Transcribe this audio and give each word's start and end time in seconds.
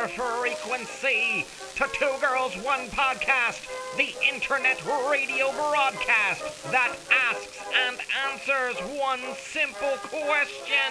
your 0.00 0.08
frequency 0.08 1.44
to 1.76 1.86
Two 1.92 2.12
Girls 2.22 2.56
One 2.64 2.86
Podcast, 2.88 3.68
the 3.98 4.14
internet 4.32 4.80
radio 5.10 5.52
broadcast 5.52 6.40
that 6.72 6.96
asks 7.28 7.58
and 7.86 7.98
answers 8.32 8.76
one 8.98 9.20
simple 9.36 9.98
question. 10.08 10.90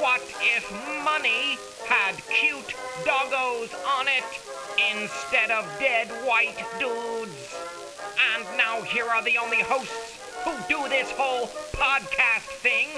What 0.00 0.20
if 0.40 0.68
money 1.04 1.58
had 1.86 2.16
cute 2.26 2.74
doggos 3.04 3.72
on 3.86 4.08
it 4.08 4.24
instead 4.96 5.52
of 5.52 5.64
dead 5.78 6.08
white 6.26 6.58
dudes? 6.80 7.54
And 8.34 8.44
now 8.56 8.82
here 8.82 9.06
are 9.06 9.22
the 9.22 9.38
only 9.38 9.62
hosts 9.62 10.18
who 10.42 10.56
do 10.68 10.88
this 10.88 11.12
whole 11.12 11.46
podcast 11.72 12.48
thing 12.58 12.88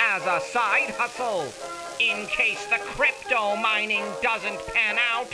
as 0.00 0.22
a 0.22 0.40
side 0.46 0.94
hustle 0.96 1.52
in 2.00 2.26
case 2.26 2.64
the 2.66 2.78
crypto 2.78 3.56
mining 3.56 4.04
doesn't 4.22 4.58
pan 4.68 4.98
out. 5.12 5.28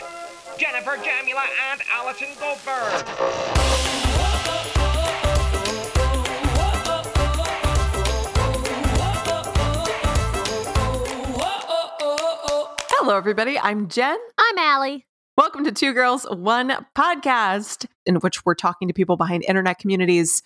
Jennifer 0.59 0.97
Jamula 0.97 1.45
and 1.71 1.81
Allison 1.93 2.29
Goldberg. 2.41 3.05
Hello, 12.91 13.17
everybody. 13.17 13.59
I'm 13.59 13.89
Jen. 13.89 14.19
I'm 14.39 14.59
Allie. 14.59 15.07
Welcome 15.37 15.65
to 15.65 15.73
Two 15.73 15.95
Girls, 15.95 16.27
One 16.31 16.85
Podcast, 16.97 17.87
in 18.05 18.17
which 18.17 18.45
we're 18.45 18.55
talking 18.55 18.89
to 18.89 18.95
people 18.95 19.17
behind 19.17 19.45
internet 19.47 19.79
communities 19.79 20.43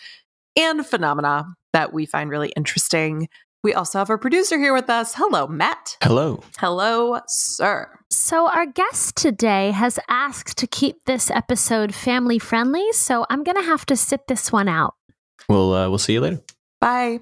and 0.56 0.84
phenomena 0.84 1.47
that 1.73 1.92
we 1.92 2.05
find 2.05 2.29
really 2.29 2.51
interesting. 2.51 3.29
We 3.62 3.73
also 3.75 3.98
have 3.98 4.11
our 4.11 4.19
producer 4.19 4.59
here 4.59 4.75
with 4.75 4.91
us. 4.91 5.15
Hello, 5.15 5.47
Matt. 5.47 5.97
Hello. 6.03 6.43
Hello, 6.59 7.20
sir. 7.29 7.89
So, 8.11 8.48
our 8.48 8.67
guest 8.67 9.14
today 9.17 9.70
has 9.70 10.00
asked 10.09 10.59
to 10.59 10.67
keep 10.67 10.97
this 11.06 11.31
episode 11.31 11.95
family 11.95 12.41
friendly, 12.41 12.92
so 12.92 13.25
I'm 13.31 13.45
going 13.45 13.56
to 13.56 13.62
have 13.62 13.86
to 13.86 13.97
sit 13.97 14.27
this 14.27 14.51
one 14.51 14.69
out. 14.69 14.95
We'll 15.48 15.73
uh, 15.73 15.89
we'll 15.89 15.98
see 15.98 16.12
you 16.14 16.20
later. 16.20 16.41
Bye. 16.81 17.20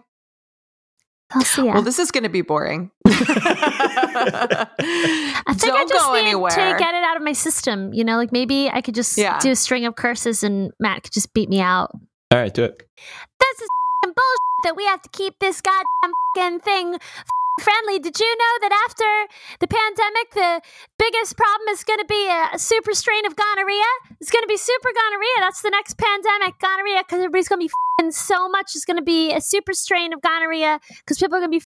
I'll 1.33 1.43
see 1.43 1.67
ya. 1.67 1.75
Well, 1.75 1.83
this 1.83 1.99
is 2.01 2.11
going 2.11 2.25
to 2.25 2.29
be 2.31 2.41
boring. 2.43 2.91
I 3.07 3.13
think 3.13 3.29
I 5.47 5.55
Don't 5.57 5.89
just 5.89 6.07
go 6.07 6.15
need 6.15 6.21
anywhere. 6.21 6.51
to 6.51 6.57
get 6.79 6.95
it 6.95 7.05
out 7.05 7.17
of 7.17 7.23
my 7.23 7.33
system. 7.35 7.93
You 7.93 8.03
know, 8.03 8.17
like 8.17 8.33
maybe 8.33 8.69
I 8.69 8.81
could 8.81 8.95
just 8.97 9.17
Yeah. 9.17 9.39
do 9.39 9.51
a 9.53 9.57
string 9.57 9.85
of 9.87 9.95
curses 9.95 10.43
and 10.43 10.73
Matt 10.81 11.05
could 11.05 11.13
just 11.13 11.33
beat 11.33 11.49
me 11.49 11.61
out. 11.61 11.91
All 12.33 12.39
right, 12.41 12.53
do 12.53 12.65
it. 12.65 12.83
Bullshit 14.03 14.63
that 14.65 14.77
we 14.77 14.85
have 14.87 15.03
to 15.03 15.09
keep 15.11 15.39
this 15.41 15.61
goddamn 15.61 16.61
thing 16.61 16.97
friendly. 17.61 17.99
Did 17.99 18.19
you 18.19 18.37
know 18.37 18.55
that 18.63 18.73
after 18.89 19.05
the 19.61 19.69
pandemic, 19.69 20.33
the 20.33 20.63
biggest 20.99 21.37
problem 21.37 21.69
is 21.69 21.85
going 21.85 22.01
to 22.01 22.07
be 22.07 22.29
a, 22.29 22.55
a 22.55 22.59
super 22.59 22.95
strain 22.95 23.27
of 23.27 23.37
gonorrhea? 23.37 23.91
It's 24.21 24.31
going 24.31 24.43
to 24.43 24.49
be 24.49 24.57
super 24.57 24.91
gonorrhea. 24.95 25.37
That's 25.41 25.63
the 25.63 25.71
next 25.71 25.99
pandemic, 25.99 26.59
gonorrhea, 26.59 27.05
because 27.05 27.19
everybody's 27.19 27.49
going 27.49 27.61
to 27.61 27.69
be 27.69 28.11
so 28.11 28.49
much. 28.49 28.73
It's 28.75 28.87
going 28.87 28.97
to 28.97 29.05
be 29.05 29.33
a 29.33 29.41
super 29.41 29.75
strain 29.75 30.13
of 30.13 30.23
gonorrhea 30.23 30.81
because 31.01 31.19
people 31.19 31.37
are 31.37 31.41
going 31.41 31.53
to 31.53 31.59
be 31.59 31.65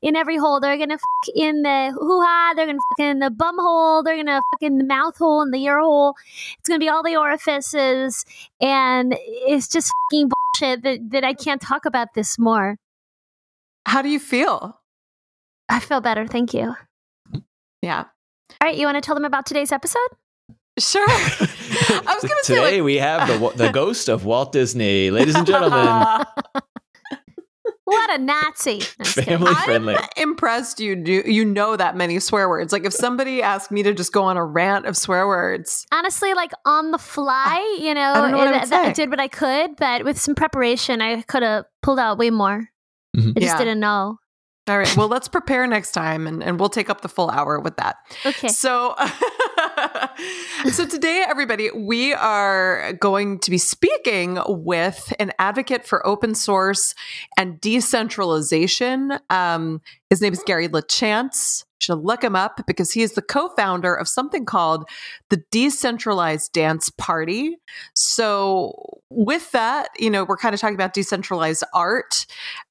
in 0.00 0.16
every 0.16 0.36
hole. 0.36 0.60
They're 0.60 0.76
going 0.76 0.90
to 0.90 0.94
f*** 0.94 1.02
in 1.34 1.62
the 1.62 1.92
hoo-ha. 1.98 2.52
They're 2.56 2.66
going 2.66 2.78
to 2.78 2.84
f*** 2.98 3.04
in 3.04 3.18
the 3.18 3.30
bum 3.30 3.56
hole. 3.58 4.02
They're 4.02 4.16
going 4.16 4.26
to 4.26 4.32
f*** 4.32 4.42
in 4.60 4.78
the 4.78 4.84
mouth 4.84 5.16
hole 5.16 5.42
and 5.42 5.52
the 5.52 5.62
ear 5.64 5.80
hole. 5.80 6.14
It's 6.58 6.68
going 6.68 6.80
to 6.80 6.84
be 6.84 6.88
all 6.88 7.02
the 7.02 7.16
orifices. 7.16 8.24
And 8.60 9.16
it's 9.18 9.68
just 9.68 9.88
f***ing 9.88 10.30
bullshit 10.30 10.82
that, 10.82 11.10
that 11.10 11.24
I 11.24 11.34
can't 11.34 11.60
talk 11.60 11.84
about 11.84 12.14
this 12.14 12.38
more. 12.38 12.76
How 13.86 14.02
do 14.02 14.08
you 14.08 14.20
feel? 14.20 14.80
I 15.68 15.80
feel 15.80 16.00
better. 16.00 16.26
Thank 16.26 16.54
you. 16.54 16.74
Yeah. 17.82 18.04
All 18.60 18.68
right, 18.68 18.76
you 18.76 18.86
want 18.86 18.96
to 18.96 19.00
tell 19.00 19.14
them 19.14 19.24
about 19.24 19.46
today's 19.46 19.72
episode? 19.72 20.00
Sure. 20.78 21.04
I 21.08 22.14
was 22.14 22.22
going 22.22 22.38
to 22.38 22.44
say, 22.44 22.54
Today 22.54 22.76
like, 22.76 22.84
we 22.84 22.96
have 22.96 23.28
the 23.28 23.52
the 23.56 23.72
ghost 23.72 24.08
of 24.08 24.24
Walt 24.24 24.52
Disney, 24.52 25.10
ladies 25.10 25.34
and 25.34 25.46
gentlemen. 25.46 26.24
what 27.92 28.10
a 28.10 28.18
Nazi. 28.22 28.78
No, 28.78 28.84
I'm 28.98 29.04
just 29.04 29.14
kidding. 29.16 29.24
Family 29.38 29.52
I'm 29.54 29.64
friendly. 29.64 29.96
impressed 30.16 30.80
you 30.80 30.96
do 30.96 31.22
you 31.26 31.44
know 31.44 31.76
that 31.76 31.96
many 31.96 32.18
swear 32.20 32.48
words. 32.48 32.72
Like 32.72 32.84
if 32.84 32.92
somebody 32.92 33.42
asked 33.42 33.70
me 33.70 33.82
to 33.82 33.92
just 33.94 34.12
go 34.12 34.22
on 34.24 34.36
a 34.36 34.44
rant 34.44 34.86
of 34.86 34.96
swear 34.96 35.26
words, 35.26 35.86
Honestly, 35.92 36.34
like 36.34 36.52
on 36.64 36.90
the 36.90 36.98
fly, 36.98 37.78
you 37.80 37.94
know, 37.94 38.12
I 38.12 38.30
know 38.30 38.38
what 38.38 38.48
I 38.48 38.50
it- 38.56 38.60
would 38.60 38.68
that- 38.70 38.86
I 38.86 38.92
did 38.92 39.10
what 39.10 39.20
I 39.20 39.28
could, 39.28 39.76
but 39.76 40.04
with 40.04 40.18
some 40.20 40.34
preparation, 40.34 41.00
I 41.00 41.22
could 41.22 41.42
have 41.42 41.64
pulled 41.82 41.98
out 41.98 42.18
way 42.18 42.30
more. 42.30 42.68
Mhm. 43.16 43.36
I 43.36 43.40
just 43.40 43.52
Yeah. 43.54 43.58
didn't 43.58 43.80
know. 43.80 44.18
All 44.68 44.78
right, 44.78 44.96
well, 44.96 45.08
let's 45.08 45.26
prepare 45.26 45.66
next 45.66 45.90
time 45.90 46.28
and, 46.28 46.40
and 46.40 46.60
we'll 46.60 46.68
take 46.68 46.88
up 46.88 47.00
the 47.00 47.08
full 47.08 47.30
hour 47.30 47.58
with 47.58 47.76
that. 47.78 47.96
Okay. 48.24 48.46
So, 48.46 48.94
so 50.70 50.86
today, 50.86 51.24
everybody, 51.26 51.70
we 51.72 52.14
are 52.14 52.92
going 52.94 53.40
to 53.40 53.50
be 53.50 53.58
speaking 53.58 54.38
with 54.46 55.12
an 55.18 55.32
advocate 55.40 55.84
for 55.84 56.06
open 56.06 56.36
source 56.36 56.94
and 57.36 57.60
decentralization. 57.60 59.18
Um, 59.30 59.80
his 60.10 60.20
name 60.20 60.32
is 60.32 60.42
Gary 60.46 60.68
LaChance. 60.68 61.64
Should 61.82 61.96
look 61.98 62.22
him 62.22 62.36
up 62.36 62.60
because 62.66 62.92
he 62.92 63.02
is 63.02 63.12
the 63.14 63.22
co-founder 63.22 63.92
of 63.94 64.06
something 64.08 64.44
called 64.44 64.84
the 65.30 65.42
Decentralized 65.50 66.52
Dance 66.52 66.90
Party. 66.90 67.56
So, 67.94 69.00
with 69.10 69.50
that, 69.52 69.88
you 69.98 70.10
know, 70.10 70.24
we're 70.24 70.36
kind 70.36 70.54
of 70.54 70.60
talking 70.60 70.74
about 70.74 70.94
decentralized 70.94 71.64
art, 71.74 72.26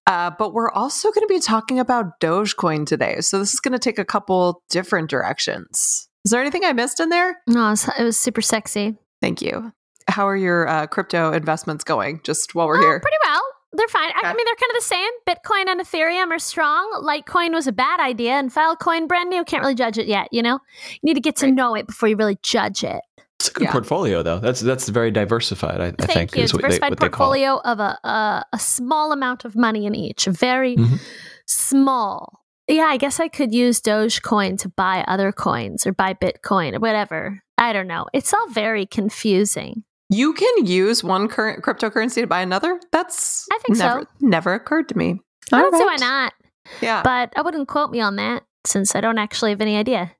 uh, 0.07 0.31
but 0.37 0.53
we're 0.53 0.71
also 0.71 1.11
going 1.11 1.27
to 1.27 1.33
be 1.33 1.39
talking 1.39 1.79
about 1.79 2.19
Dogecoin 2.19 2.85
today. 2.85 3.17
So, 3.21 3.39
this 3.39 3.53
is 3.53 3.59
going 3.59 3.73
to 3.73 3.79
take 3.79 3.99
a 3.99 4.05
couple 4.05 4.63
different 4.69 5.09
directions. 5.09 6.07
Is 6.25 6.31
there 6.31 6.41
anything 6.41 6.63
I 6.63 6.73
missed 6.73 6.99
in 6.99 7.09
there? 7.09 7.37
No, 7.47 7.67
it 7.67 7.69
was, 7.71 7.89
it 7.99 8.03
was 8.03 8.17
super 8.17 8.41
sexy. 8.41 8.95
Thank 9.21 9.41
you. 9.41 9.71
How 10.07 10.27
are 10.27 10.35
your 10.37 10.67
uh, 10.67 10.87
crypto 10.87 11.31
investments 11.31 11.83
going? 11.83 12.21
Just 12.23 12.53
while 12.55 12.67
we're 12.67 12.77
Oh, 12.77 12.81
here. 12.81 12.99
pretty 12.99 13.17
well. 13.25 13.41
They're 13.73 13.87
fine. 13.87 14.09
I, 14.09 14.19
I 14.29 14.33
mean, 14.33 14.45
they're 14.45 14.55
kind 14.55 14.71
of 14.71 14.75
the 14.75 14.81
same. 14.81 15.09
Bitcoin 15.27 15.69
and 15.71 15.79
Ethereum 15.79 16.31
are 16.31 16.39
strong. 16.39 16.91
Litecoin 17.03 17.53
was 17.53 17.67
a 17.67 17.71
bad 17.71 17.99
idea, 18.01 18.33
and 18.33 18.53
Filecoin 18.53 19.07
brand 19.07 19.29
new. 19.29 19.43
Can't 19.45 19.61
really 19.63 19.75
judge 19.75 19.97
it 19.97 20.07
yet. 20.07 20.27
You 20.31 20.41
know, 20.43 20.59
you 20.93 20.99
need 21.03 21.13
to 21.13 21.21
get 21.21 21.37
to 21.37 21.45
Right. 21.45 21.53
know 21.55 21.75
it 21.75 21.87
before 21.87 22.09
you 22.09 22.15
really 22.17 22.37
judge 22.43 22.83
it. 22.83 23.01
It's 23.39 23.49
a 23.49 23.53
good 23.53 23.63
Yeah. 23.63 23.71
portfolio, 23.71 24.21
though. 24.23 24.39
That's 24.39 24.59
that's 24.59 24.89
very 24.89 25.09
diversified. 25.09 25.79
I, 25.81 25.87
I 25.87 25.91
Thank 26.05 26.11
think 26.31 26.35
you. 26.37 26.43
is 26.43 26.53
what 26.53 26.61
Diversified 26.63 26.91
they 26.93 26.95
call 26.97 27.09
portfolio 27.09 27.57
of 27.63 27.79
a, 27.79 27.97
a 28.03 28.45
a 28.53 28.59
small 28.59 29.11
amount 29.13 29.45
of 29.45 29.55
money 29.55 29.85
in 29.85 29.95
each. 29.95 30.25
Very 30.25 30.75
Mhm. 30.75 30.99
small. 31.47 32.41
Yeah, 32.67 32.83
I 32.85 32.97
guess 32.97 33.19
I 33.19 33.27
could 33.27 33.53
use 33.53 33.81
Dogecoin 33.81 34.57
to 34.59 34.69
buy 34.69 35.03
other 35.07 35.31
coins 35.31 35.85
or 35.85 35.91
buy 35.93 36.13
Bitcoin 36.13 36.75
or 36.75 36.79
whatever. 36.79 37.41
I 37.57 37.73
don't 37.73 37.87
know. 37.87 38.05
It's 38.13 38.33
all 38.33 38.47
very 38.49 38.85
confusing. 38.85 39.83
You 40.13 40.33
can 40.33 40.65
use 40.65 41.03
one 41.03 41.27
current 41.29 41.63
cryptocurrency 41.63 42.15
to 42.21 42.27
buy 42.27 42.41
another. 42.41 42.79
That's 42.91 43.47
I 43.51 43.57
think 43.59 43.77
so. 43.77 43.85
never, 43.87 44.05
Never 44.19 44.53
occurred 44.53 44.89
to 44.89 44.97
me. 44.97 45.21
I 45.53 45.61
don't 45.61 45.73
see 45.75 45.83
why 45.85 45.95
not, 45.97 46.33
Yeah. 46.81 47.01
but 47.01 47.31
I 47.35 47.41
wouldn't 47.41 47.67
quote 47.67 47.91
me 47.91 48.01
on 48.01 48.17
that 48.17 48.43
since 48.65 48.93
I 48.93 49.01
don't 49.01 49.17
actually 49.17 49.51
have 49.51 49.61
any 49.61 49.77
idea. 49.77 50.11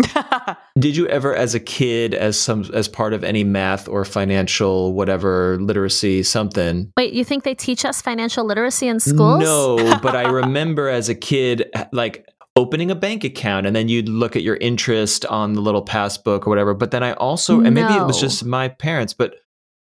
Did 0.78 0.96
you 0.96 1.06
ever, 1.08 1.34
as 1.34 1.54
a 1.54 1.60
kid, 1.60 2.14
as 2.14 2.38
some 2.38 2.64
as 2.72 2.88
part 2.88 3.12
of 3.12 3.22
any 3.24 3.44
math 3.44 3.88
or 3.88 4.04
financial 4.04 4.92
whatever 4.94 5.58
literacy 5.60 6.22
something? 6.22 6.90
Wait, 6.96 7.12
you 7.12 7.24
think 7.24 7.44
they 7.44 7.54
teach 7.54 7.84
us 7.84 8.00
financial 8.00 8.44
literacy 8.46 8.88
in 8.88 9.00
schools? 9.00 9.40
No, 9.42 9.76
but 10.02 10.16
I 10.16 10.22
remember 10.30 10.88
as 10.88 11.08
a 11.08 11.14
kid, 11.14 11.70
like 11.92 12.26
opening 12.60 12.90
a 12.90 12.94
bank 12.94 13.24
account 13.24 13.66
and 13.66 13.74
then 13.74 13.88
you'd 13.88 14.08
look 14.08 14.36
at 14.36 14.42
your 14.42 14.56
interest 14.56 15.24
on 15.26 15.54
the 15.54 15.60
little 15.60 15.82
passbook 15.82 16.46
or 16.46 16.50
whatever. 16.50 16.74
But 16.74 16.90
then 16.90 17.02
I 17.02 17.12
also, 17.14 17.60
and 17.60 17.74
maybe 17.74 17.92
it 17.94 18.06
was 18.06 18.20
just 18.20 18.44
my 18.44 18.68
parents, 18.68 19.12
but 19.14 19.34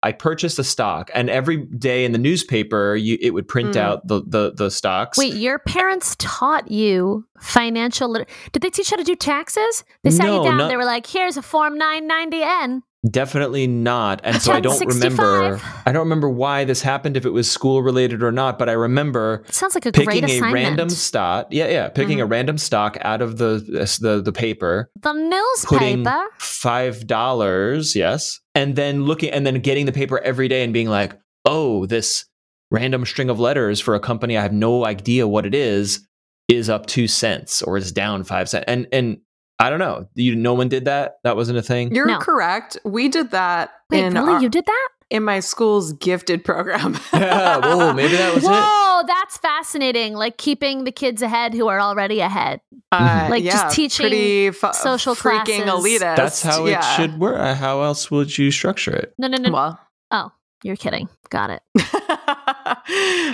I 0.03 0.11
purchased 0.11 0.59
a 0.59 0.63
stock, 0.63 1.09
and 1.15 1.31
every 1.31 1.57
day 1.65 2.05
in 2.05 2.11
the 2.11 2.19
newspaper, 2.19 2.95
you, 2.95 3.17
it 3.19 3.31
would 3.31 3.47
print 3.47 3.73
Mm. 3.73 3.77
out 3.85 4.07
the, 4.07 4.21
the 4.27 4.53
the 4.53 4.69
stocks. 4.69 5.17
Wait, 5.17 5.33
your 5.33 5.57
parents 5.57 6.15
taught 6.19 6.69
you 6.69 7.25
financial 7.41 8.13
Did 8.13 8.61
they 8.61 8.69
teach 8.69 8.91
you 8.91 8.97
how 8.97 9.03
to 9.03 9.03
do 9.03 9.15
taxes? 9.15 9.83
They 10.03 10.11
sat 10.11 10.25
No, 10.27 10.43
you 10.43 10.49
down. 10.49 10.57
not- 10.59 10.67
They 10.69 10.77
were 10.77 10.85
like, 10.85 11.07
"Here's 11.07 11.37
a 11.37 11.41
form 11.41 11.79
990N." 11.79 12.81
Definitely 13.09 13.67
not. 13.67 14.21
And 14.23 14.41
so 14.41 14.51
I 14.51 14.59
don't 14.59 14.79
1065. 14.79 15.19
remember. 15.19 15.61
I 15.85 15.91
don't 15.91 16.01
remember 16.01 16.29
why 16.29 16.63
this 16.63 16.81
happened, 16.81 17.15
if 17.17 17.25
it 17.25 17.29
was 17.29 17.49
school 17.49 17.83
related 17.83 18.23
or 18.23 18.31
not. 18.31 18.57
But 18.57 18.69
I 18.69 18.73
remember 18.73 19.43
It 19.47 19.53
sounds 19.53 19.75
like 19.75 19.85
a 19.85 19.91
great 19.91 20.23
picking 20.23 20.43
a 20.43 20.51
random 20.51 20.89
stock. 20.89 21.47
Yeah, 21.51 21.67
yeah, 21.67 21.89
picking 21.89 22.19
a 22.19 22.23
mm-hmm. 22.23 22.31
random 22.31 22.57
stock 22.57 22.97
out 23.01 23.21
of 23.21 23.37
the 23.37 23.59
the 24.01 24.21
the 24.21 24.31
paper, 24.31 24.89
the 25.01 25.13
newspaper. 25.13 26.25
five 26.39 27.05
dollars, 27.05 27.95
yes, 27.95 28.39
and 28.55 28.75
then 28.75 29.03
looking 29.03 29.29
and 29.29 29.45
then 29.45 29.59
getting 29.59 29.85
the 29.85 29.91
paper 29.91 30.19
every 30.19 30.47
day 30.47 30.63
and 30.63 30.73
being 30.73 30.89
like, 30.89 31.13
oh, 31.45 31.85
this 31.85 32.25
random 32.71 33.05
string 33.05 33.29
of 33.29 33.39
letters 33.39 33.79
for 33.79 33.93
a 33.93 33.99
company 33.99 34.37
I 34.37 34.41
have 34.41 34.51
no 34.51 34.85
idea 34.85 35.27
what 35.27 35.45
it 35.45 35.53
is 35.53 36.07
is 36.47 36.69
up 36.69 36.85
two 36.87 37.07
cents 37.07 37.61
or 37.61 37.77
is 37.77 37.91
down 37.91 38.23
five 38.23 38.49
cents, 38.49 38.65
and 38.67 38.87
and 38.91 39.19
I 39.59 39.69
don't 39.69 39.79
know. 39.79 40.07
You 40.15 40.35
no 40.35 40.53
one 40.53 40.67
did 40.69 40.85
that. 40.85 41.17
That 41.23 41.35
wasn't 41.35 41.57
a 41.57 41.61
thing. 41.61 41.93
You're 41.95 42.05
No. 42.07 42.19
correct. 42.19 42.77
We 42.83 43.07
did 43.09 43.31
that 43.31 43.71
Wait, 43.89 44.03
in 44.03 44.13
really? 44.13 44.33
our- 44.33 44.41
you 44.41 44.49
did 44.49 44.65
that? 44.65 44.89
in 45.11 45.21
my 45.23 45.39
school's 45.39 45.93
gifted 45.93 46.43
program. 46.43 46.97
Yeah, 47.13 47.57
whoa, 47.59 47.93
maybe 47.93 48.17
that 48.17 48.33
was 48.33 48.43
it. 48.43 48.49
Whoa, 48.49 49.03
that's 49.05 49.37
fascinating. 49.37 50.15
Like 50.15 50.37
keeping 50.37 50.83
the 50.83 50.91
kids 50.91 51.21
ahead 51.21 51.53
who 51.53 51.67
are 51.67 51.79
already 51.79 52.21
ahead. 52.21 52.59
Uh, 52.91 53.27
Like, 53.29 53.43
just 53.43 53.75
teaching 53.75 54.03
pretty 54.03 54.49
fu- 54.51 54.73
social 54.73 55.13
freaking 55.15 55.63
classes. 55.63 55.85
elitist. 55.85 56.15
That's 56.15 56.41
how 56.41 56.65
yeah. 56.65 56.79
it 56.79 56.95
should 56.95 57.19
work. 57.19 57.37
How 57.55 57.83
else 57.83 58.09
would 58.09 58.35
you 58.37 58.49
structure 58.51 58.95
it? 58.95 59.13
No, 59.19 59.27
no, 59.27 59.37
no. 59.37 59.51
Well, 59.51 59.79
Oh, 60.11 60.31
you're 60.65 60.75
kidding. 60.75 61.07
Got 61.29 61.49
it. 61.51 61.61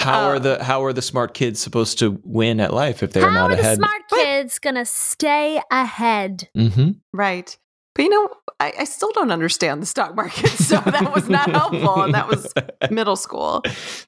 How 0.01 0.23
Uh, 0.23 0.27
are 0.29 0.39
the 0.39 0.63
how 0.63 0.83
are 0.83 0.93
the 0.93 1.01
smart 1.01 1.33
kids 1.33 1.59
supposed 1.59 1.99
to 1.99 2.19
win 2.23 2.59
at 2.59 2.73
life 2.73 3.03
if 3.03 3.13
they're 3.13 3.29
How 3.29 3.47
not 3.47 3.51
are 3.51 3.55
the 3.55 3.61
ahead? 3.61 3.77
smart 3.77 4.01
kids 4.09 4.59
gonna 4.59 4.85
stay 4.85 5.61
ahead? 5.71 6.49
mm-hmm. 6.55 6.91
right? 7.13 7.57
But 7.95 8.03
you 8.03 8.09
know, 8.09 8.29
I, 8.59 8.73
I 8.79 8.83
still 8.85 9.11
don't 9.11 9.31
understand 9.31 9.81
the 9.81 9.85
stock 9.85 10.15
market, 10.15 10.47
so 10.49 10.77
that 10.85 11.13
was 11.13 11.27
not 11.29 11.49
helpful, 11.51 12.01
and 12.03 12.13
that 12.13 12.27
was 12.27 12.53
middle 12.89 13.17
school. 13.17 13.61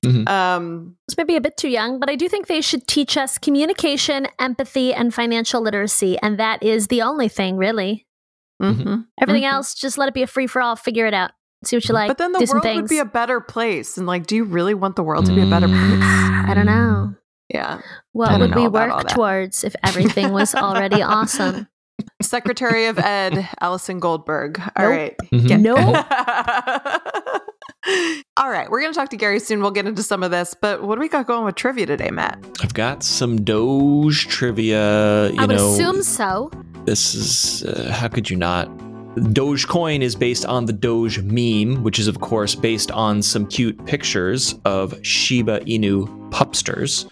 Mhm. 0.05 0.27
Um, 0.29 0.95
It's 1.07 1.17
maybe 1.17 1.35
a 1.35 1.41
bit 1.41 1.57
too 1.57 1.67
young, 1.69 1.99
but 1.99 2.09
I 2.09 2.15
do 2.15 2.29
think 2.29 2.47
they 2.47 2.61
should 2.61 2.87
teach 2.87 3.17
us 3.17 3.37
communication, 3.37 4.27
empathy, 4.39 4.93
and 4.93 5.13
financial 5.13 5.61
literacy, 5.61 6.17
and 6.21 6.39
that 6.39 6.63
is 6.63 6.87
the 6.87 7.01
only 7.01 7.27
thing, 7.29 7.57
really. 7.57 8.05
mhm. 8.61 9.05
Everything 9.19 9.43
Mhm. 9.43 9.51
else, 9.53 9.73
just 9.73 9.97
let 9.97 10.07
it 10.07 10.13
be 10.13 10.23
a 10.23 10.27
free 10.27 10.47
for 10.47 10.61
all. 10.61 10.75
Figure 10.77 11.05
it 11.07 11.13
out. 11.13 11.31
See 11.65 11.75
what 11.77 11.87
you 11.87 11.93
like. 11.93 12.07
but 12.09 12.17
then 12.17 12.31
the 12.31 12.39
do 12.39 12.45
some 12.45 12.59
world 12.61 12.75
would 12.75 12.89
be 12.89 12.99
a 12.99 13.05
better 13.05 13.39
place, 13.41 13.97
and 13.97 14.05
like, 14.07 14.25
do 14.27 14.35
you 14.35 14.43
really 14.43 14.73
want 14.73 14.95
the 14.95 15.03
world 15.03 15.25
to 15.27 15.33
be 15.35 15.41
a 15.41 15.45
better 15.49 15.67
place? 15.67 15.79
Mm. 15.79 16.45
I 16.49 16.53
don't 16.53 16.65
know. 16.65 17.15
Yeah. 17.49 17.81
What 18.13 18.39
would 18.39 18.55
we 18.55 18.67
work 18.67 19.07
towards 19.09 19.63
if 19.63 19.75
everything 19.83 20.31
was 20.31 20.55
already 20.55 21.01
awesome? 21.01 21.67
Secretary 22.21 22.87
of 22.87 22.97
Ed, 23.03 23.47
Allison 23.61 23.99
Goldberg. 23.99 24.59
All 24.59 24.89
Nope. 24.89 24.89
right. 24.89 25.15
Mhm. 25.31 25.47
Get- 25.47 25.59
Nope. 25.59 25.77
All 28.37 28.49
right, 28.49 28.69
we're 28.71 28.79
going 28.79 28.93
to 28.93 28.97
talk 28.97 29.09
to 29.09 29.17
Gary 29.17 29.39
soon. 29.41 29.61
We'll 29.61 29.71
get 29.71 29.85
into 29.85 30.03
some 30.03 30.23
of 30.23 30.31
this, 30.31 30.55
but 30.59 30.83
what 30.83 30.95
do 30.95 31.01
we 31.01 31.09
got 31.09 31.27
going 31.27 31.43
with 31.43 31.55
trivia 31.55 31.85
today, 31.85 32.09
Matt? 32.11 32.39
I've 32.61 32.73
got 32.73 33.03
some 33.03 33.43
Doge 33.43 34.27
trivia. 34.27 35.29
You 35.31 35.35
I 35.37 35.45
would 35.45 35.57
know, 35.57 35.73
assume 35.73 36.01
so. 36.01 36.49
this 36.85 37.13
is 37.13 37.63
uh, 37.65 37.91
how 37.91 38.07
could 38.07 38.29
you 38.29 38.37
not? 38.37 38.69
Dogecoin 39.15 40.01
is 40.01 40.15
based 40.15 40.45
on 40.45 40.65
the 40.65 40.73
Doge 40.73 41.19
meme, 41.21 41.83
which 41.83 41.99
is 41.99 42.07
of 42.07 42.19
course 42.19 42.55
based 42.55 42.89
on 42.91 43.21
some 43.21 43.45
cute 43.45 43.85
pictures 43.85 44.55
of 44.65 44.95
Shiba 45.05 45.59
Inu 45.61 46.07
pupsters. 46.31 47.05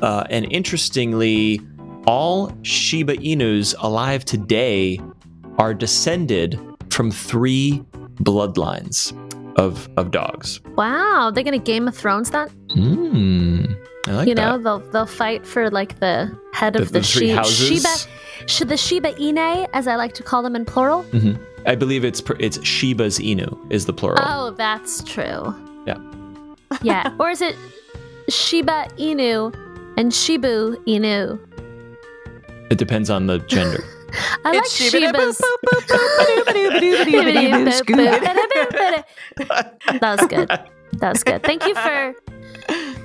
Uh, 0.00 0.24
and 0.28 0.50
interestingly, 0.52 1.60
all 2.06 2.52
Shiba 2.62 3.16
Inus 3.18 3.74
alive 3.78 4.24
today 4.24 5.00
are 5.58 5.72
descended 5.72 6.58
from 6.90 7.10
three 7.10 7.82
bloodlines 8.22 9.12
of 9.56 9.88
of 9.96 10.10
dogs. 10.10 10.60
Wow, 10.76 11.30
they're 11.32 11.44
gonna 11.44 11.58
Game 11.58 11.86
of 11.88 11.96
Thrones 11.96 12.30
that. 12.30 12.50
Hmm, 12.72 13.64
I 14.06 14.10
like 14.12 14.28
you 14.28 14.34
know, 14.34 14.58
they'll 14.58 14.80
they'll 14.90 15.06
fight 15.06 15.46
for 15.46 15.70
like 15.70 16.00
the 16.00 16.36
head 16.52 16.74
The- 16.74 16.82
of 16.82 16.92
the, 16.92 17.00
the 17.00 17.28
houses? 17.30 17.82
Shiba. 17.82 18.15
Should 18.46 18.68
the 18.68 18.76
Shiba 18.76 19.14
Ine, 19.20 19.66
as 19.72 19.86
I 19.88 19.96
like 19.96 20.14
to 20.14 20.22
call 20.22 20.42
them 20.42 20.54
in 20.56 20.64
plural? 20.64 21.04
I 21.66 21.74
believe 21.74 22.04
it's 22.04 22.22
it's 22.38 22.58
Shiba's 22.64 23.18
Inu 23.18 23.58
is 23.72 23.86
the 23.86 23.92
plural. 23.92 24.18
Oh, 24.22 24.50
that's 24.52 25.02
true. 25.02 25.54
Yeah. 25.86 25.98
Yeah. 26.82 27.14
or 27.18 27.30
is 27.30 27.42
it 27.42 27.56
Shiba 28.28 28.86
Inu 28.98 29.52
and 29.96 30.12
Shibu 30.12 30.76
Inu? 30.86 31.38
It 32.70 32.78
depends 32.78 33.10
on 33.10 33.26
the 33.26 33.38
gender. 33.40 33.82
I 34.44 34.50
like 34.52 34.58
It's 34.60 34.72
Shiba- 34.74 35.06
Shiba's. 35.08 35.38
That 40.00 40.16
was 40.18 40.26
good. 40.28 40.48
That 41.00 41.10
was 41.12 41.22
good. 41.24 41.42
Thank 41.42 41.66
you 41.66 41.74
for 41.74 42.14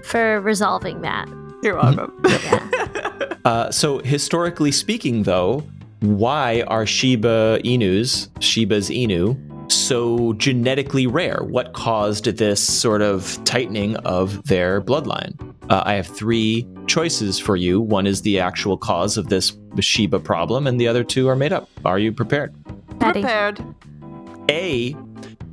for 0.04 0.42
resolving 0.42 1.02
that. 1.02 1.28
You're 1.64 1.76
welcome. 1.76 2.20
Yeah. 2.28 3.01
Uh, 3.46 3.72
so 3.72 4.00
historically 4.00 4.72
speaking, 4.72 5.24
though, 5.24 5.64
why 6.02 6.62
are 6.68 6.86
Shiba 6.86 7.60
Inus, 7.64 8.30
Shiba's 8.42 8.90
Inu, 8.90 9.38
so 9.72 10.34
genetically 10.34 11.08
rare? 11.08 11.44
What 11.44 11.74
caused 11.74 12.26
this 12.26 12.62
sort 12.62 13.02
of 13.02 13.40
tightening 13.46 13.96
of 13.98 14.44
their 14.48 14.82
bloodline? 14.82 15.40
Uh, 15.70 15.84
I 15.86 15.94
have 15.94 16.08
three 16.08 16.68
choices 16.88 17.40
for 17.40 17.56
you. 17.56 17.80
One 17.80 18.08
is 18.08 18.24
the 18.24 18.40
actual 18.40 18.78
cause 18.78 19.18
of 19.18 19.30
this 19.30 19.58
Shiba 19.80 20.20
problem, 20.20 20.68
and 20.68 20.80
the 20.82 20.88
other 20.88 21.04
two 21.04 21.28
are 21.30 21.36
made 21.36 21.54
up. 21.54 21.70
Are 21.86 22.00
you 22.00 22.12
prepared? 22.12 22.54
Patty. 23.00 23.22
Prepared. 23.22 23.64
A. 24.50 24.96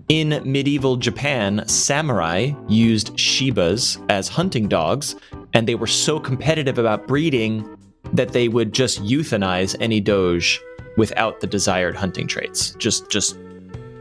In 0.09 0.41
medieval 0.51 0.97
Japan, 0.97 1.63
samurai 1.69 2.53
used 2.69 3.15
Shibas 3.17 4.03
as 4.11 4.29
hunting 4.29 4.67
dogs, 4.67 5.15
and 5.53 5.69
they 5.69 5.75
were 5.75 5.87
so 5.87 6.19
competitive 6.19 6.79
about 6.79 7.07
breeding 7.07 7.77
that 8.13 8.33
they 8.33 8.49
would 8.49 8.73
just 8.73 9.03
euthanize 9.03 9.77
any 9.81 10.01
doge 10.01 10.61
without 10.97 11.41
the 11.41 11.47
desired 11.47 11.95
hunting 11.95 12.27
traits. 12.27 12.75
Just 12.75 13.09
just 13.11 13.37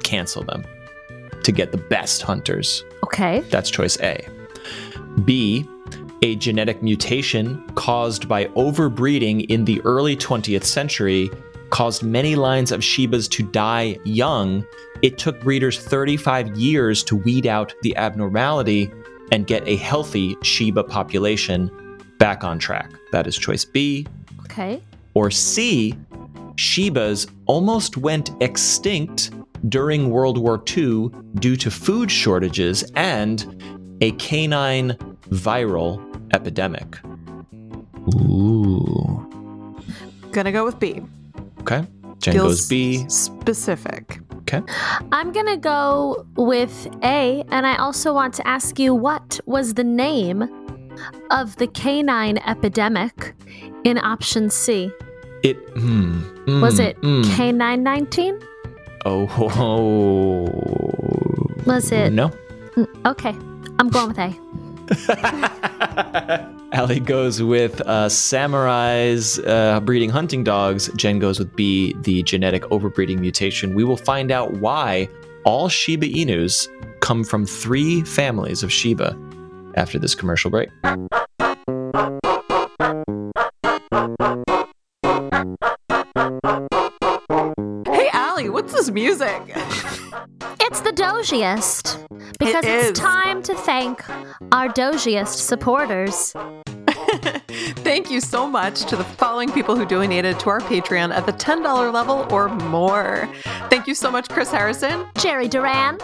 cancel 0.03 0.43
them 0.43 0.63
to 1.43 1.51
get 1.51 1.71
the 1.71 1.77
best 1.77 2.21
hunters. 2.21 2.83
Okay. 3.03 3.41
That's 3.49 3.69
choice 3.69 3.99
A. 4.01 4.27
B, 5.23 5.67
a 6.21 6.35
genetic 6.35 6.81
mutation 6.81 7.63
caused 7.75 8.27
by 8.27 8.45
overbreeding 8.47 9.45
in 9.49 9.65
the 9.65 9.81
early 9.81 10.15
20th 10.15 10.63
century 10.63 11.29
caused 11.69 12.03
many 12.03 12.35
lines 12.35 12.71
of 12.71 12.81
Shibas 12.81 13.29
to 13.31 13.43
die 13.43 13.97
young. 14.03 14.65
It 15.01 15.17
took 15.17 15.41
breeders 15.41 15.79
35 15.79 16.55
years 16.57 17.03
to 17.03 17.15
weed 17.15 17.45
out 17.45 17.73
the 17.81 17.95
abnormality 17.97 18.91
and 19.31 19.45
get 19.45 19.67
a 19.67 19.75
healthy 19.75 20.37
Shiba 20.41 20.83
population 20.83 21.69
back 22.17 22.43
on 22.43 22.59
track. 22.59 22.91
That 23.11 23.27
is 23.27 23.37
choice 23.37 23.65
B. 23.65 24.07
Okay. 24.45 24.81
Or 25.13 25.31
C, 25.31 25.95
Shibas 26.55 27.29
almost 27.45 27.97
went 27.97 28.31
extinct 28.41 29.31
during 29.69 30.09
World 30.09 30.37
War 30.37 30.61
II 30.75 31.09
due 31.35 31.55
to 31.55 31.71
food 31.71 32.11
shortages 32.11 32.83
and 32.95 33.63
a 34.01 34.11
canine 34.13 34.97
viral 35.29 36.03
epidemic. 36.33 36.97
Ooh. 38.15 39.23
Gonna 40.31 40.51
go 40.51 40.65
with 40.65 40.79
B. 40.79 41.01
Okay. 41.61 41.85
Jen 42.19 42.33
Feels 42.33 42.47
goes 42.47 42.67
B. 42.69 43.09
Specific. 43.09 44.19
Okay. 44.39 44.61
I'm 45.11 45.33
going 45.33 45.45
to 45.47 45.57
go 45.57 46.25
with 46.37 46.87
A, 47.03 47.43
and 47.49 47.67
I 47.67 47.75
also 47.75 48.13
want 48.13 48.33
to 48.35 48.47
ask 48.47 48.79
you 48.79 48.95
what 48.95 49.41
was 49.45 49.73
the 49.73 49.83
name 49.83 50.47
of 51.31 51.55
the 51.57 51.67
canine 51.67 52.37
epidemic 52.39 53.33
in 53.83 53.97
option 53.97 54.49
C? 54.49 54.91
It 55.43 55.57
hmm, 55.73 56.21
mm, 56.45 56.61
Was 56.61 56.79
it 56.79 56.99
mm. 57.01 57.23
K919? 57.23 58.43
Oh, 59.05 59.25
ho, 59.27 59.47
ho. 59.49 60.41
Was 61.65 61.91
it- 61.91 62.11
No. 62.13 62.29
Mm, 62.75 62.87
Okay, 63.05 63.35
I'm 63.79 63.89
going 63.89 64.07
with 64.09 64.19
A. 64.19 64.35
Allie 66.73 66.99
goes 66.99 67.41
with 67.41 67.81
uh, 67.81 68.07
samurais 68.07 69.39
uh, 69.47 69.79
breeding 69.81 70.09
hunting 70.09 70.43
dogs. 70.43 70.89
Jen 70.95 71.19
goes 71.19 71.39
with 71.39 71.55
B, 71.55 71.95
the 72.01 72.23
genetic 72.23 72.63
overbreeding 72.63 73.19
mutation. 73.19 73.73
We 73.73 73.83
will 73.83 73.97
find 73.97 74.31
out 74.31 74.53
why 74.53 75.07
all 75.45 75.69
Shiba 75.69 76.07
Inus 76.07 76.67
come 76.99 77.23
from 77.23 77.45
three 77.45 78.01
families 78.03 78.63
of 78.63 78.71
Shiba 78.71 79.17
after 79.77 79.99
this 79.99 80.15
commercial 80.15 80.51
break. 80.51 80.69
Hey, 87.85 88.09
Allie, 88.13 88.49
what's 88.49 88.73
this 88.73 88.89
music? 88.89 89.41
It's 90.59 90.81
the 90.81 90.91
dojiest 90.91 92.05
because 92.39 92.65
It 92.65 92.89
it's 92.89 92.99
time 92.99 93.41
to 93.43 93.55
thank 93.55 94.07
our 94.51 94.67
dojiest 94.67 95.37
supporters. 95.37 96.33
Thank 97.87 98.11
you 98.11 98.19
so 98.19 98.47
much 98.47 98.85
to 98.85 98.95
the 98.95 99.03
following 99.03 99.51
people 99.51 99.75
who 99.75 99.85
donated 99.85 100.39
to 100.41 100.49
our 100.49 100.59
Patreon 100.59 101.13
at 101.13 101.25
the 101.25 101.33
$10 101.33 101.93
level 101.93 102.27
or 102.31 102.49
more. 102.49 103.29
Thank 103.69 103.87
you 103.87 103.95
so 103.95 104.11
much, 104.11 104.27
Chris 104.29 104.51
Harrison, 104.51 105.05
Jerry 105.17 105.47
Duran, 105.47 105.97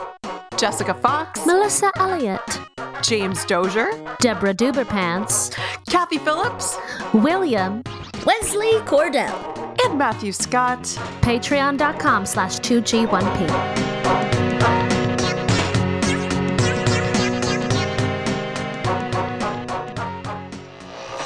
Jessica 0.58 0.94
Fox, 0.94 1.46
Melissa 1.46 1.92
Elliott, 1.98 2.60
James 3.04 3.44
Dozier, 3.46 3.90
Deborah 4.20 4.54
Duberpants, 4.54 5.54
Kathy 5.90 6.18
Phillips, 6.18 6.78
William, 7.14 7.84
Wesley 8.26 8.72
Cordell. 8.86 9.50
and 9.86 9.98
Matthew 9.98 10.32
Scott. 10.32 10.84
patreon.com 11.22 12.26
slash 12.26 12.60
2G1P. 12.60 14.54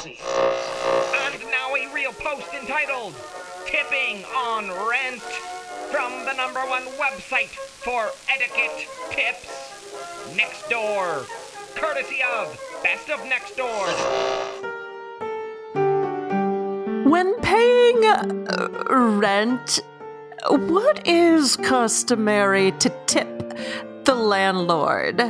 And 0.08 1.40
now 1.50 1.74
a 1.74 1.94
real 1.94 2.12
post 2.12 2.52
entitled 2.54 3.14
Tipping 3.66 4.24
on 4.36 4.68
Rent 4.88 5.20
from 5.92 6.12
the 6.24 6.32
number 6.34 6.60
one 6.60 6.84
website 6.98 7.48
for 7.48 8.08
etiquette 8.28 8.88
tips, 9.10 10.34
Nextdoor, 10.36 11.26
courtesy 11.78 12.18
of 12.36 12.60
Best 12.82 13.08
of 13.08 13.20
Nextdoor. 13.20 13.86
When 17.08 17.40
paying 17.40 18.04
uh, 18.04 18.68
rent, 18.90 19.80
what 20.48 21.06
is 21.06 21.56
customary 21.56 22.72
to 22.72 22.90
tip 23.06 23.56
the 24.04 24.14
landlord? 24.14 25.20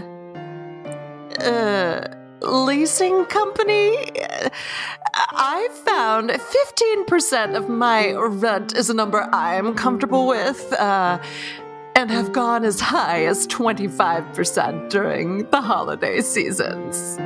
Uh, 1.39 2.09
leasing 2.41 3.27
company? 3.27 4.11
I 5.15 5.69
found 5.85 6.31
15% 6.31 7.57
of 7.57 7.69
my 7.69 8.13
rent 8.15 8.75
is 8.75 8.89
a 8.89 8.95
number 8.95 9.29
I'm 9.33 9.75
comfortable 9.75 10.27
with, 10.27 10.73
uh, 10.73 11.19
and 11.99 12.13
have 12.13 12.33
gone 12.33 12.65
as 12.65 12.79
high 12.79 13.25
as 13.25 13.45
25% 13.49 14.89
during 14.89 15.39
the 15.51 15.61
holiday 15.61 16.21
seasons. 16.21 17.17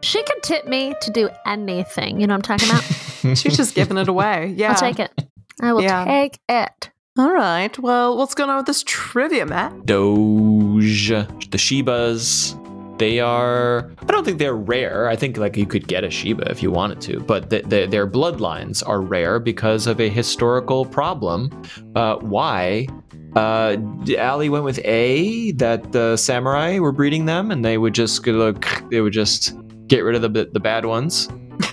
She 0.00 0.22
can 0.22 0.40
tip 0.40 0.66
me 0.66 0.94
to 1.02 1.10
do 1.10 1.28
anything. 1.44 2.18
You 2.20 2.26
know 2.26 2.36
what 2.36 2.48
I'm 2.48 2.58
talking 2.58 2.70
about? 2.70 3.36
She's 3.36 3.54
just 3.56 3.74
giving 3.74 3.98
it 3.98 4.08
away. 4.08 4.54
Yeah. 4.56 4.70
I'll 4.70 4.76
take 4.76 4.98
it. 4.98 5.12
I 5.60 5.74
will 5.74 5.82
Yeah. 5.82 6.04
take 6.06 6.38
it. 6.48 6.90
All 7.18 7.32
right. 7.32 7.76
Well, 7.78 8.16
what's 8.16 8.34
going 8.34 8.48
on 8.48 8.56
with 8.58 8.66
this 8.66 8.82
trivia, 8.86 9.44
Matt? 9.44 9.84
Doge, 9.84 11.08
the 11.10 11.58
Shibas. 11.58 12.54
They 12.98 13.20
are. 13.20 13.90
I 14.00 14.06
don't 14.06 14.24
think 14.24 14.38
they're 14.38 14.56
rare. 14.56 15.08
I 15.08 15.16
think 15.16 15.36
like 15.36 15.56
you 15.56 15.66
could 15.66 15.86
get 15.86 16.04
a 16.04 16.10
Shiba 16.10 16.50
if 16.50 16.62
you 16.62 16.70
wanted 16.70 17.00
to, 17.02 17.20
but 17.20 17.50
the, 17.50 17.62
the, 17.62 17.86
their 17.86 18.06
bloodlines 18.06 18.86
are 18.86 19.00
rare 19.00 19.38
because 19.38 19.86
of 19.86 20.00
a 20.00 20.08
historical 20.08 20.84
problem. 20.84 21.50
Uh, 21.94 22.16
why? 22.16 22.88
Uh, 23.36 23.76
Allie 24.16 24.48
went 24.48 24.64
with 24.64 24.80
A 24.84 25.52
that 25.52 25.92
the 25.92 26.16
samurai 26.16 26.78
were 26.78 26.92
breeding 26.92 27.26
them, 27.26 27.50
and 27.50 27.64
they 27.64 27.78
would 27.78 27.94
just 27.94 28.26
look. 28.26 28.66
They 28.90 29.00
would 29.00 29.12
just 29.12 29.54
get 29.86 30.00
rid 30.00 30.16
of 30.16 30.22
the 30.22 30.50
the 30.52 30.60
bad 30.60 30.84
ones. 30.84 31.28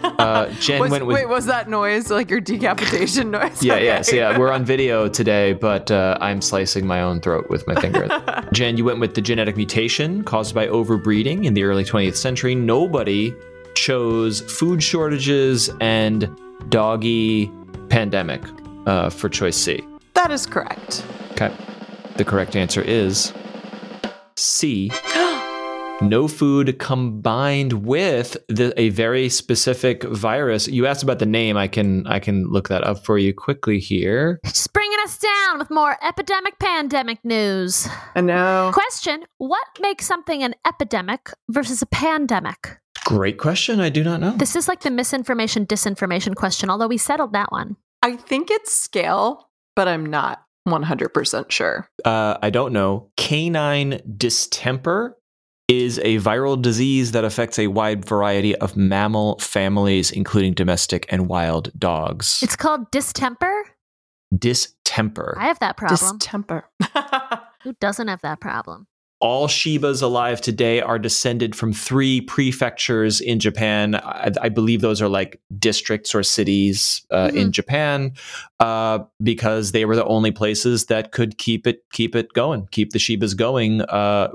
Uh, 0.20 0.50
Jen 0.60 0.80
Was- 0.80 0.92
went 0.92 1.06
with 1.06 1.16
wait, 1.16 1.28
was 1.30 1.46
that 1.48 1.70
noise 1.70 2.10
like 2.10 2.30
your 2.30 2.40
decapitation 2.40 3.32
noise? 3.38 3.62
yeah, 3.64 3.74
Okay. 3.74 3.86
yeah. 3.86 4.02
So 4.02 4.16
yeah, 4.16 4.38
we're 4.38 4.52
on 4.52 4.64
video 4.66 5.08
today, 5.10 5.54
but 5.54 5.92
uh, 5.92 6.18
I'm 6.22 6.42
slicing 6.42 6.86
my 6.88 7.02
own 7.02 7.22
throat 7.22 7.50
with 7.50 7.66
my 7.68 7.76
finger. 7.82 8.08
Jen, 8.54 8.78
you 8.78 8.86
went 8.86 9.00
with 9.00 9.14
the 9.16 9.22
genetic 9.22 9.56
mutation 9.58 10.24
caused 10.24 10.54
by 10.56 10.68
overbreeding 10.68 11.46
in 11.46 11.54
the 11.54 11.64
early 11.64 11.84
20th 11.84 12.16
century. 12.16 12.56
Nobody 12.56 13.34
chose 13.76 14.42
food 14.42 14.82
shortages 14.82 15.70
and 15.82 16.30
doggy 16.70 17.52
pandemic 17.90 18.42
uh, 18.86 19.10
for 19.10 19.28
choice 19.30 19.58
C. 19.58 19.84
that 20.14 20.32
is 20.32 20.46
correct. 20.46 21.06
Okay. 21.32 21.54
The 22.18 22.24
correct 22.26 22.56
answer 22.56 22.82
is 22.82 23.34
C. 24.38 24.90
No 26.02 26.28
food 26.28 26.78
combined 26.78 27.86
with 27.86 28.36
the, 28.50 28.74
a 28.80 28.90
very 28.90 29.30
specific 29.30 30.04
virus. 30.04 30.68
You 30.68 30.86
asked 30.88 31.04
about 31.04 31.20
the 31.20 31.26
name. 31.26 31.56
I 31.56 31.68
can 31.68 32.06
I 32.08 32.20
can 32.20 32.48
look 32.48 32.68
that 32.68 32.84
up 32.84 33.06
for 33.06 33.18
you 33.18 33.34
quickly 33.34 33.80
here. 33.80 34.40
Just 34.46 34.74
bringing 34.74 34.98
us 35.04 35.18
down 35.18 35.58
with 35.58 35.70
more 35.70 35.98
epidemic 36.04 36.60
pandemic 36.60 37.24
news. 37.24 37.88
I 38.16 38.22
know. 38.22 38.72
Question 38.74 39.24
What 39.38 39.66
makes 39.80 40.06
something 40.06 40.44
an 40.44 40.56
epidemic 40.68 41.32
versus 41.50 41.82
a 41.82 41.88
pandemic? 41.88 42.78
Great 43.06 43.38
question. 43.38 43.80
I 43.80 43.90
do 43.90 44.04
not 44.04 44.20
know. 44.20 44.32
This 44.32 44.56
is 44.56 44.68
like 44.68 44.82
the 44.82 44.92
misinformation 44.92 45.66
disinformation 45.66 46.36
question, 46.36 46.70
although 46.70 46.88
we 46.88 46.98
settled 46.98 47.34
that 47.34 47.52
one. 47.52 47.78
I 48.02 48.18
think 48.18 48.52
it's 48.52 48.74
scale, 48.74 49.50
but 49.76 49.88
I'm 49.88 50.06
not 50.06 50.44
100% 50.68 51.52
sure. 51.52 51.88
Uh, 52.04 52.38
I 52.42 52.50
don't 52.50 52.74
know. 52.74 53.12
Canine 53.18 54.02
distemper 54.18 55.16
is 55.68 56.00
a 56.00 56.18
viral 56.18 56.62
disease 56.62 57.12
that 57.12 57.24
affects 57.26 57.58
a 57.58 57.68
wide 57.68 58.06
variety 58.06 58.56
of 58.58 58.78
mammal 58.78 59.40
families, 59.40 60.12
including 60.12 60.54
domestic 60.54 61.06
and 61.10 61.28
wild 61.28 61.72
dogs. 61.78 62.40
It's 62.44 62.56
called 62.56 62.92
distemper. 62.92 63.64
distemper. 64.38 65.36
I 65.40 65.48
have 65.48 65.60
that 65.60 65.78
problem. 65.78 66.18
Distemper. 66.20 66.70
Who 67.64 67.74
doesn't 67.80 68.08
have 68.08 68.22
that 68.22 68.40
problem? 68.40 68.88
All 69.26 69.48
Shibas 69.48 70.04
alive 70.04 70.40
today 70.40 70.82
are 70.82 71.00
descended 71.00 71.56
from 71.56 71.74
three 71.74 72.22
prefectures 72.22 73.20
in 73.20 73.40
Japan. 73.40 73.96
I, 73.96 74.32
I 74.40 74.50
believe 74.50 74.82
those 74.82 75.02
are 75.02 75.10
like 75.10 75.42
districts 75.58 76.14
or 76.14 76.22
cities 76.22 77.04
uh, 77.10 77.32
in 77.34 77.52
Japan, 77.52 78.14
uh, 78.60 79.00
because 79.24 79.72
they 79.72 79.86
were 79.86 79.96
the 79.96 80.06
only 80.06 80.30
places 80.30 80.86
that 80.86 81.12
could 81.12 81.40
keep 81.40 81.66
it 81.66 81.84
keep 81.92 82.16
it 82.16 82.34
going, 82.34 82.68
keep 82.70 82.92
the 82.92 83.00
Shibas 83.00 83.36
going 83.36 83.82
uh, 83.82 84.30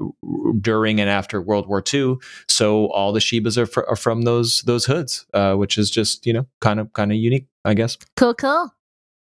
during 0.60 1.00
and 1.00 1.08
after 1.08 1.40
World 1.40 1.68
War 1.68 1.84
II. 1.94 2.16
So 2.48 2.88
all 2.88 3.12
the 3.12 3.20
Shibas 3.20 3.56
are, 3.56 3.66
fr- 3.66 3.86
are 3.88 3.94
from 3.94 4.22
those 4.22 4.62
those 4.62 4.86
hoods, 4.86 5.24
uh, 5.32 5.54
which 5.54 5.78
is 5.78 5.88
just 5.88 6.26
you 6.26 6.32
know 6.32 6.46
kind 6.60 6.80
of 6.80 6.92
kind 6.94 7.12
of 7.12 7.16
unique, 7.16 7.46
I 7.64 7.74
guess. 7.74 7.96
Cool, 8.16 8.34
cool. 8.34 8.74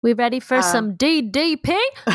We 0.02 0.12
ready 0.12 0.40
for 0.40 0.56
Um, 0.56 0.62
some 0.64 0.96
DDP? 0.96 1.78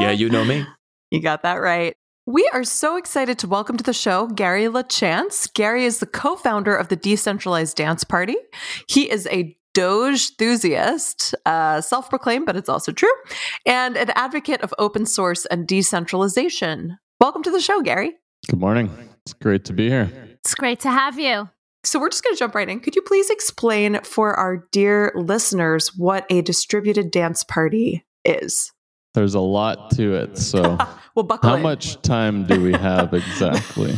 yeah, 0.00 0.10
you 0.10 0.30
know 0.30 0.44
me. 0.46 0.64
You 1.10 1.20
got 1.20 1.42
that 1.42 1.56
right. 1.56 1.94
We 2.28 2.50
are 2.52 2.64
so 2.64 2.96
excited 2.96 3.38
to 3.38 3.46
welcome 3.46 3.76
to 3.76 3.84
the 3.84 3.92
show 3.92 4.26
Gary 4.26 4.64
LaChance. 4.64 5.54
Gary 5.54 5.84
is 5.84 6.00
the 6.00 6.06
co 6.06 6.34
founder 6.34 6.74
of 6.74 6.88
the 6.88 6.96
Decentralized 6.96 7.76
Dance 7.76 8.02
Party. 8.02 8.34
He 8.88 9.08
is 9.08 9.28
a 9.28 9.56
Doge 9.74 10.30
enthusiast, 10.30 11.36
uh, 11.44 11.80
self 11.80 12.10
proclaimed, 12.10 12.44
but 12.44 12.56
it's 12.56 12.68
also 12.68 12.90
true, 12.90 13.12
and 13.64 13.96
an 13.96 14.10
advocate 14.16 14.60
of 14.62 14.74
open 14.76 15.06
source 15.06 15.46
and 15.46 15.68
decentralization. 15.68 16.98
Welcome 17.20 17.44
to 17.44 17.50
the 17.52 17.60
show, 17.60 17.80
Gary. 17.80 18.14
Good 18.50 18.58
morning. 18.58 18.90
It's 19.24 19.32
great 19.32 19.64
to 19.66 19.72
be 19.72 19.88
here. 19.88 20.10
It's 20.40 20.56
great 20.56 20.80
to 20.80 20.90
have 20.90 21.20
you. 21.20 21.48
So, 21.84 22.00
we're 22.00 22.08
just 22.08 22.24
going 22.24 22.34
to 22.34 22.40
jump 22.40 22.56
right 22.56 22.68
in. 22.68 22.80
Could 22.80 22.96
you 22.96 23.02
please 23.02 23.30
explain 23.30 24.00
for 24.02 24.34
our 24.34 24.66
dear 24.72 25.12
listeners 25.14 25.94
what 25.96 26.26
a 26.28 26.42
distributed 26.42 27.12
dance 27.12 27.44
party 27.44 28.04
is? 28.24 28.72
There's 29.16 29.34
a 29.34 29.40
lot 29.40 29.90
to 29.92 30.14
it. 30.14 30.38
So, 30.38 30.78
Well, 31.16 31.24
buckle 31.24 31.48
how 31.50 31.56
in. 31.56 31.62
much 31.62 32.00
time 32.02 32.44
do 32.46 32.62
we 32.62 32.72
have 32.74 33.12
exactly? 33.22 33.94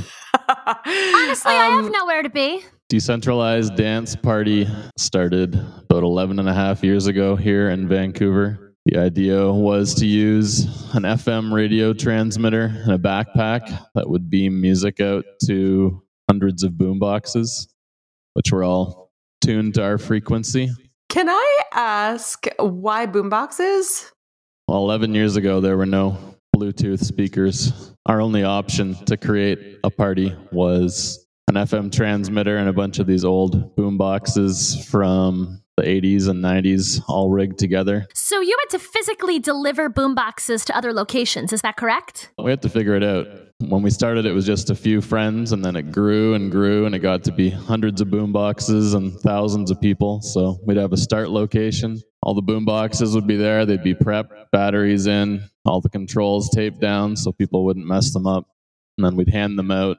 Honestly, 0.49 1.53
I 1.53 1.69
have 1.75 1.87
Um, 1.87 1.93
nowhere 1.93 2.23
to 2.23 2.31
be. 2.31 2.63
Decentralized 2.89 3.75
Dance 3.77 4.15
Party 4.17 4.67
started 4.97 5.55
about 5.91 6.05
11 6.05 6.39
and 6.39 6.49
a 6.49 6.55
half 6.55 6.83
years 6.85 7.07
ago 7.09 7.35
here 7.37 7.71
in 7.71 7.89
Vancouver. 7.89 8.75
The 8.87 8.99
idea 8.99 9.53
was 9.53 9.95
to 9.97 10.07
use 10.07 10.65
an 10.95 11.03
FM 11.03 11.53
radio 11.53 11.93
transmitter 11.93 12.73
and 12.85 12.93
a 12.93 12.99
backpack 12.99 13.69
that 13.95 14.09
would 14.09 14.31
beam 14.31 14.61
music 14.61 15.01
out 15.01 15.25
to 15.47 16.03
hundreds 16.31 16.63
of 16.63 16.73
boomboxes, 16.75 17.67
which 18.35 18.53
were 18.53 18.63
all 18.65 19.11
tuned 19.43 19.75
to 19.75 19.83
our 19.83 19.99
frequency. 19.99 20.71
Can 21.11 21.29
I 21.29 21.59
ask 21.75 22.47
why 22.59 23.07
boomboxes? 23.07 24.11
Well, 24.69 24.83
11 24.83 25.15
years 25.15 25.37
ago, 25.37 25.63
there 25.63 25.79
were 25.79 25.87
no 25.87 26.19
Bluetooth 26.55 27.03
speakers. 27.03 27.95
Our 28.05 28.21
only 28.21 28.45
option 28.45 29.03
to 29.07 29.17
create 29.17 29.79
a 29.83 29.89
party 29.89 30.37
was 30.53 31.27
an 31.49 31.55
FM 31.55 31.91
transmitter 31.91 32.59
and 32.59 32.69
a 32.69 32.75
bunch 32.75 32.99
of 32.99 33.07
these 33.07 33.25
old 33.25 33.75
boom 33.77 33.97
boxes 33.97 34.87
from 34.91 35.63
the 35.79 35.85
80s 35.85 36.29
and 36.29 36.45
90s 36.45 37.01
all 37.09 37.31
rigged 37.31 37.59
together. 37.59 38.07
So 38.13 38.43
you 38.43 38.55
had 38.61 38.79
to 38.79 38.85
physically 38.85 39.39
deliver 39.39 39.89
boomboxes 39.89 40.67
to 40.67 40.77
other 40.77 40.93
locations. 40.93 41.55
Is 41.55 41.63
that 41.63 41.79
correct? 41.79 42.31
We 42.37 42.51
had 42.51 42.61
to 42.61 42.69
figure 42.69 42.95
it 42.95 43.03
out. 43.03 43.27
When 43.61 43.81
we 43.81 43.91
started, 43.91 44.27
it 44.27 44.33
was 44.33 44.45
just 44.45 44.69
a 44.69 44.75
few 44.75 45.01
friends, 45.01 45.53
and 45.53 45.65
then 45.65 45.77
it 45.77 45.91
grew 45.93 46.35
and 46.35 46.53
grew, 46.53 46.85
and 46.85 46.95
it 46.95 46.99
got 46.99 47.25
to 47.25 47.33
be 47.33 47.49
hundreds 47.49 48.03
of 48.03 48.11
boom 48.11 48.33
boxes 48.33 48.93
and 48.93 49.19
thousands 49.21 49.71
of 49.71 49.81
people. 49.81 50.21
So 50.21 50.59
we'd 50.67 50.77
have 50.77 50.93
a 50.93 50.97
start 50.99 51.31
location. 51.31 52.01
All 52.23 52.35
the 52.35 52.43
boom 52.43 52.65
boxes 52.65 53.15
would 53.15 53.27
be 53.27 53.37
there. 53.37 53.65
They'd 53.65 53.83
be 53.83 53.95
prepped, 53.95 54.51
batteries 54.51 55.07
in, 55.07 55.45
all 55.65 55.81
the 55.81 55.89
controls 55.89 56.51
taped 56.51 56.81
down 56.81 57.17
so 57.17 57.33
people 57.33 57.65
wouldn't 57.65 57.87
mess 57.87 58.13
them 58.13 58.27
up. 58.27 58.49
And 58.97 59.05
then 59.05 59.17
we'd 59.17 59.29
hand 59.29 59.57
them 59.59 59.71
out, 59.71 59.99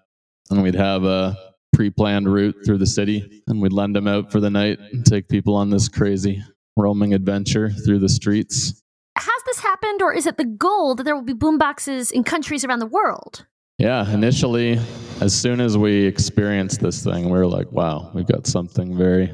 and 0.50 0.62
we'd 0.62 0.76
have 0.76 1.06
a 1.06 1.38
pre-planned 1.74 2.28
route 2.28 2.58
through 2.66 2.80
the 2.80 2.86
city, 2.86 3.44
and 3.48 3.62
we'd 3.62 3.72
lend 3.72 3.96
them 3.96 4.08
out 4.08 4.32
for 4.32 4.42
the 4.42 4.50
night 4.50 4.80
and 4.92 5.06
take 5.06 5.30
people 5.30 5.56
on 5.56 5.70
this 5.70 5.88
crazy 5.88 6.44
roaming 6.76 7.14
adventure 7.14 7.70
through 7.70 8.00
the 8.00 8.10
streets. 8.10 8.82
Has 9.18 9.44
this 9.46 9.60
happened, 9.60 10.02
or 10.02 10.14
is 10.14 10.26
it 10.26 10.36
the 10.36 10.44
goal 10.44 10.96
that 10.96 11.04
there 11.04 11.16
will 11.16 11.24
be 11.24 11.34
boomboxes 11.34 12.12
in 12.12 12.26
countries 12.26 12.66
around 12.66 12.80
the 12.80 12.86
world? 12.86 13.46
Yeah, 13.78 14.12
initially, 14.12 14.78
as 15.22 15.34
soon 15.34 15.62
as 15.62 15.78
we 15.78 16.06
experienced 16.06 16.82
this 16.82 17.02
thing, 17.02 17.26
we 17.30 17.38
were 17.38 17.48
like, 17.48 17.72
wow, 17.72 18.12
we've 18.14 18.28
got 18.28 18.46
something 18.46 18.98
very, 18.98 19.34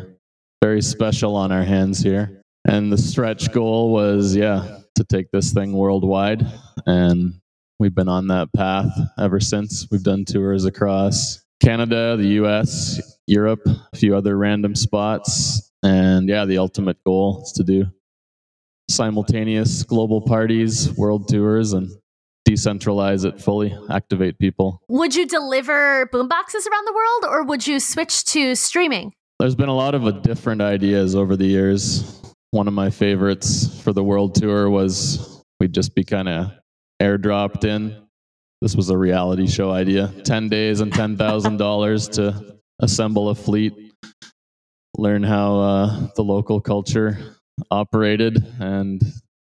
very 0.61 0.83
special 0.83 1.35
on 1.35 1.51
our 1.51 1.63
hands 1.63 2.03
here. 2.03 2.43
And 2.67 2.91
the 2.91 2.97
stretch 2.97 3.51
goal 3.51 3.93
was, 3.93 4.35
yeah, 4.35 4.79
to 4.95 5.03
take 5.03 5.29
this 5.31 5.53
thing 5.53 5.73
worldwide. 5.73 6.45
And 6.85 7.35
we've 7.79 7.93
been 7.93 8.09
on 8.09 8.27
that 8.27 8.49
path 8.55 8.91
ever 9.19 9.39
since. 9.39 9.87
We've 9.91 10.03
done 10.03 10.25
tours 10.25 10.65
across 10.65 11.43
Canada, 11.61 12.17
the 12.17 12.43
US, 12.43 12.99
Europe, 13.27 13.61
a 13.65 13.95
few 13.95 14.15
other 14.15 14.37
random 14.37 14.75
spots. 14.75 15.71
And 15.83 16.27
yeah, 16.27 16.45
the 16.45 16.57
ultimate 16.57 16.97
goal 17.05 17.43
is 17.43 17.51
to 17.53 17.63
do 17.63 17.85
simultaneous 18.89 19.83
global 19.83 20.21
parties, 20.21 20.95
world 20.97 21.27
tours, 21.27 21.73
and 21.73 21.89
decentralize 22.47 23.25
it 23.25 23.41
fully, 23.41 23.75
activate 23.89 24.37
people. 24.37 24.81
Would 24.89 25.15
you 25.15 25.27
deliver 25.27 26.07
boomboxes 26.07 26.67
around 26.67 26.85
the 26.85 26.93
world 26.93 27.25
or 27.33 27.43
would 27.43 27.65
you 27.65 27.79
switch 27.79 28.23
to 28.25 28.55
streaming? 28.55 29.13
There's 29.39 29.55
been 29.55 29.69
a 29.69 29.75
lot 29.75 29.95
of 29.95 30.05
uh, 30.05 30.11
different 30.11 30.61
ideas 30.61 31.15
over 31.15 31.35
the 31.35 31.45
years. 31.45 32.21
One 32.55 32.69
of 32.69 32.73
my 32.73 32.89
favorites 32.89 33.81
for 33.81 33.91
the 33.91 34.01
world 34.01 34.33
tour 34.33 34.69
was 34.69 35.43
we'd 35.59 35.73
just 35.73 35.93
be 35.93 36.05
kind 36.05 36.29
of 36.29 36.51
airdropped 37.01 37.65
in. 37.65 37.93
This 38.61 38.77
was 38.77 38.89
a 38.89 38.97
reality 38.97 39.45
show 39.45 39.71
idea 39.71 40.13
10 40.23 40.47
days 40.47 40.79
and 40.79 40.89
$10,000 40.89 42.11
to 42.13 42.55
assemble 42.79 43.27
a 43.27 43.35
fleet, 43.35 43.73
learn 44.97 45.21
how 45.21 45.59
uh, 45.59 46.07
the 46.15 46.23
local 46.23 46.61
culture 46.61 47.19
operated, 47.71 48.41
and 48.61 49.01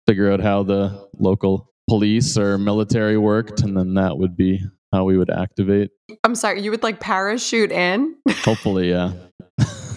figure 0.07 0.31
out 0.31 0.39
how 0.39 0.61
the 0.61 1.09
local 1.17 1.71
police 1.89 2.37
or 2.37 2.59
military 2.59 3.17
worked. 3.17 3.61
And 3.61 3.75
then 3.75 3.95
that 3.95 4.15
would 4.15 4.37
be 4.37 4.63
how 4.93 5.05
we 5.05 5.17
would 5.17 5.31
activate. 5.31 5.89
I'm 6.23 6.35
sorry, 6.35 6.61
you 6.61 6.69
would 6.69 6.83
like 6.83 6.99
parachute 6.99 7.71
in? 7.71 8.15
Hopefully, 8.45 8.91
yeah. 8.91 9.13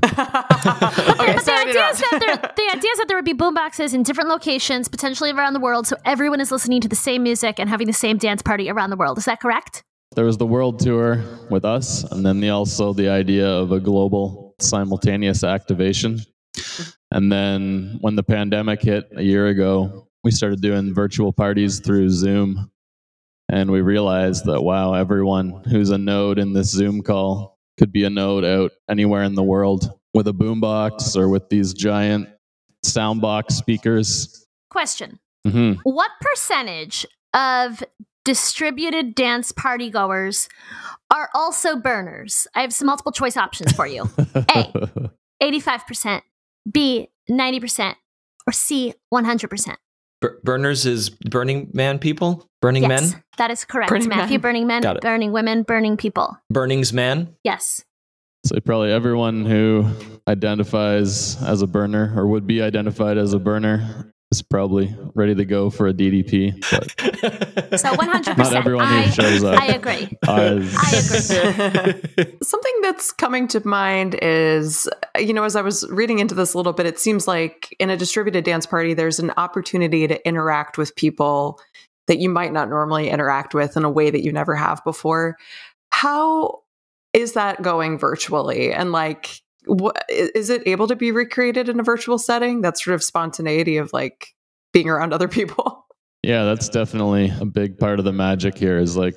okay, 0.04 1.34
but 1.34 1.44
the 1.44 1.52
idea, 1.52 1.88
is 1.88 1.98
that 1.98 2.18
there, 2.20 2.36
the 2.36 2.76
idea 2.76 2.90
is 2.90 2.98
that 2.98 3.06
there 3.08 3.16
would 3.16 3.24
be 3.24 3.34
boomboxes 3.34 3.94
in 3.94 4.02
different 4.02 4.28
locations, 4.28 4.88
potentially 4.88 5.30
around 5.30 5.54
the 5.54 5.60
world, 5.60 5.86
so 5.86 5.96
everyone 6.04 6.40
is 6.40 6.50
listening 6.50 6.80
to 6.80 6.88
the 6.88 6.96
same 6.96 7.22
music 7.22 7.58
and 7.58 7.68
having 7.68 7.86
the 7.86 7.92
same 7.92 8.16
dance 8.16 8.42
party 8.42 8.70
around 8.70 8.90
the 8.90 8.96
world. 8.96 9.18
Is 9.18 9.24
that 9.24 9.40
correct? 9.40 9.82
There 10.14 10.24
was 10.24 10.38
the 10.38 10.46
world 10.46 10.80
tour 10.80 11.22
with 11.50 11.64
us, 11.64 12.04
and 12.04 12.24
then 12.24 12.40
the, 12.40 12.50
also 12.50 12.92
the 12.92 13.08
idea 13.08 13.48
of 13.48 13.72
a 13.72 13.80
global 13.80 14.54
simultaneous 14.58 15.44
activation. 15.44 16.20
And 17.10 17.30
then 17.30 17.98
when 18.00 18.16
the 18.16 18.22
pandemic 18.22 18.82
hit 18.82 19.08
a 19.16 19.22
year 19.22 19.48
ago, 19.48 20.08
we 20.24 20.30
started 20.30 20.60
doing 20.60 20.94
virtual 20.94 21.32
parties 21.32 21.80
through 21.80 22.10
Zoom. 22.10 22.70
And 23.50 23.70
we 23.70 23.80
realized 23.80 24.44
that, 24.44 24.60
wow, 24.60 24.92
everyone 24.92 25.62
who's 25.64 25.90
a 25.90 25.98
node 25.98 26.38
in 26.38 26.52
this 26.52 26.70
Zoom 26.70 27.02
call 27.02 27.57
could 27.78 27.92
be 27.92 28.04
a 28.04 28.10
node 28.10 28.44
out 28.44 28.72
anywhere 28.90 29.22
in 29.22 29.34
the 29.34 29.42
world 29.42 29.90
with 30.14 30.26
a 30.28 30.32
boombox 30.32 31.16
or 31.16 31.28
with 31.28 31.48
these 31.48 31.72
giant 31.72 32.28
soundbox 32.84 33.52
speakers. 33.52 34.46
Question 34.70 35.18
hmm 35.46 35.74
What 35.84 36.10
percentage 36.20 37.06
of 37.34 37.82
distributed 38.24 39.14
dance 39.14 39.52
party 39.52 39.90
goers 39.90 40.48
are 41.10 41.30
also 41.34 41.76
burners? 41.76 42.46
I 42.54 42.60
have 42.60 42.74
some 42.74 42.86
multiple 42.86 43.12
choice 43.12 43.36
options 43.36 43.72
for 43.72 43.86
you 43.86 44.10
A. 44.34 44.72
85%, 45.42 46.22
B, 46.70 47.08
90%, 47.30 47.94
or 48.46 48.52
C, 48.52 48.94
100%. 49.14 49.76
Bur- 50.20 50.40
burners 50.42 50.86
is 50.86 51.10
Burning 51.10 51.70
Man 51.72 51.98
people? 51.98 52.48
Burning 52.60 52.82
yes, 52.84 53.12
men? 53.12 53.22
that 53.36 53.50
is 53.50 53.64
correct. 53.64 53.88
Burning 53.88 54.08
Matthew, 54.08 54.34
men. 54.38 54.40
burning 54.40 54.66
men, 54.66 54.82
Got 54.82 54.96
it. 54.96 55.02
burning 55.02 55.32
women, 55.32 55.62
burning 55.62 55.96
people. 55.96 56.36
Burnings 56.50 56.92
man? 56.92 57.34
Yes. 57.44 57.84
So 58.44 58.58
probably 58.60 58.92
everyone 58.92 59.44
who 59.44 59.86
identifies 60.26 61.40
as 61.42 61.62
a 61.62 61.66
burner 61.66 62.12
or 62.16 62.26
would 62.26 62.46
be 62.46 62.62
identified 62.62 63.18
as 63.18 63.32
a 63.32 63.38
burner 63.38 64.12
is 64.30 64.42
probably 64.42 64.94
ready 65.14 65.34
to 65.34 65.44
go 65.44 65.70
for 65.70 65.88
a 65.88 65.94
DDP. 65.94 66.52
But 66.70 67.80
So 67.80 67.92
100%. 67.92 68.36
Not 68.38 68.52
everyone 68.52 68.86
who 68.86 69.10
shows 69.10 69.42
up. 69.42 69.60
I 69.60 69.66
agree. 69.68 70.16
ours- 70.26 70.74
I 70.76 72.16
agree. 72.16 72.36
Something 72.42 72.74
that's 72.82 73.10
coming 73.12 73.48
to 73.48 73.66
mind 73.66 74.18
is, 74.20 74.88
you 75.18 75.32
know, 75.32 75.44
as 75.44 75.56
I 75.56 75.62
was 75.62 75.88
reading 75.90 76.18
into 76.18 76.34
this 76.34 76.52
a 76.54 76.58
little 76.58 76.74
bit, 76.74 76.86
it 76.86 76.98
seems 76.98 77.26
like 77.26 77.74
in 77.78 77.88
a 77.88 77.96
distributed 77.96 78.44
dance 78.44 78.66
party, 78.66 78.92
there's 78.92 79.18
an 79.18 79.32
opportunity 79.36 80.06
to 80.06 80.28
interact 80.28 80.76
with 80.76 80.94
people 80.94 81.58
that 82.06 82.18
you 82.18 82.28
might 82.28 82.52
not 82.52 82.68
normally 82.68 83.08
interact 83.08 83.54
with 83.54 83.76
in 83.76 83.84
a 83.84 83.90
way 83.90 84.10
that 84.10 84.22
you 84.24 84.32
never 84.32 84.54
have 84.54 84.82
before. 84.84 85.36
How 85.90 86.60
is 87.14 87.32
that 87.32 87.62
going 87.62 87.98
virtually? 87.98 88.72
And 88.72 88.92
like, 88.92 89.40
what 89.68 90.04
is 90.08 90.50
it 90.50 90.62
able 90.66 90.88
to 90.88 90.96
be 90.96 91.12
recreated 91.12 91.68
in 91.68 91.78
a 91.78 91.82
virtual 91.82 92.18
setting? 92.18 92.62
That 92.62 92.78
sort 92.78 92.94
of 92.94 93.02
spontaneity 93.02 93.76
of 93.76 93.92
like 93.92 94.28
being 94.72 94.88
around 94.88 95.12
other 95.12 95.28
people. 95.28 95.86
yeah, 96.22 96.44
that's 96.44 96.68
definitely 96.68 97.32
a 97.40 97.44
big 97.44 97.78
part 97.78 97.98
of 97.98 98.04
the 98.04 98.12
magic 98.12 98.56
here. 98.56 98.78
Is 98.78 98.96
like 98.96 99.16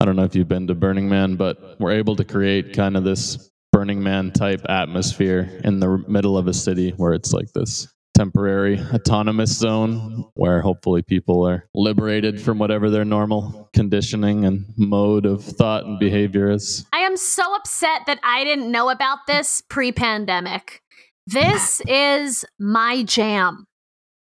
I 0.00 0.04
don't 0.04 0.16
know 0.16 0.24
if 0.24 0.34
you've 0.34 0.48
been 0.48 0.66
to 0.66 0.74
Burning 0.74 1.08
Man, 1.08 1.36
but 1.36 1.76
we're 1.78 1.92
able 1.92 2.16
to 2.16 2.24
create 2.24 2.74
kind 2.74 2.96
of 2.96 3.04
this 3.04 3.50
Burning 3.70 4.02
Man 4.02 4.32
type 4.32 4.60
atmosphere 4.68 5.60
in 5.64 5.80
the 5.80 6.02
middle 6.08 6.36
of 6.36 6.48
a 6.48 6.52
city 6.52 6.90
where 6.96 7.12
it's 7.12 7.32
like 7.32 7.52
this 7.52 7.86
temporary 8.14 8.80
autonomous 8.92 9.56
zone 9.56 10.24
where 10.34 10.60
hopefully 10.60 11.02
people 11.02 11.46
are 11.46 11.68
liberated 11.74 12.40
from 12.40 12.58
whatever 12.58 12.90
their 12.90 13.04
normal 13.04 13.68
conditioning 13.72 14.44
and 14.44 14.64
mode 14.76 15.26
of 15.26 15.42
thought 15.42 15.84
and 15.84 15.98
behavior 15.98 16.50
is. 16.50 16.86
I 16.92 16.98
am 16.98 17.16
so 17.16 17.54
upset 17.54 18.02
that 18.06 18.20
I 18.22 18.44
didn't 18.44 18.70
know 18.70 18.90
about 18.90 19.26
this 19.26 19.62
pre 19.68 19.92
pandemic. 19.92 20.82
This 21.26 21.80
is 21.86 22.44
my 22.58 23.02
jam. 23.04 23.66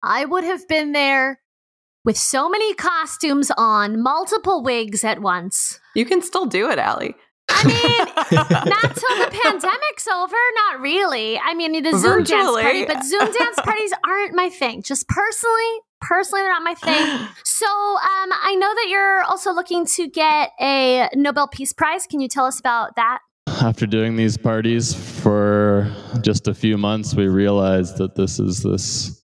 I 0.02 0.24
would 0.24 0.44
have 0.44 0.66
been 0.66 0.92
there 0.92 1.40
with 2.04 2.16
so 2.16 2.48
many 2.48 2.74
costumes 2.74 3.50
on, 3.56 4.02
multiple 4.02 4.62
wigs 4.62 5.04
at 5.04 5.20
once. 5.20 5.78
You 5.94 6.06
can 6.06 6.22
still 6.22 6.46
do 6.46 6.70
it, 6.70 6.78
Allie. 6.78 7.14
I 7.52 7.64
mean, 7.66 8.70
not 8.70 8.96
till 8.96 9.16
the 9.18 9.38
pandemic's 9.42 10.08
over, 10.08 10.36
not 10.54 10.80
really. 10.80 11.38
I 11.38 11.54
mean, 11.54 11.82
the 11.82 11.96
Zoom 11.96 12.24
dance 12.24 12.50
party, 12.50 12.84
but 12.84 13.04
Zoom 13.04 13.20
dance 13.20 13.56
parties 13.62 13.92
aren't 14.06 14.34
my 14.34 14.48
thing. 14.48 14.82
Just 14.82 15.08
personally, 15.08 15.80
personally, 16.00 16.42
they're 16.42 16.52
not 16.52 16.62
my 16.62 16.74
thing. 16.74 17.28
So, 17.44 17.66
um, 17.66 18.30
I 18.42 18.56
know 18.58 18.74
that 18.74 18.86
you're 18.88 19.22
also 19.24 19.52
looking 19.52 19.84
to 19.86 20.08
get 20.08 20.50
a 20.60 21.08
Nobel 21.14 21.48
Peace 21.48 21.72
Prize. 21.72 22.06
Can 22.06 22.20
you 22.20 22.28
tell 22.28 22.46
us 22.46 22.58
about 22.58 22.96
that? 22.96 23.20
after 23.62 23.86
doing 23.86 24.16
these 24.16 24.36
parties 24.36 24.94
for 24.94 25.92
just 26.22 26.48
a 26.48 26.54
few 26.54 26.78
months, 26.78 27.14
we 27.14 27.28
realized 27.28 27.98
that 27.98 28.14
this 28.14 28.38
is 28.38 28.62
this 28.62 29.22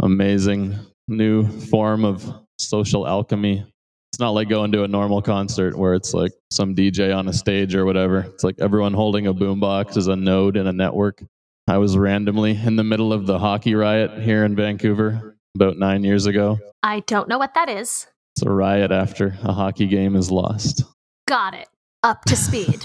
amazing 0.00 0.74
new 1.08 1.46
form 1.46 2.04
of 2.04 2.24
social 2.58 3.06
alchemy. 3.06 3.66
It's 4.12 4.20
not 4.20 4.30
like 4.30 4.50
going 4.50 4.72
to 4.72 4.82
a 4.82 4.88
normal 4.88 5.22
concert 5.22 5.74
where 5.74 5.94
it's 5.94 6.12
like 6.12 6.32
some 6.50 6.74
DJ 6.74 7.16
on 7.16 7.28
a 7.28 7.32
stage 7.32 7.74
or 7.74 7.86
whatever. 7.86 8.18
It's 8.18 8.44
like 8.44 8.56
everyone 8.58 8.92
holding 8.92 9.26
a 9.26 9.32
boombox 9.32 9.96
is 9.96 10.06
a 10.06 10.16
node 10.16 10.58
in 10.58 10.66
a 10.66 10.72
network. 10.72 11.24
I 11.66 11.78
was 11.78 11.96
randomly 11.96 12.50
in 12.50 12.76
the 12.76 12.84
middle 12.84 13.12
of 13.14 13.26
the 13.26 13.38
hockey 13.38 13.74
riot 13.74 14.22
here 14.22 14.44
in 14.44 14.54
Vancouver 14.54 15.38
about 15.54 15.78
nine 15.78 16.04
years 16.04 16.26
ago. 16.26 16.58
I 16.82 17.00
don't 17.00 17.26
know 17.26 17.38
what 17.38 17.54
that 17.54 17.70
is. 17.70 18.06
It's 18.36 18.42
a 18.42 18.50
riot 18.50 18.92
after 18.92 19.38
a 19.44 19.52
hockey 19.52 19.86
game 19.86 20.14
is 20.14 20.30
lost. 20.30 20.84
Got 21.26 21.54
it. 21.54 21.68
Up 22.02 22.22
to 22.26 22.36
speed. 22.36 22.82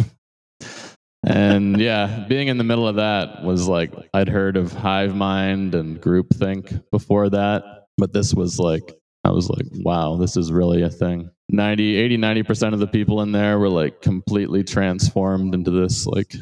and 1.26 1.80
yeah, 1.80 2.26
being 2.30 2.48
in 2.48 2.58
the 2.58 2.64
middle 2.64 2.88
of 2.88 2.96
that 2.96 3.44
was 3.44 3.68
like 3.68 3.92
I'd 4.14 4.30
heard 4.30 4.56
of 4.56 4.72
hive 4.72 5.14
mind 5.14 5.76
and 5.76 6.02
groupthink 6.02 6.84
before 6.92 7.30
that, 7.32 7.64
but 7.98 8.14
this 8.14 8.34
was 8.34 8.60
like 8.60 8.97
I 9.28 9.32
was 9.32 9.50
like, 9.50 9.66
wow, 9.74 10.16
this 10.16 10.38
is 10.38 10.54
really 10.54 10.84
a 10.84 10.90
thing. 10.90 11.30
90, 11.50 11.98
80, 11.98 12.18
90% 12.18 12.74
of 12.74 12.80
the 12.80 12.88
people 12.88 13.22
in 13.22 13.34
there 13.34 13.60
were 13.60 13.70
like 13.70 14.02
completely 14.02 14.64
transformed 14.64 15.54
into 15.54 15.70
this 15.70 16.06
like 16.06 16.34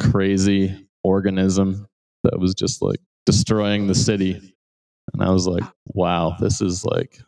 crazy 0.00 0.88
organism 1.04 1.86
that 2.24 2.40
was 2.40 2.54
just 2.54 2.82
like 2.82 2.98
destroying 3.26 3.86
the 3.86 3.94
city. 3.94 4.40
And 5.12 5.22
I 5.22 5.30
was 5.30 5.46
like, 5.46 5.62
wow, 5.86 6.36
this 6.40 6.60
is 6.60 6.84
like 6.84 7.20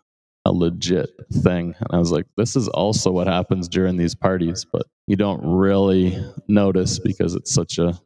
a 0.47 0.53
legit 0.53 1.11
thing. 1.33 1.75
And 1.79 1.89
I 1.93 1.99
was 1.99 2.11
like, 2.11 2.27
this 2.37 2.57
is 2.57 2.67
also 2.69 3.13
what 3.13 3.29
happens 3.29 3.69
during 3.69 3.97
these 3.97 4.17
parties, 4.17 4.67
but 4.71 4.83
you 5.07 5.15
don't 5.15 5.41
really 5.45 6.19
notice 6.49 6.99
because 6.99 7.37
it's 7.37 7.55
such 7.55 7.79
a 7.79 7.99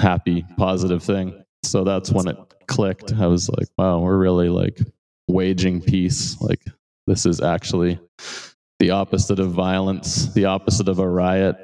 happy, 0.00 0.44
positive 0.56 1.02
thing. 1.02 1.42
So 1.64 1.82
that's 1.82 2.12
when 2.12 2.28
it 2.28 2.36
clicked. 2.68 3.12
I 3.12 3.26
was 3.26 3.48
like, 3.48 3.66
wow, 3.76 3.98
we're 3.98 4.18
really 4.18 4.48
like 4.48 4.78
waging 5.28 5.80
peace. 5.80 6.40
Like, 6.40 6.64
this 7.06 7.26
is 7.26 7.40
actually 7.40 7.98
the 8.78 8.90
opposite 8.90 9.38
of 9.38 9.52
violence, 9.52 10.32
the 10.34 10.46
opposite 10.46 10.88
of 10.88 10.98
a 10.98 11.08
riot. 11.08 11.56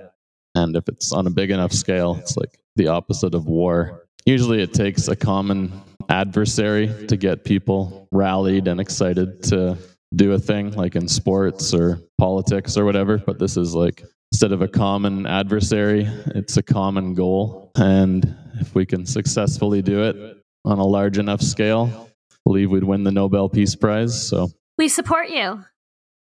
And 0.54 0.76
if 0.76 0.88
it's 0.88 1.12
on 1.12 1.26
a 1.26 1.30
big 1.30 1.50
enough 1.50 1.72
scale, 1.72 2.16
it's 2.16 2.36
like 2.36 2.58
the 2.76 2.88
opposite 2.88 3.34
of 3.34 3.46
war. 3.46 4.06
Usually 4.26 4.62
it 4.62 4.74
takes 4.74 5.08
a 5.08 5.16
common 5.16 5.72
adversary 6.08 7.06
to 7.06 7.16
get 7.16 7.44
people 7.44 8.08
rallied 8.12 8.68
and 8.68 8.80
excited 8.80 9.42
to 9.44 9.78
do 10.14 10.32
a 10.32 10.38
thing 10.38 10.72
like 10.72 10.96
in 10.96 11.06
sports 11.08 11.72
or 11.72 12.00
politics 12.18 12.76
or 12.76 12.84
whatever. 12.84 13.18
But 13.18 13.38
this 13.38 13.56
is 13.56 13.74
like 13.74 14.04
instead 14.32 14.52
of 14.52 14.62
a 14.62 14.68
common 14.68 15.26
adversary, 15.26 16.08
it's 16.34 16.56
a 16.56 16.62
common 16.62 17.14
goal. 17.14 17.70
And 17.76 18.36
if 18.60 18.74
we 18.74 18.84
can 18.84 19.06
successfully 19.06 19.82
do 19.82 20.02
it 20.02 20.16
on 20.64 20.78
a 20.78 20.84
large 20.84 21.18
enough 21.18 21.40
scale, 21.40 22.09
believe 22.50 22.70
we'd 22.72 22.82
win 22.84 23.04
the 23.04 23.12
Nobel 23.12 23.48
Peace 23.48 23.76
Prize. 23.76 24.28
So 24.28 24.48
we 24.76 24.88
support 24.88 25.28
you. 25.30 25.64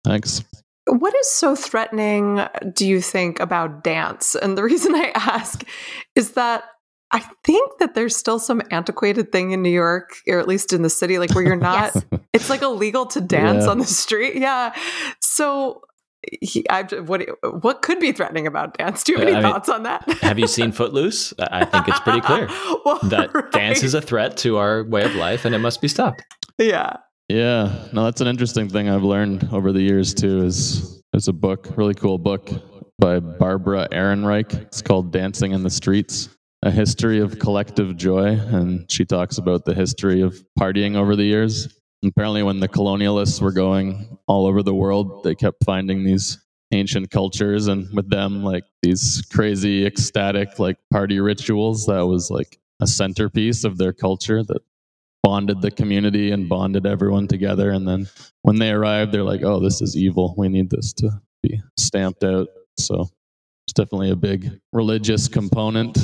thanks. 0.03 0.43
What 0.89 1.13
is 1.15 1.29
so 1.29 1.55
threatening, 1.55 2.41
do 2.73 2.85
you 2.87 3.01
think, 3.01 3.39
about 3.39 3.83
dance? 3.83 4.35
And 4.35 4.57
the 4.57 4.63
reason 4.71 4.93
I 4.95 5.11
ask 5.15 5.63
is 6.15 6.31
that 6.31 6.63
I 7.11 7.19
think 7.45 7.79
that 7.79 7.95
there's 7.95 8.15
still 8.15 8.39
some 8.39 8.61
antiquated 8.71 9.31
thing 9.31 9.51
in 9.51 9.61
New 9.61 9.69
York, 9.71 10.11
or 10.27 10.39
at 10.39 10.47
least 10.49 10.73
in 10.73 10.81
the 10.81 10.89
city, 10.89 11.17
like 11.19 11.33
where 11.33 11.43
you're 11.45 11.55
not. 11.71 11.93
Yes. 11.95 12.19
It's 12.33 12.49
like 12.49 12.61
illegal 12.61 13.05
to 13.07 13.21
dance 13.21 13.63
Yeah. 13.65 13.71
on 13.71 13.79
the 13.79 13.85
street. 13.85 14.35
Yeah. 14.35 14.73
So, 15.21 15.81
he, 16.41 16.67
I, 16.69 16.83
what 16.83 17.27
what 17.61 17.81
could 17.81 17.99
be 17.99 18.11
threatening 18.11 18.47
about 18.47 18.77
dance? 18.77 19.03
Do 19.03 19.11
you 19.13 19.19
have 19.19 19.27
any 19.27 19.37
I 19.37 19.41
mean, 19.41 19.51
thoughts 19.51 19.69
on 19.69 19.83
that? 19.83 20.03
Have 20.21 20.39
you 20.39 20.47
seen 20.47 20.71
Footloose? 20.71 21.33
I 21.39 21.61
I 21.61 21.65
think 21.65 21.87
it's 21.87 21.99
pretty 22.01 22.21
clear 22.21 22.47
Well, 22.85 22.99
that 23.03 23.33
right. 23.33 23.51
dance 23.51 23.83
is 23.83 23.93
a 23.93 24.01
threat 24.01 24.37
to 24.37 24.57
our 24.57 24.83
way 24.83 25.03
of 25.03 25.15
life 25.15 25.45
and 25.45 25.53
it 25.55 25.59
must 25.59 25.81
be 25.81 25.87
stopped. 25.87 26.23
yeah. 26.57 26.97
Yeah, 27.29 27.87
no, 27.91 28.05
that's 28.05 28.21
an 28.21 28.27
interesting 28.27 28.69
thing 28.69 28.87
I've 28.87 29.03
learned 29.03 29.49
over 29.51 29.73
the 29.73 29.81
years 29.81 30.13
too. 30.13 30.43
Is 30.45 31.03
there's 31.11 31.27
a 31.27 31.33
book, 31.33 31.67
really 31.75 31.93
cool 31.93 32.17
book 32.17 32.49
by 32.99 33.19
Barbara 33.19 33.87
Ehrenreich. 33.91 34.53
It's 34.53 34.81
called 34.81 35.11
"Dancing 35.11 35.51
in 35.51 35.61
the 35.63 35.69
Streets: 35.69 36.29
A 36.63 36.71
History 36.71 37.19
of 37.19 37.37
Collective 37.37 37.97
Joy," 37.97 38.27
and 38.27 38.89
she 38.89 39.03
talks 39.03 39.37
about 39.37 39.65
the 39.65 39.73
history 39.73 40.21
of 40.21 40.41
partying 40.57 40.95
over 40.95 41.17
the 41.17 41.25
years. 41.25 41.67
Apparently, 42.05 42.43
when 42.43 42.59
the 42.59 42.67
colonialists 42.67 43.41
were 43.41 43.51
going 43.51 44.17
all 44.27 44.45
over 44.45 44.61
the 44.61 44.73
world, 44.73 45.23
they 45.23 45.35
kept 45.35 45.63
finding 45.65 46.03
these 46.03 46.37
ancient 46.71 47.09
cultures, 47.09 47.67
and 47.67 47.87
with 47.93 48.09
them, 48.09 48.43
like 48.43 48.65
these 48.81 49.25
crazy, 49.31 49.85
ecstatic, 49.85 50.59
like 50.59 50.77
party 50.91 51.19
rituals. 51.19 51.85
That 51.85 52.05
was 52.05 52.29
like 52.29 52.59
a 52.81 52.87
centerpiece 52.87 53.63
of 53.63 53.77
their 53.77 53.93
culture 53.93 54.43
that 54.43 54.61
bonded 55.23 55.61
the 55.61 55.71
community 55.71 56.31
and 56.31 56.47
bonded 56.47 56.85
everyone 56.85 57.27
together. 57.27 57.71
And 57.71 57.87
then 57.87 58.07
when 58.43 58.59
they 58.59 58.69
arrived, 58.71 59.11
they're 59.11 59.23
like, 59.23 59.43
oh, 59.43 59.59
this 59.59 59.81
is 59.81 59.97
evil. 59.97 60.35
We 60.37 60.49
need 60.49 60.69
this 60.69 60.93
to 60.93 61.21
be 61.41 61.59
stamped 61.77 62.23
out. 62.23 62.47
So 62.77 63.09
it's 63.65 63.73
definitely 63.73 64.11
a 64.11 64.15
big 64.15 64.59
religious 64.71 65.27
component 65.27 65.97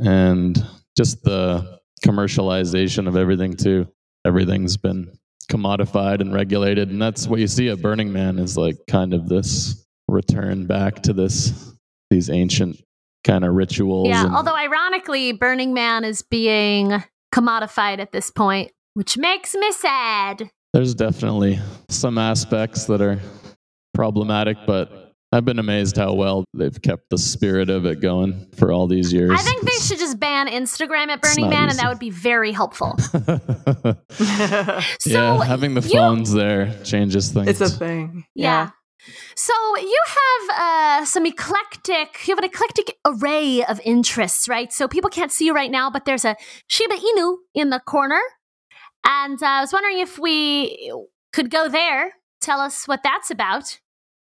and 0.00 0.64
just 0.96 1.22
the 1.22 1.80
commercialization 2.04 3.06
of 3.06 3.16
everything, 3.16 3.56
too. 3.56 3.86
Everything's 4.24 4.76
been 4.76 5.12
commodified 5.50 6.20
and 6.20 6.32
regulated. 6.32 6.90
And 6.90 7.00
that's 7.00 7.26
what 7.26 7.40
you 7.40 7.46
see 7.46 7.68
at 7.68 7.80
Burning 7.82 8.12
Man 8.12 8.38
is 8.38 8.56
like 8.56 8.76
kind 8.88 9.14
of 9.14 9.28
this 9.28 9.84
return 10.08 10.66
back 10.66 11.02
to 11.02 11.12
this, 11.12 11.72
these 12.10 12.30
ancient 12.30 12.80
kind 13.24 13.44
of 13.44 13.54
rituals. 13.54 14.08
Yeah, 14.08 14.26
and- 14.26 14.34
although 14.34 14.56
ironically, 14.56 15.32
Burning 15.32 15.74
Man 15.74 16.04
is 16.04 16.22
being 16.22 17.02
commodified 17.34 17.98
at 17.98 18.12
this 18.12 18.30
point, 18.30 18.70
which 18.94 19.16
makes 19.16 19.54
me 19.54 19.72
sad. 19.72 20.50
There's 20.72 20.94
definitely 20.94 21.58
some 21.88 22.18
aspects 22.18 22.84
that 22.86 23.00
are 23.00 23.20
problematic, 23.94 24.56
but 24.66 25.03
I've 25.34 25.44
been 25.44 25.58
amazed 25.58 25.96
how 25.96 26.14
well 26.14 26.44
they've 26.54 26.80
kept 26.80 27.10
the 27.10 27.18
spirit 27.18 27.68
of 27.68 27.86
it 27.86 28.00
going 28.00 28.46
for 28.56 28.70
all 28.70 28.86
these 28.86 29.12
years. 29.12 29.32
I 29.34 29.42
think 29.42 29.62
they 29.62 29.84
should 29.84 29.98
just 29.98 30.20
ban 30.20 30.46
Instagram 30.46 31.08
at 31.08 31.20
Burning 31.20 31.46
not 31.46 31.50
Man, 31.50 31.70
and 31.70 31.78
that 31.80 31.88
would 31.88 31.98
be 31.98 32.10
very 32.10 32.52
helpful. 32.52 32.96
So 35.00 35.10
yeah, 35.10 35.44
having 35.44 35.74
the 35.74 35.80
you- 35.80 35.98
phones 35.98 36.32
there 36.32 36.72
changes 36.84 37.32
things. 37.32 37.48
it's 37.48 37.60
a 37.60 37.68
thing. 37.68 38.24
Yeah. 38.34 38.70
So 39.34 39.52
you 39.76 40.02
have 40.06 40.58
uh, 41.02 41.04
some 41.04 41.26
eclectic, 41.26 42.26
you 42.26 42.32
have 42.32 42.38
an 42.38 42.44
eclectic 42.44 42.96
array 43.04 43.64
of 43.64 43.80
interests, 43.84 44.48
right? 44.48 44.72
So 44.72 44.86
people 44.86 45.10
can't 45.10 45.32
see 45.32 45.46
you 45.46 45.52
right 45.52 45.70
now, 45.70 45.90
but 45.90 46.04
there's 46.04 46.24
a 46.24 46.36
Shiba 46.68 46.94
Inu 46.94 47.36
in 47.54 47.70
the 47.70 47.80
corner. 47.80 48.20
And 49.04 49.42
uh, 49.42 49.46
I 49.46 49.60
was 49.60 49.72
wondering 49.72 49.98
if 49.98 50.18
we 50.18 50.92
could 51.32 51.50
go 51.50 51.68
there. 51.68 52.12
Tell 52.40 52.60
us 52.60 52.86
what 52.86 53.00
that's 53.02 53.30
about. 53.30 53.78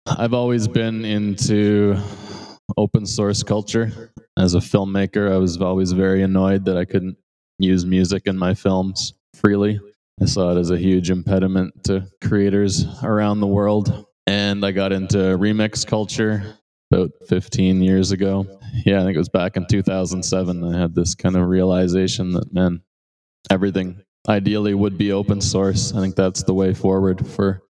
I've 0.05 0.33
always 0.33 0.67
been 0.67 1.05
into 1.05 1.97
open 2.75 3.05
source 3.05 3.41
culture. 3.41 4.11
As 4.37 4.53
a 4.53 4.59
filmmaker, 4.59 5.31
I 5.31 5.37
was 5.37 5.61
always 5.61 5.93
very 5.93 6.23
annoyed 6.23 6.65
that 6.65 6.75
I 6.75 6.83
couldn't 6.83 7.15
use 7.57 7.85
music 7.85 8.23
in 8.25 8.37
my 8.37 8.53
films 8.53 9.13
freely. 9.33 9.79
I 10.21 10.25
saw 10.25 10.51
it 10.51 10.59
as 10.59 10.71
a 10.71 10.77
huge 10.77 11.09
impediment 11.09 11.85
to 11.85 12.05
creators 12.21 12.85
around 13.01 13.39
the 13.39 13.47
world. 13.47 14.05
And 14.27 14.65
I 14.65 14.71
got 14.71 14.91
into 14.91 15.17
remix 15.17 15.87
culture 15.87 16.57
about 16.91 17.11
15 17.29 17.81
years 17.81 18.11
ago. 18.11 18.45
Yeah, 18.85 18.99
I 18.99 19.03
think 19.03 19.15
it 19.15 19.19
was 19.19 19.29
back 19.29 19.55
in 19.55 19.65
2007. 19.67 20.63
I 20.63 20.79
had 20.79 20.95
this 20.95 21.15
kind 21.15 21.37
of 21.37 21.47
realization 21.47 22.33
that, 22.33 22.53
man, 22.53 22.81
everything 23.49 24.01
ideally 24.27 24.73
would 24.73 24.97
be 24.97 25.13
open 25.13 25.39
source. 25.39 25.93
I 25.93 26.01
think 26.01 26.15
that's 26.15 26.43
the 26.43 26.53
way 26.53 26.73
forward 26.73 27.25
for 27.25 27.61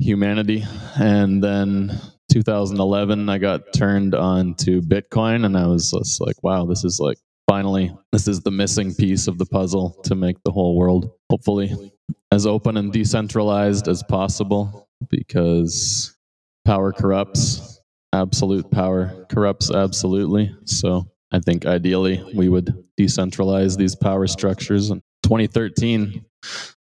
humanity. 0.00 0.64
And 0.96 1.42
then 1.42 2.00
2011, 2.32 3.28
I 3.28 3.38
got 3.38 3.72
turned 3.72 4.14
on 4.14 4.54
to 4.56 4.80
Bitcoin, 4.80 5.44
and 5.44 5.56
I 5.56 5.66
was 5.66 5.90
just 5.90 6.20
like, 6.20 6.42
wow, 6.42 6.64
this 6.64 6.84
is 6.84 6.98
like 7.00 7.18
finally, 7.48 7.92
this 8.12 8.28
is 8.28 8.40
the 8.40 8.50
missing 8.50 8.94
piece 8.94 9.26
of 9.26 9.36
the 9.38 9.46
puzzle 9.46 10.00
to 10.04 10.14
make 10.14 10.36
the 10.44 10.52
whole 10.52 10.76
world 10.76 11.10
hopefully 11.28 11.92
as 12.32 12.46
open 12.46 12.76
and 12.76 12.92
decentralized 12.92 13.88
as 13.88 14.04
possible 14.04 14.88
because 15.08 16.16
power 16.64 16.92
corrupts. 16.92 17.80
Absolute 18.12 18.70
power 18.70 19.26
corrupts 19.30 19.70
absolutely. 19.70 20.54
So 20.64 21.06
I 21.32 21.40
think 21.40 21.66
ideally 21.66 22.22
we 22.34 22.48
would 22.48 22.84
decentralize 22.98 23.76
these 23.76 23.96
power 23.96 24.26
structures. 24.26 24.90
In 24.90 25.00
2013, 25.24 26.24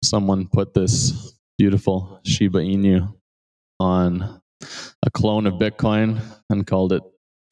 someone 0.04 0.48
put 0.48 0.74
this 0.74 1.35
beautiful 1.58 2.20
Shiba 2.26 2.60
Inu 2.60 3.13
on 3.80 4.41
a 5.04 5.12
clone 5.12 5.46
of 5.48 5.56
Bitcoin 5.56 6.22
and 6.50 6.65
called 6.65 6.94
it 6.94 7.04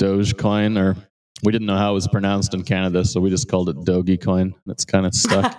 Dogecoin, 0.02 0.80
or 0.80 0.96
we 1.44 1.52
didn't 1.52 1.68
know 1.68 1.78
how 1.78 1.92
it 1.92 1.96
was 1.96 2.08
pronounced 2.08 2.54
in 2.54 2.64
Canada, 2.64 3.06
so 3.06 3.20
we 3.20 3.30
just 3.30 3.50
called 3.50 3.70
it 3.70 3.78
Dogecoin. 3.78 4.54
It's 4.68 4.86
kind 4.86 5.06
of 5.06 5.14
stuck. 5.14 5.56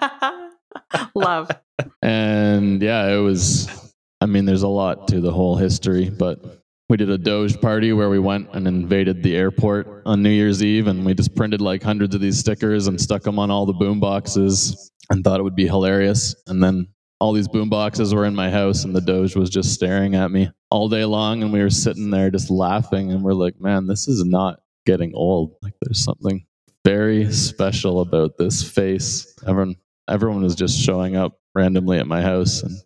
Love. 1.14 1.50
and 2.02 2.82
yeah, 2.82 3.08
it 3.08 3.20
was. 3.20 3.68
I 4.20 4.26
mean, 4.26 4.46
there's 4.46 4.62
a 4.62 4.68
lot 4.68 5.08
to 5.08 5.20
the 5.20 5.32
whole 5.32 5.56
history, 5.56 6.08
but 6.08 6.64
we 6.88 6.96
did 6.96 7.10
a 7.10 7.18
Doge 7.18 7.60
party 7.60 7.92
where 7.92 8.08
we 8.10 8.18
went 8.18 8.48
and 8.52 8.66
invaded 8.66 9.22
the 9.22 9.36
airport 9.36 10.02
on 10.06 10.22
New 10.22 10.30
Year's 10.30 10.62
Eve, 10.62 10.86
and 10.86 11.04
we 11.04 11.14
just 11.14 11.34
printed 11.34 11.60
like 11.60 11.82
hundreds 11.82 12.14
of 12.14 12.20
these 12.20 12.38
stickers 12.38 12.86
and 12.86 13.00
stuck 13.00 13.22
them 13.22 13.38
on 13.38 13.50
all 13.50 13.66
the 13.66 13.72
boom 13.72 14.00
boxes 14.00 14.90
and 15.10 15.22
thought 15.22 15.40
it 15.40 15.42
would 15.42 15.56
be 15.56 15.66
hilarious. 15.66 16.34
And 16.46 16.62
then 16.62 16.88
all 17.20 17.32
these 17.32 17.48
boom 17.48 17.68
boxes 17.68 18.14
were 18.14 18.24
in 18.24 18.34
my 18.34 18.50
house, 18.50 18.84
and 18.84 18.94
the 18.94 19.00
Doge 19.00 19.36
was 19.36 19.50
just 19.50 19.72
staring 19.72 20.14
at 20.14 20.30
me 20.30 20.50
all 20.70 20.88
day 20.88 21.04
long, 21.04 21.42
and 21.42 21.52
we 21.52 21.60
were 21.60 21.70
sitting 21.70 22.10
there 22.10 22.30
just 22.30 22.50
laughing, 22.50 23.12
and 23.12 23.22
we're 23.22 23.32
like, 23.32 23.60
man, 23.60 23.86
this 23.86 24.08
is 24.08 24.24
not 24.24 24.60
getting 24.86 25.14
old. 25.14 25.54
Like, 25.62 25.74
there's 25.80 26.02
something 26.02 26.44
very 26.84 27.32
special 27.32 28.00
about 28.00 28.36
this 28.36 28.62
face. 28.62 29.34
Everyone, 29.46 29.76
everyone 30.08 30.42
was 30.42 30.54
just 30.54 30.78
showing 30.78 31.16
up 31.16 31.38
randomly 31.54 31.98
at 31.98 32.06
my 32.06 32.20
house 32.20 32.62
and 32.62 32.76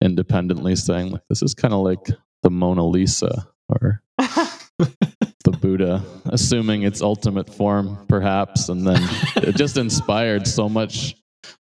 independently 0.00 0.76
saying, 0.76 1.10
like, 1.10 1.22
this 1.28 1.42
is 1.42 1.54
kind 1.54 1.74
of 1.74 1.80
like 1.80 2.06
the 2.42 2.50
Mona 2.50 2.86
Lisa 2.86 3.48
or 3.68 4.02
the 4.18 5.58
Buddha, 5.60 6.02
assuming 6.26 6.82
its 6.82 7.02
ultimate 7.02 7.52
form, 7.52 8.06
perhaps. 8.08 8.68
And 8.68 8.86
then 8.86 9.02
it 9.36 9.56
just 9.56 9.76
inspired 9.76 10.46
so 10.46 10.68
much 10.68 11.16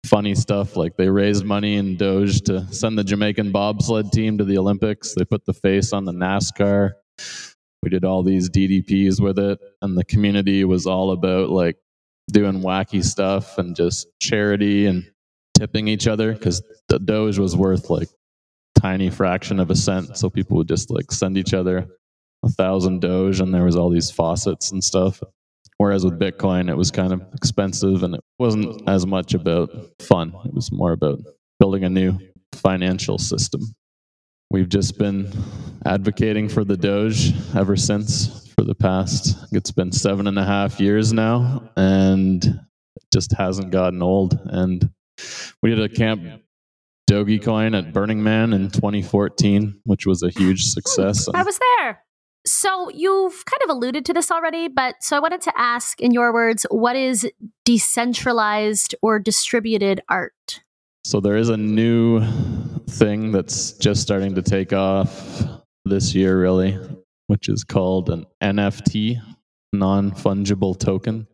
funny 0.06 0.36
stuff. 0.36 0.76
Like 0.76 0.98
they 0.98 1.10
raised 1.10 1.46
money 1.46 1.76
in 1.76 1.98
Doge 1.98 2.42
to 2.42 2.72
send 2.74 2.98
the 2.98 3.04
Jamaican 3.04 3.52
bobsled 3.52 4.12
team 4.12 4.38
to 4.38 4.44
the 4.44 4.58
Olympics. 4.58 5.14
They 5.16 5.26
put 5.26 5.46
the 5.46 5.54
face 5.54 5.94
on 5.94 6.06
the 6.06 6.14
NASCAR. 6.14 6.92
We 7.82 7.90
did 7.90 8.06
all 8.06 8.24
these 8.24 8.50
DDPs 8.50 9.20
with 9.20 9.38
it, 9.40 9.60
and 9.82 9.98
the 9.98 10.06
community 10.06 10.64
was 10.64 10.86
all 10.86 11.12
about 11.12 11.50
like 11.50 11.78
doing 12.32 12.62
wacky 12.62 13.04
stuff 13.04 13.58
and 13.58 13.76
just 13.76 14.08
charity 14.22 14.86
and 14.86 15.04
tipping 15.58 15.88
each 15.88 16.08
other 16.08 16.34
because 16.34 16.62
the 16.88 17.00
Doge 17.00 17.38
was 17.38 17.56
worth 17.56 17.90
like 17.90 18.08
tiny 18.80 19.10
fraction 19.10 19.60
of 19.60 19.70
a 19.70 19.76
cent. 19.76 20.18
So 20.18 20.30
people 20.30 20.58
would 20.58 20.68
just 20.68 20.90
like 20.90 21.12
send 21.12 21.38
each 21.38 21.54
other 21.54 21.88
a 22.44 22.50
thousand 22.50 23.02
Doge, 23.02 23.40
and 23.40 23.54
there 23.54 23.64
was 23.64 23.76
all 23.76 23.90
these 23.90 24.12
faucets 24.12 24.72
and 24.72 24.84
stuff. 24.84 25.22
Whereas 25.84 26.06
with 26.06 26.18
Bitcoin, 26.18 26.70
it 26.70 26.78
was 26.78 26.92
kind 26.92 27.12
of 27.12 27.22
expensive 27.34 28.04
and 28.04 28.16
it 28.16 28.22
wasn't 28.40 28.88
as 28.88 29.06
much 29.06 29.34
about 29.34 29.70
fun. 30.00 30.34
It 30.46 30.54
was 30.54 30.72
more 30.72 30.94
about 30.94 31.20
building 31.60 31.84
a 31.84 31.90
new 31.90 32.18
financial 32.54 33.18
system. 33.18 33.60
We've 34.50 34.70
just 34.70 34.98
been 34.98 35.30
advocating 35.86 36.48
for 36.48 36.64
the 36.64 36.78
Doge 36.78 37.34
ever 37.54 37.76
since 37.76 38.50
for 38.56 38.64
the 38.64 38.74
past, 38.76 39.36
it's 39.52 39.72
been 39.72 39.92
seven 39.92 40.28
and 40.28 40.40
a 40.40 40.46
half 40.46 40.80
years 40.80 41.12
now, 41.12 41.70
and 41.76 42.46
it 42.46 43.04
just 43.12 43.34
hasn't 43.34 43.72
gotten 43.72 44.02
old. 44.02 44.40
And 44.46 44.90
we 45.62 45.70
did 45.70 45.82
a 45.82 45.90
camp 45.90 46.44
Dogecoin 47.12 47.78
at 47.78 47.92
Burning 47.92 48.24
Man 48.24 48.54
in 48.54 48.70
2014, 48.70 49.82
which 49.84 50.06
was 50.06 50.24
a 50.24 50.30
huge 50.30 50.64
success. 50.64 51.28
I 51.34 51.44
was 51.44 51.60
there. 51.78 52.04
So 52.46 52.90
you've 52.90 53.46
kind 53.46 53.62
of 53.64 53.70
alluded 53.70 54.06
to 54.06 54.14
this 54.14 54.30
already, 54.30 54.68
but 54.68 55.02
so 55.02 55.16
I 55.16 55.20
wanted 55.20 55.42
to 55.42 55.54
ask, 55.56 56.02
in 56.02 56.12
your 56.12 56.34
words, 56.34 56.66
what 56.70 56.96
is 56.96 57.30
decentralized 57.64 58.96
or 59.02 59.18
distributed 59.18 60.02
art? 60.10 60.62
So 61.06 61.22
there 61.22 61.38
is 61.38 61.50
a 61.50 61.58
new 61.58 62.22
thing 62.90 63.32
that's 63.32 63.74
just 63.74 64.02
starting 64.02 64.36
to 64.36 64.42
take 64.42 64.74
off 64.74 65.44
this 65.86 66.14
year, 66.14 66.40
really, 66.40 66.78
which 67.28 67.48
is 67.48 67.64
called 67.64 68.10
an 68.10 68.26
NFT, 68.42 69.22
non 69.72 70.12
fungible 70.12 70.78
token. 70.78 71.28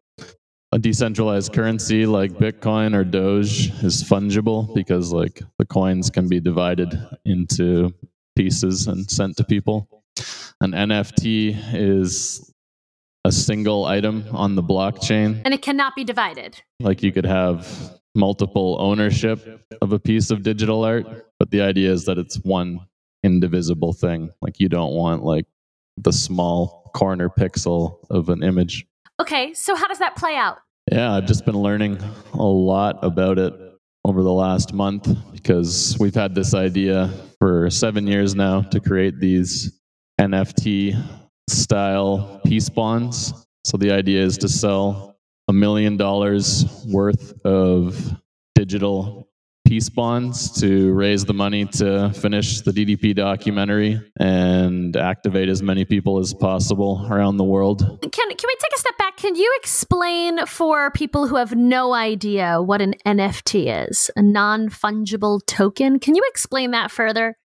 a 0.72 0.78
decentralized 0.78 1.54
currency 1.54 2.06
like 2.06 2.32
Bitcoin 2.34 2.96
or 2.96 3.04
Doge 3.04 3.72
is 3.84 4.04
fungible 4.04 4.72
because 4.76 5.12
like 5.12 5.42
the 5.58 5.66
coins 5.66 6.12
can 6.12 6.28
be 6.28 6.40
divided 6.40 6.94
into 7.26 7.92
pieces 8.36 8.88
and 8.88 9.10
sent 9.10 9.38
to 9.38 9.44
people. 9.44 9.99
An 10.62 10.72
NFT 10.72 11.74
is 11.74 12.54
a 13.26 13.32
single 13.32 13.86
item 13.86 14.26
on 14.32 14.56
the 14.56 14.64
blockchain. 14.64 15.42
And 15.46 15.54
it 15.54 15.62
cannot 15.62 15.96
be 15.96 16.04
divided. 16.04 16.62
Like 16.80 17.04
you 17.04 17.12
could 17.12 17.26
have 17.26 18.00
multiple 18.16 18.78
ownership 18.80 19.66
of 19.82 19.94
a 19.94 20.00
piece 20.00 20.32
of 20.32 20.44
digital 20.44 20.84
art, 20.84 21.06
but 21.38 21.52
the 21.52 21.62
idea 21.62 21.92
is 21.92 22.06
that 22.06 22.18
it's 22.18 22.38
one 22.38 22.80
indivisible 23.24 23.94
thing. 23.94 24.32
Like 24.42 24.60
you 24.60 24.70
don't 24.70 24.94
want 24.94 25.24
like 25.24 25.46
the 25.98 26.14
small 26.14 26.92
corner 26.96 27.30
pixel 27.30 27.98
of 28.10 28.30
an 28.30 28.44
image. 28.44 28.86
Okay, 29.20 29.54
so 29.54 29.76
how 29.76 29.88
does 29.88 30.00
that 30.00 30.16
play 30.16 30.36
out? 30.36 30.58
Yeah, 30.92 31.14
I've 31.14 31.26
just 31.26 31.46
been 31.46 31.58
learning 31.58 32.00
a 32.34 32.44
lot 32.44 33.00
about 33.04 33.38
it 33.38 33.54
over 34.06 34.24
the 34.24 34.34
last 34.34 34.74
month 34.74 35.08
because 35.32 35.96
we've 36.00 36.16
had 36.16 36.34
this 36.34 36.54
idea 36.54 37.12
for 37.38 37.70
seven 37.70 38.08
years 38.08 38.34
now 38.34 38.62
to 38.62 38.80
create 38.80 39.20
these 39.20 39.79
NFT 40.20 41.02
style 41.50 42.42
peace 42.46 42.70
bonds. 42.70 43.34
So 43.64 43.78
the 43.78 43.92
idea 43.92 44.22
is 44.22 44.38
to 44.40 44.50
sell 44.50 45.18
a 45.48 45.54
million 45.54 45.98
dollars 45.98 46.66
worth 46.88 47.34
of 47.46 48.14
digital 48.54 49.30
peace 49.66 49.88
bonds 49.88 50.60
to 50.60 50.92
raise 50.94 51.26
the 51.26 51.34
money 51.34 51.64
to 51.64 52.12
finish 52.12 52.62
the 52.62 52.72
DDP 52.72 53.16
documentary 53.16 54.02
and 54.20 54.98
activate 54.98 55.48
as 55.48 55.62
many 55.62 55.86
people 55.86 56.20
as 56.20 56.34
possible 56.34 57.06
around 57.10 57.38
the 57.38 57.44
world. 57.44 57.80
Can 58.02 58.10
can 58.12 58.28
we 58.30 58.56
take 58.60 58.74
a 58.76 58.80
step 58.80 58.98
back? 58.98 59.16
Can 59.16 59.36
you 59.36 59.54
explain 59.62 60.46
for 60.48 60.92
people 60.92 61.28
who 61.28 61.36
have 61.36 61.56
no 61.56 61.94
idea 61.94 62.62
what 62.62 62.82
an 62.82 62.96
NFT 63.06 63.88
is, 63.88 64.12
a 64.16 64.22
non-fungible 64.22 65.46
token? 65.46 66.00
Can 66.00 66.16
you 66.16 66.24
explain 66.28 66.72
that 66.72 66.92
further? 66.92 67.38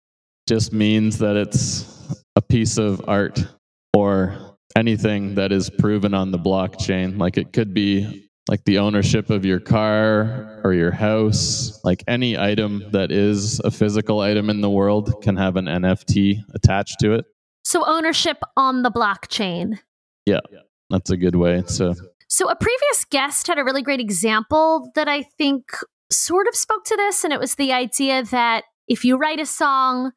Just 0.47 0.73
means 0.73 1.19
that 1.19 1.35
it's 1.35 1.92
a 2.35 2.41
piece 2.41 2.77
of 2.77 3.01
art 3.07 3.45
or 3.93 4.37
anything 4.75 5.35
that 5.35 5.51
is 5.51 5.69
proven 5.69 6.13
on 6.13 6.31
the 6.31 6.39
blockchain. 6.39 7.17
Like 7.19 7.37
it 7.37 7.53
could 7.53 7.73
be 7.73 8.29
like 8.49 8.63
the 8.65 8.79
ownership 8.79 9.29
of 9.29 9.45
your 9.45 9.59
car 9.59 10.61
or 10.63 10.73
your 10.73 10.91
house, 10.91 11.79
like 11.83 12.03
any 12.07 12.37
item 12.37 12.83
that 12.91 13.11
is 13.11 13.59
a 13.61 13.71
physical 13.71 14.19
item 14.19 14.49
in 14.49 14.61
the 14.61 14.69
world 14.69 15.21
can 15.21 15.37
have 15.37 15.55
an 15.55 15.65
NFT 15.65 16.39
attached 16.53 16.99
to 16.99 17.13
it. 17.13 17.25
So 17.63 17.85
ownership 17.87 18.37
on 18.57 18.83
the 18.83 18.91
blockchain. 18.91 19.79
Yeah, 20.25 20.41
that's 20.89 21.09
a 21.09 21.17
good 21.17 21.35
way 21.35 21.61
to. 21.61 21.95
So 22.27 22.49
a 22.49 22.55
previous 22.55 23.05
guest 23.05 23.47
had 23.47 23.59
a 23.59 23.63
really 23.63 23.81
great 23.81 23.99
example 23.99 24.91
that 24.95 25.07
I 25.07 25.21
think 25.21 25.65
sort 26.11 26.47
of 26.47 26.55
spoke 26.55 26.83
to 26.85 26.97
this, 26.97 27.23
and 27.23 27.31
it 27.31 27.39
was 27.39 27.55
the 27.55 27.71
idea 27.71 28.23
that 28.23 28.65
if 28.87 29.05
you 29.05 29.17
write 29.17 29.39
a 29.39 29.45
song, 29.45 30.11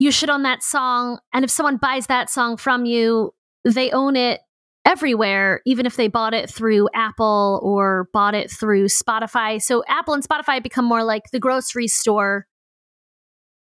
you 0.00 0.10
should 0.10 0.30
own 0.30 0.42
that 0.42 0.64
song, 0.64 1.20
and 1.32 1.44
if 1.44 1.50
someone 1.50 1.76
buys 1.76 2.06
that 2.06 2.28
song 2.28 2.56
from 2.56 2.86
you, 2.86 3.32
they 3.64 3.90
own 3.90 4.16
it 4.16 4.40
everywhere, 4.86 5.60
even 5.66 5.84
if 5.84 5.96
they 5.96 6.08
bought 6.08 6.32
it 6.32 6.48
through 6.48 6.88
Apple 6.94 7.60
or 7.62 8.08
bought 8.14 8.34
it 8.34 8.50
through 8.50 8.86
Spotify. 8.86 9.60
So 9.60 9.84
Apple 9.86 10.14
and 10.14 10.26
Spotify 10.26 10.62
become 10.62 10.86
more 10.86 11.04
like 11.04 11.24
the 11.32 11.38
grocery 11.38 11.86
store. 11.86 12.46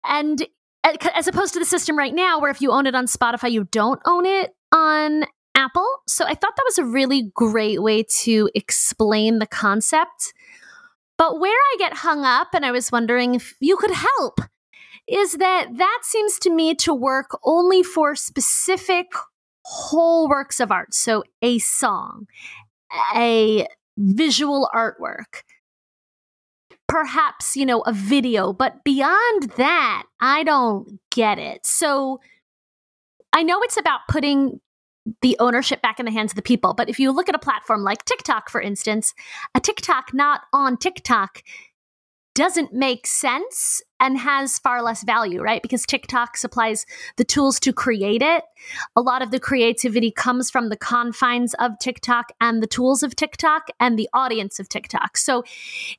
And 0.04 0.46
as 0.84 1.26
opposed 1.26 1.52
to 1.54 1.58
the 1.58 1.64
system 1.64 1.98
right 1.98 2.14
now, 2.14 2.40
where 2.40 2.50
if 2.50 2.62
you 2.62 2.70
own 2.70 2.86
it 2.86 2.94
on 2.94 3.06
Spotify, 3.06 3.50
you 3.50 3.64
don't 3.64 4.00
own 4.06 4.24
it 4.24 4.52
on 4.72 5.24
Apple. 5.56 5.88
So 6.06 6.24
I 6.24 6.34
thought 6.34 6.54
that 6.56 6.64
was 6.64 6.78
a 6.78 6.84
really 6.84 7.32
great 7.34 7.82
way 7.82 8.04
to 8.22 8.48
explain 8.54 9.40
the 9.40 9.46
concept. 9.48 10.32
But 11.18 11.40
where 11.40 11.50
I 11.52 11.76
get 11.78 11.92
hung 11.92 12.24
up, 12.24 12.54
and 12.54 12.64
I 12.64 12.70
was 12.70 12.92
wondering 12.92 13.34
if 13.34 13.56
you 13.60 13.76
could 13.76 13.90
help, 13.90 14.40
is 15.10 15.34
that 15.34 15.76
that 15.76 16.00
seems 16.02 16.38
to 16.40 16.50
me 16.50 16.74
to 16.76 16.94
work 16.94 17.38
only 17.44 17.82
for 17.82 18.14
specific 18.14 19.06
whole 19.64 20.28
works 20.28 20.60
of 20.60 20.70
art. 20.70 20.94
So 20.94 21.24
a 21.42 21.58
song, 21.58 22.26
a 23.14 23.66
visual 23.98 24.70
artwork, 24.74 25.42
perhaps, 26.88 27.56
you 27.56 27.66
know, 27.66 27.80
a 27.82 27.92
video. 27.92 28.52
But 28.52 28.84
beyond 28.84 29.52
that, 29.56 30.04
I 30.20 30.44
don't 30.44 31.00
get 31.10 31.38
it. 31.38 31.66
So 31.66 32.20
I 33.32 33.42
know 33.42 33.60
it's 33.62 33.76
about 33.76 34.00
putting 34.08 34.60
the 35.22 35.36
ownership 35.40 35.82
back 35.82 35.98
in 35.98 36.06
the 36.06 36.12
hands 36.12 36.32
of 36.32 36.36
the 36.36 36.42
people. 36.42 36.74
But 36.74 36.88
if 36.88 37.00
you 37.00 37.10
look 37.10 37.28
at 37.28 37.34
a 37.34 37.38
platform 37.38 37.82
like 37.82 38.04
TikTok, 38.04 38.50
for 38.50 38.60
instance, 38.60 39.14
a 39.54 39.60
TikTok 39.60 40.12
not 40.12 40.42
on 40.52 40.76
TikTok 40.76 41.42
doesn't 42.40 42.72
make 42.72 43.06
sense 43.06 43.82
and 44.00 44.16
has 44.16 44.58
far 44.58 44.80
less 44.80 45.04
value, 45.04 45.42
right? 45.42 45.60
Because 45.60 45.84
TikTok 45.84 46.38
supplies 46.38 46.86
the 47.16 47.24
tools 47.24 47.60
to 47.60 47.70
create 47.70 48.22
it. 48.22 48.44
A 48.96 49.02
lot 49.02 49.20
of 49.20 49.30
the 49.30 49.38
creativity 49.38 50.10
comes 50.10 50.50
from 50.50 50.70
the 50.70 50.76
confines 50.76 51.52
of 51.58 51.78
TikTok 51.78 52.32
and 52.40 52.62
the 52.62 52.66
tools 52.66 53.02
of 53.02 53.14
TikTok 53.14 53.64
and 53.78 53.98
the 53.98 54.08
audience 54.14 54.58
of 54.58 54.70
TikTok. 54.70 55.18
So 55.18 55.44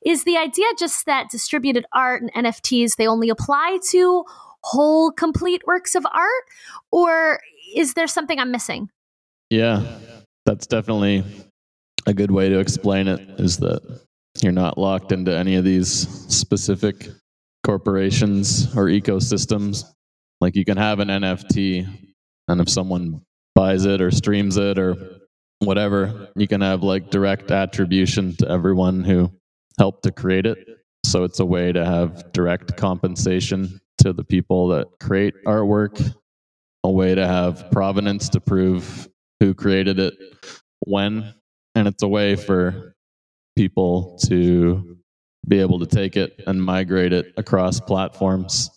is 0.04 0.24
the 0.24 0.36
idea 0.36 0.66
just 0.76 1.06
that 1.06 1.30
distributed 1.30 1.86
art 1.92 2.22
and 2.22 2.32
NFTs 2.34 2.96
they 2.96 3.06
only 3.06 3.28
apply 3.28 3.78
to 3.90 4.24
whole 4.64 5.12
complete 5.12 5.62
works 5.64 5.94
of 5.94 6.04
art 6.06 6.44
or 6.90 7.38
is 7.72 7.94
there 7.94 8.08
something 8.08 8.40
I'm 8.40 8.50
missing? 8.50 8.90
Yeah. 9.48 9.84
That's 10.44 10.66
definitely 10.66 11.22
a 12.04 12.12
good 12.12 12.32
way 12.32 12.48
to 12.48 12.58
explain 12.58 13.06
it 13.06 13.20
is 13.38 13.58
that 13.58 14.02
you're 14.40 14.52
not 14.52 14.78
locked 14.78 15.12
into 15.12 15.36
any 15.36 15.56
of 15.56 15.64
these 15.64 15.90
specific 16.28 17.08
corporations 17.64 18.74
or 18.76 18.86
ecosystems. 18.86 19.84
Like 20.40 20.56
you 20.56 20.64
can 20.64 20.76
have 20.76 21.00
an 21.00 21.08
NFT, 21.08 21.86
and 22.48 22.60
if 22.60 22.68
someone 22.68 23.22
buys 23.54 23.84
it 23.84 24.00
or 24.00 24.10
streams 24.10 24.56
it 24.56 24.78
or 24.78 24.96
whatever, 25.60 26.28
you 26.34 26.48
can 26.48 26.60
have 26.60 26.82
like 26.82 27.10
direct 27.10 27.50
attribution 27.50 28.34
to 28.36 28.48
everyone 28.48 29.04
who 29.04 29.30
helped 29.78 30.02
to 30.04 30.12
create 30.12 30.46
it. 30.46 30.58
So 31.04 31.24
it's 31.24 31.40
a 31.40 31.46
way 31.46 31.72
to 31.72 31.84
have 31.84 32.32
direct 32.32 32.76
compensation 32.76 33.80
to 33.98 34.12
the 34.12 34.24
people 34.24 34.68
that 34.68 34.88
create 35.00 35.34
artwork, 35.46 36.14
a 36.84 36.90
way 36.90 37.14
to 37.14 37.26
have 37.26 37.70
provenance 37.70 38.28
to 38.30 38.40
prove 38.40 39.08
who 39.40 39.54
created 39.54 39.98
it 39.98 40.14
when, 40.86 41.32
and 41.74 41.86
it's 41.86 42.02
a 42.02 42.08
way 42.08 42.34
for 42.36 42.94
people 43.56 44.18
to 44.26 44.96
be 45.48 45.60
able 45.60 45.78
to 45.78 45.86
take 45.86 46.16
it 46.16 46.40
and 46.46 46.62
migrate 46.62 47.12
it 47.12 47.32
across 47.36 47.80
platforms. 47.80 48.70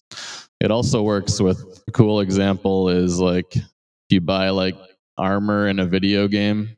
It 0.60 0.72
also 0.72 1.04
works 1.04 1.40
with 1.40 1.84
a 1.88 1.92
cool 1.92 2.22
example 2.22 2.90
is 2.90 3.20
like 3.20 3.56
if 3.56 3.64
you 4.10 4.22
buy 4.22 4.50
like 4.50 4.76
armor 5.18 5.68
in 5.68 5.80
a 5.80 5.86
video 5.86 6.28
game, 6.28 6.76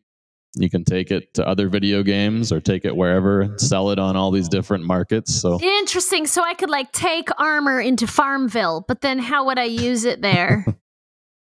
you 0.55 0.69
can 0.69 0.83
take 0.83 1.11
it 1.11 1.33
to 1.35 1.47
other 1.47 1.69
video 1.69 2.03
games 2.03 2.51
or 2.51 2.59
take 2.59 2.83
it 2.83 2.95
wherever 2.95 3.53
sell 3.57 3.91
it 3.91 3.99
on 3.99 4.15
all 4.15 4.31
these 4.31 4.49
different 4.49 4.83
markets. 4.83 5.33
So 5.35 5.61
interesting. 5.61 6.25
So 6.25 6.43
I 6.43 6.53
could 6.53 6.69
like 6.69 6.91
take 6.91 7.29
armor 7.39 7.79
into 7.79 8.07
Farmville, 8.07 8.83
but 8.87 9.01
then 9.01 9.19
how 9.19 9.45
would 9.45 9.59
I 9.59 9.65
use 9.65 10.03
it 10.03 10.21
there? 10.21 10.65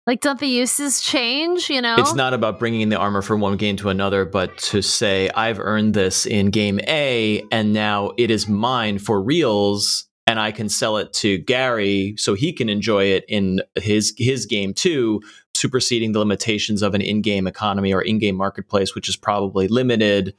Like, 0.06 0.20
don't 0.20 0.38
the 0.38 0.46
uses 0.46 1.00
change? 1.00 1.70
You 1.70 1.80
know, 1.80 1.96
it's 1.98 2.14
not 2.14 2.34
about 2.34 2.58
bringing 2.58 2.90
the 2.90 2.98
armor 2.98 3.22
from 3.22 3.40
one 3.40 3.56
game 3.56 3.76
to 3.76 3.88
another, 3.88 4.26
but 4.26 4.56
to 4.58 4.82
say 4.82 5.30
I've 5.30 5.58
earned 5.58 5.94
this 5.94 6.26
in 6.26 6.50
game 6.50 6.78
A, 6.86 7.42
and 7.50 7.72
now 7.72 8.12
it 8.18 8.30
is 8.30 8.46
mine 8.46 8.98
for 8.98 9.22
reals, 9.22 10.06
and 10.26 10.38
I 10.38 10.52
can 10.52 10.68
sell 10.68 10.98
it 10.98 11.14
to 11.14 11.38
Gary 11.38 12.14
so 12.18 12.34
he 12.34 12.52
can 12.52 12.68
enjoy 12.68 13.04
it 13.04 13.24
in 13.28 13.62
his 13.76 14.12
his 14.18 14.44
game 14.44 14.74
too, 14.74 15.22
superseding 15.54 16.12
the 16.12 16.18
limitations 16.18 16.82
of 16.82 16.94
an 16.94 17.00
in-game 17.00 17.46
economy 17.46 17.94
or 17.94 18.02
in-game 18.02 18.36
marketplace, 18.36 18.94
which 18.94 19.08
is 19.08 19.16
probably 19.16 19.68
limited 19.68 20.34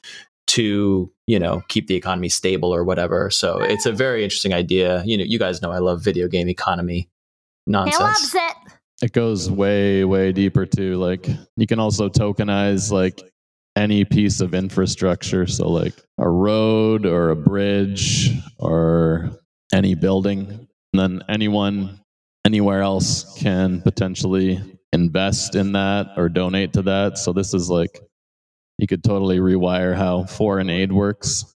to 0.47 1.11
you 1.25 1.39
know 1.39 1.63
keep 1.69 1.87
the 1.87 1.95
economy 1.95 2.29
stable 2.29 2.71
or 2.71 2.83
whatever. 2.83 3.31
So 3.31 3.57
it's 3.63 3.87
a 3.87 3.91
very 3.91 4.23
interesting 4.23 4.53
idea. 4.53 5.01
You 5.05 5.17
know, 5.17 5.23
you 5.23 5.39
guys 5.39 5.63
know 5.63 5.71
I 5.71 5.79
love 5.79 6.03
video 6.03 6.27
game 6.27 6.49
economy 6.49 7.09
nonsense. 7.65 7.97
He 7.97 8.03
loves 8.03 8.35
it 8.35 8.74
it 9.01 9.11
goes 9.11 9.51
way 9.51 10.05
way 10.05 10.31
deeper 10.31 10.65
too 10.65 10.95
like 10.97 11.27
you 11.57 11.67
can 11.67 11.79
also 11.79 12.07
tokenize 12.07 12.91
like 12.91 13.21
any 13.75 14.05
piece 14.05 14.41
of 14.41 14.53
infrastructure. 14.53 15.45
So 15.47 15.69
like 15.69 15.93
a 16.17 16.29
road 16.29 17.05
or 17.05 17.29
a 17.29 17.35
bridge 17.35 18.31
or 18.57 19.31
any 19.73 19.95
building. 19.95 20.67
And 20.93 20.99
then 20.99 21.23
anyone 21.27 21.99
anywhere 22.45 22.81
else 22.81 23.37
can 23.37 23.81
potentially 23.81 24.61
invest 24.93 25.55
in 25.55 25.73
that 25.73 26.11
or 26.15 26.29
donate 26.29 26.73
to 26.73 26.83
that. 26.83 27.17
So 27.17 27.33
this 27.33 27.53
is 27.53 27.69
like 27.69 27.99
you 28.77 28.87
could 28.87 29.03
totally 29.03 29.39
rewire 29.39 29.95
how 29.95 30.23
foreign 30.23 30.69
aid 30.69 30.91
works. 30.91 31.53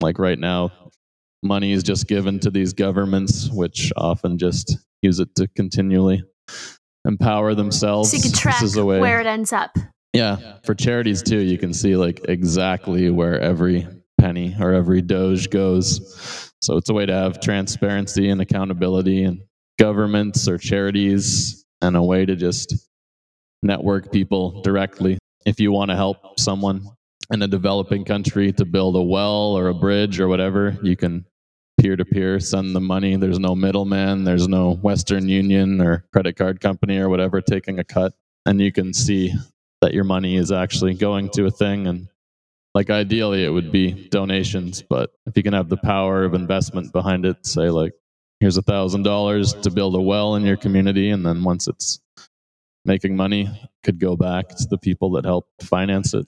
Like 0.00 0.18
right 0.18 0.38
now 0.38 0.72
money 1.42 1.72
is 1.72 1.82
just 1.82 2.08
given 2.08 2.40
to 2.40 2.50
these 2.50 2.72
governments 2.72 3.50
which 3.50 3.92
often 3.96 4.38
just 4.38 4.78
use 5.02 5.20
it 5.20 5.34
to 5.36 5.46
continually 5.48 6.24
empower 7.04 7.54
themselves. 7.54 8.10
So 8.10 8.16
you 8.16 8.22
can 8.22 8.32
track 8.32 8.62
where 8.62 9.20
it 9.20 9.26
ends 9.26 9.52
up. 9.52 9.76
Yeah, 10.12 10.58
for 10.64 10.74
charities 10.74 11.22
too, 11.22 11.40
you 11.40 11.58
can 11.58 11.74
see 11.74 11.96
like 11.96 12.20
exactly 12.28 13.10
where 13.10 13.40
every 13.40 13.86
penny 14.20 14.54
or 14.60 14.72
every 14.72 15.02
doge 15.02 15.50
goes. 15.50 16.52
So 16.62 16.76
it's 16.76 16.88
a 16.88 16.94
way 16.94 17.04
to 17.04 17.12
have 17.12 17.40
transparency 17.40 18.30
and 18.30 18.40
accountability 18.40 19.24
and 19.24 19.40
governments 19.78 20.48
or 20.48 20.56
charities 20.56 21.64
and 21.82 21.96
a 21.96 22.02
way 22.02 22.24
to 22.24 22.36
just 22.36 22.88
network 23.62 24.12
people 24.12 24.62
directly. 24.62 25.18
If 25.44 25.60
you 25.60 25.72
want 25.72 25.90
to 25.90 25.96
help 25.96 26.38
someone 26.38 26.86
in 27.30 27.42
a 27.42 27.48
developing 27.48 28.04
country 28.04 28.52
to 28.52 28.64
build 28.64 28.96
a 28.96 29.02
well 29.02 29.56
or 29.58 29.68
a 29.68 29.74
bridge 29.74 30.20
or 30.20 30.28
whatever, 30.28 30.78
you 30.82 30.96
can 30.96 31.26
peer 31.78 31.96
to 31.96 32.04
peer 32.04 32.40
send 32.40 32.74
the 32.74 32.80
money. 32.80 33.16
There's 33.16 33.38
no 33.38 33.54
middleman, 33.54 34.24
there's 34.24 34.48
no 34.48 34.74
Western 34.74 35.28
Union 35.28 35.80
or 35.80 36.04
credit 36.12 36.36
card 36.36 36.60
company 36.60 36.98
or 36.98 37.08
whatever 37.08 37.40
taking 37.40 37.78
a 37.78 37.84
cut. 37.84 38.12
And 38.46 38.60
you 38.60 38.72
can 38.72 38.92
see 38.92 39.32
that 39.80 39.94
your 39.94 40.04
money 40.04 40.36
is 40.36 40.52
actually 40.52 40.94
going 40.94 41.30
to 41.30 41.46
a 41.46 41.50
thing. 41.50 41.86
And 41.86 42.08
like 42.74 42.90
ideally, 42.90 43.44
it 43.44 43.50
would 43.50 43.70
be 43.70 44.08
donations, 44.08 44.82
but 44.82 45.10
if 45.26 45.36
you 45.36 45.42
can 45.42 45.52
have 45.52 45.68
the 45.68 45.76
power 45.76 46.24
of 46.24 46.34
investment 46.34 46.92
behind 46.92 47.24
it, 47.24 47.46
say, 47.46 47.70
like, 47.70 47.92
here's 48.40 48.56
a 48.56 48.62
thousand 48.62 49.04
dollars 49.04 49.54
to 49.54 49.70
build 49.70 49.94
a 49.94 50.00
well 50.00 50.34
in 50.34 50.44
your 50.44 50.56
community, 50.56 51.10
and 51.10 51.24
then 51.24 51.44
once 51.44 51.68
it's 51.68 52.00
making 52.84 53.16
money, 53.16 53.48
could 53.84 53.98
go 53.98 54.16
back 54.16 54.48
to 54.48 54.66
the 54.68 54.78
people 54.78 55.10
that 55.12 55.24
helped 55.24 55.62
finance 55.62 56.14
it. 56.14 56.26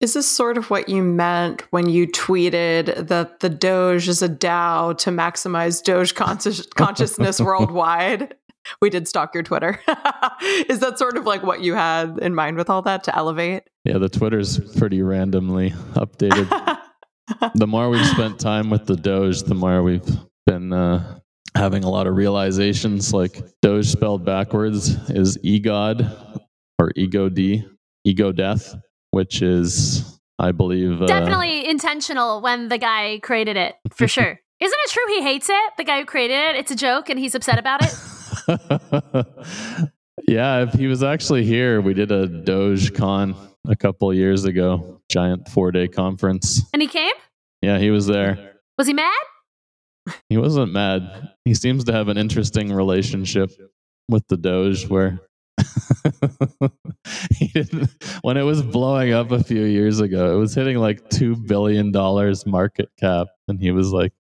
Is 0.00 0.14
this 0.14 0.28
sort 0.28 0.56
of 0.56 0.70
what 0.70 0.88
you 0.88 1.02
meant 1.02 1.62
when 1.72 1.88
you 1.88 2.06
tweeted 2.06 3.08
that 3.08 3.40
the 3.40 3.48
Doge 3.48 4.08
is 4.08 4.22
a 4.22 4.28
DAO 4.28 4.96
to 4.98 5.10
maximize 5.10 5.82
Doge 5.82 6.14
conscious- 6.14 6.66
consciousness 6.76 7.40
worldwide? 7.40 8.36
We 8.80 8.90
did 8.90 9.08
stalk 9.08 9.34
your 9.34 9.42
Twitter. 9.42 9.80
is 10.68 10.80
that 10.80 10.98
sort 10.98 11.16
of 11.16 11.24
like 11.24 11.42
what 11.42 11.62
you 11.62 11.74
had 11.74 12.18
in 12.20 12.34
mind 12.34 12.56
with 12.58 12.70
all 12.70 12.82
that 12.82 13.02
to 13.04 13.16
elevate? 13.16 13.64
Yeah, 13.84 13.98
the 13.98 14.08
Twitter's 14.08 14.58
pretty 14.76 15.02
randomly 15.02 15.70
updated. 15.94 16.78
the 17.54 17.66
more 17.66 17.90
we've 17.90 18.06
spent 18.06 18.38
time 18.38 18.70
with 18.70 18.86
the 18.86 18.96
Doge, 18.96 19.42
the 19.42 19.54
more 19.54 19.82
we've 19.82 20.06
been 20.46 20.72
uh, 20.72 21.18
having 21.56 21.82
a 21.82 21.90
lot 21.90 22.06
of 22.06 22.14
realizations. 22.14 23.12
Like 23.12 23.40
Doge 23.62 23.86
spelled 23.86 24.24
backwards 24.24 24.90
is 25.10 25.38
egod 25.38 26.40
or 26.78 26.92
ego 26.94 27.28
d, 27.28 27.64
ego 28.04 28.30
death, 28.32 28.76
which 29.18 29.42
is, 29.42 30.20
I 30.38 30.52
believe, 30.52 31.02
uh, 31.02 31.06
Definitely 31.06 31.68
intentional 31.68 32.40
when 32.40 32.68
the 32.68 32.78
guy 32.78 33.18
created 33.20 33.56
it, 33.56 33.74
for 33.90 34.06
sure. 34.16 34.38
Isn't 34.60 34.78
it 34.84 34.90
true 34.90 35.02
he 35.08 35.22
hates 35.24 35.48
it? 35.50 35.72
The 35.76 35.82
guy 35.82 35.98
who 35.98 36.04
created 36.04 36.38
it, 36.38 36.54
it's 36.54 36.70
a 36.70 36.76
joke 36.76 37.10
and 37.10 37.18
he's 37.18 37.34
upset 37.34 37.58
about 37.58 37.80
it. 37.82 39.26
yeah, 40.28 40.62
if 40.62 40.72
he 40.74 40.86
was 40.86 41.02
actually 41.02 41.44
here, 41.44 41.80
we 41.80 41.94
did 41.94 42.12
a 42.12 42.28
Doge 42.28 42.94
Con 42.94 43.34
a 43.66 43.74
couple 43.74 44.14
years 44.14 44.44
ago, 44.44 45.00
giant 45.10 45.48
four 45.48 45.72
day 45.72 45.88
conference. 45.88 46.62
And 46.72 46.80
he 46.80 46.86
came? 46.86 47.14
Yeah, 47.60 47.78
he 47.78 47.90
was 47.90 48.06
there. 48.06 48.60
Was 48.78 48.86
he 48.86 48.92
mad? 48.92 49.12
He 50.28 50.38
wasn't 50.38 50.72
mad. 50.72 51.32
He 51.44 51.54
seems 51.54 51.82
to 51.86 51.92
have 51.92 52.06
an 52.06 52.18
interesting 52.18 52.72
relationship 52.72 53.50
with 54.08 54.28
the 54.28 54.36
Doge 54.36 54.86
where 54.86 55.18
he 57.36 57.48
didn't 57.48 57.90
when 58.22 58.36
it 58.36 58.42
was 58.42 58.62
blowing 58.62 59.12
up 59.12 59.30
a 59.30 59.42
few 59.42 59.64
years 59.64 60.00
ago, 60.00 60.34
it 60.34 60.38
was 60.38 60.54
hitting 60.54 60.78
like 60.78 61.08
two 61.10 61.36
billion 61.36 61.92
dollars 61.92 62.46
market 62.46 62.88
cap, 62.98 63.28
and 63.48 63.60
he 63.60 63.70
was 63.70 63.90
like, 63.92 64.12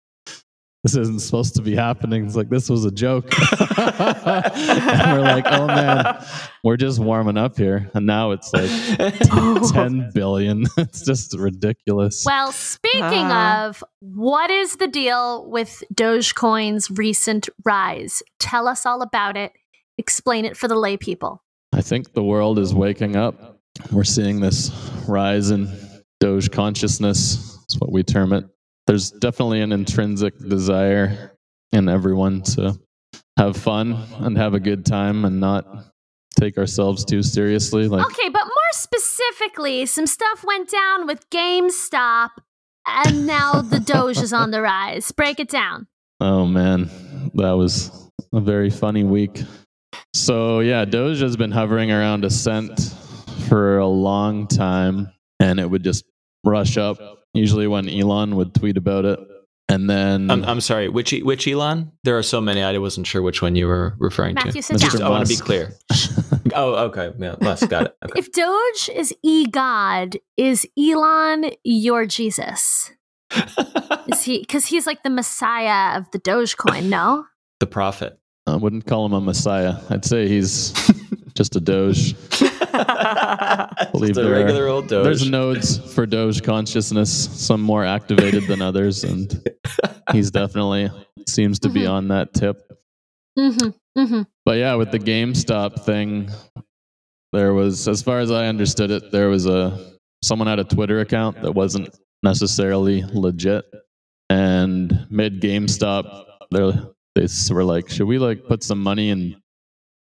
this 0.83 0.95
isn't 0.95 1.19
supposed 1.21 1.55
to 1.55 1.61
be 1.61 1.75
happening. 1.75 2.25
It's 2.25 2.35
like 2.35 2.49
this 2.49 2.69
was 2.69 2.85
a 2.85 2.91
joke. 2.91 3.25
and 3.77 5.11
we're 5.17 5.21
like, 5.21 5.45
oh 5.47 5.67
man, 5.67 6.23
we're 6.63 6.77
just 6.77 6.99
warming 6.99 7.37
up 7.37 7.57
here. 7.57 7.89
And 7.93 8.05
now 8.05 8.31
it's 8.31 8.53
like 8.53 8.69
10 9.73 10.11
billion. 10.13 10.65
it's 10.77 11.01
just 11.03 11.37
ridiculous. 11.37 12.23
Well, 12.25 12.51
speaking 12.51 13.01
Ah. 13.03 13.65
of, 13.67 13.83
what 13.99 14.49
is 14.51 14.77
the 14.77 14.87
deal 14.87 15.49
with 15.49 15.83
Dogecoin's 15.93 16.89
recent 16.91 17.49
rise? 17.65 18.21
Tell 18.39 18.67
us 18.67 18.85
all 18.85 19.01
about 19.01 19.35
it. 19.35 19.51
Explain 19.97 20.45
it 20.45 20.55
for 20.57 20.67
the 20.67 20.75
lay 20.75 20.97
people. 20.97 21.43
I 21.73 21.81
think 21.81 22.13
the 22.13 22.23
world 22.23 22.59
is 22.59 22.73
waking 22.73 23.15
up. 23.15 23.59
We're 23.91 24.03
seeing 24.03 24.39
this 24.39 24.71
rise 25.07 25.49
in 25.51 25.69
Doge 26.19 26.49
consciousness. 26.51 27.55
That's 27.57 27.79
what 27.79 27.91
we 27.91 28.03
term 28.03 28.33
it. 28.33 28.45
There's 28.87 29.11
definitely 29.11 29.61
an 29.61 29.71
intrinsic 29.71 30.37
desire 30.39 31.37
in 31.71 31.89
everyone 31.89 32.41
to 32.43 32.79
have 33.37 33.57
fun 33.57 33.93
and 34.19 34.37
have 34.37 34.53
a 34.53 34.59
good 34.59 34.85
time 34.85 35.25
and 35.25 35.39
not 35.39 35.65
take 36.39 36.57
ourselves 36.57 37.03
too 37.03 37.21
seriously. 37.21 37.87
Like, 37.87 38.05
Okay, 38.05 38.29
but 38.29 38.45
more 38.45 38.71
specifically, 38.71 39.85
some 39.85 40.07
stuff 40.07 40.43
went 40.45 40.69
down 40.69 41.05
with 41.05 41.29
GameStop, 41.29 42.29
and 42.85 43.27
now 43.27 43.61
the 43.61 43.79
Doge 43.79 44.17
is 44.19 44.31
on 44.33 44.51
the 44.51 44.61
rise. 44.63 45.11
Break 45.11 45.39
it 45.39 45.49
down. 45.49 45.87
oh 46.21 46.45
man, 46.45 46.89
that 47.35 47.51
was 47.51 48.09
a 48.33 48.39
very 48.39 48.69
funny 48.69 49.03
week. 49.03 49.43
So 50.17 50.59
yeah, 50.61 50.83
Doge 50.85 51.19
has 51.21 51.37
been 51.37 51.51
hovering 51.51 51.91
around 51.91 52.25
a 52.25 52.29
cent 52.29 52.93
for 53.47 53.77
a 53.77 53.87
long 53.87 54.47
time, 54.47 55.13
and 55.39 55.59
it 55.59 55.69
would 55.69 55.83
just 55.83 56.05
rush 56.43 56.77
up. 56.77 56.97
Usually 57.33 57.67
when 57.67 57.87
Elon 57.87 58.35
would 58.35 58.55
tweet 58.55 58.77
about 58.77 59.05
it, 59.05 59.19
and 59.69 59.87
then 59.87 60.31
I'm, 60.31 60.43
I'm 60.43 60.61
sorry. 60.61 60.89
Which 60.89 61.13
E- 61.13 61.21
which 61.21 61.47
Elon? 61.47 61.91
There 62.03 62.17
are 62.17 62.23
so 62.23 62.41
many. 62.41 62.63
I 62.63 62.75
wasn't 62.79 63.05
sure 63.05 63.21
which 63.21 63.43
one 63.43 63.55
you 63.55 63.67
were 63.67 63.95
referring 63.99 64.33
Matthew, 64.33 64.53
to. 64.53 64.63
sit 64.63 64.77
Mr. 64.77 65.01
I 65.01 65.09
want 65.09 65.27
to 65.27 65.33
be 65.33 65.39
clear. 65.39 65.73
oh, 66.55 66.85
okay. 66.85 67.13
Yeah, 67.19 67.35
Musk. 67.39 67.69
Got 67.69 67.85
it. 67.85 67.97
Okay. 68.03 68.19
If 68.19 68.31
Doge 68.31 68.89
is 68.95 69.13
e 69.23 69.45
God, 69.45 70.17
is 70.35 70.65
Elon 70.77 71.51
your 71.63 72.05
Jesus? 72.05 72.91
Is 74.07 74.23
he 74.23 74.39
because 74.39 74.67
he's 74.67 74.87
like 74.87 75.03
the 75.03 75.09
messiah 75.09 75.97
of 75.97 76.09
the 76.11 76.19
Dogecoin? 76.19 76.85
No, 76.85 77.25
the 77.59 77.67
prophet. 77.67 78.17
I 78.47 78.55
wouldn't 78.55 78.85
call 78.85 79.05
him 79.05 79.13
a 79.13 79.21
messiah. 79.21 79.75
I'd 79.89 80.05
say 80.05 80.27
he's 80.27 80.71
just 81.35 81.55
a 81.55 81.59
Doge. 81.59 82.13
Believe 83.91 84.09
Just 84.15 84.19
a 84.19 84.23
there 84.23 84.33
are- 84.33 84.43
regular 84.45 84.67
old 84.67 84.87
Doge. 84.87 85.03
There's 85.03 85.29
nodes 85.29 85.93
for 85.93 86.05
Doge 86.05 86.43
consciousness, 86.43 87.11
some 87.11 87.61
more 87.61 87.83
activated 87.85 88.45
than 88.47 88.61
others, 88.61 89.03
and 89.03 89.41
he's 90.11 90.31
definitely 90.31 90.89
seems 91.27 91.59
to 91.59 91.69
be 91.69 91.81
Mhm. 91.81 91.91
on 91.91 92.07
that 92.09 92.33
tip. 92.33 92.61
mm-hmm, 93.37 93.99
mm-hmm. 93.99 94.21
But 94.45 94.57
yeah, 94.57 94.75
with 94.75 94.91
the 94.91 94.99
GameStop 94.99 95.83
thing, 95.85 96.29
there 97.33 97.53
was, 97.53 97.87
as 97.87 98.01
far 98.01 98.19
as 98.19 98.31
I 98.31 98.47
understood 98.47 98.91
it, 98.91 99.11
there 99.11 99.29
was 99.29 99.45
a 99.45 99.77
someone 100.23 100.47
had 100.47 100.59
a 100.59 100.63
Twitter 100.63 101.01
account 101.01 101.41
that 101.43 101.51
wasn't 101.53 101.89
necessarily 102.23 103.03
legit, 103.13 103.65
and 104.29 105.05
mid 105.09 105.41
GameStop, 105.41 106.25
they 106.51 106.71
they 107.17 107.53
were 107.53 107.63
like, 107.63 107.89
should 107.89 108.07
we 108.07 108.19
like 108.19 108.45
put 108.45 108.63
some 108.63 108.81
money 108.81 109.09
in 109.09 109.41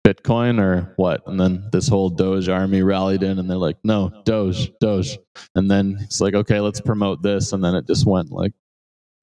Bitcoin 0.06 0.60
or 0.60 0.94
what? 0.96 1.26
And 1.28 1.40
then 1.40 1.68
this 1.72 1.88
whole 1.88 2.10
Doge 2.10 2.50
army 2.50 2.84
rallied 2.84 3.24
in, 3.24 3.40
and 3.40 3.50
they're 3.50 3.58
like, 3.58 3.78
no, 3.84 4.12
Doge, 4.26 4.72
Doge, 4.80 5.18
and 5.56 5.70
then 5.70 5.98
it's 6.02 6.22
like, 6.22 6.36
okay, 6.36 6.60
let's 6.60 6.82
promote 6.82 7.22
this, 7.22 7.52
and 7.54 7.64
then 7.64 7.76
it 7.76 7.88
just 7.88 8.06
went 8.06 8.32
like 8.32 8.54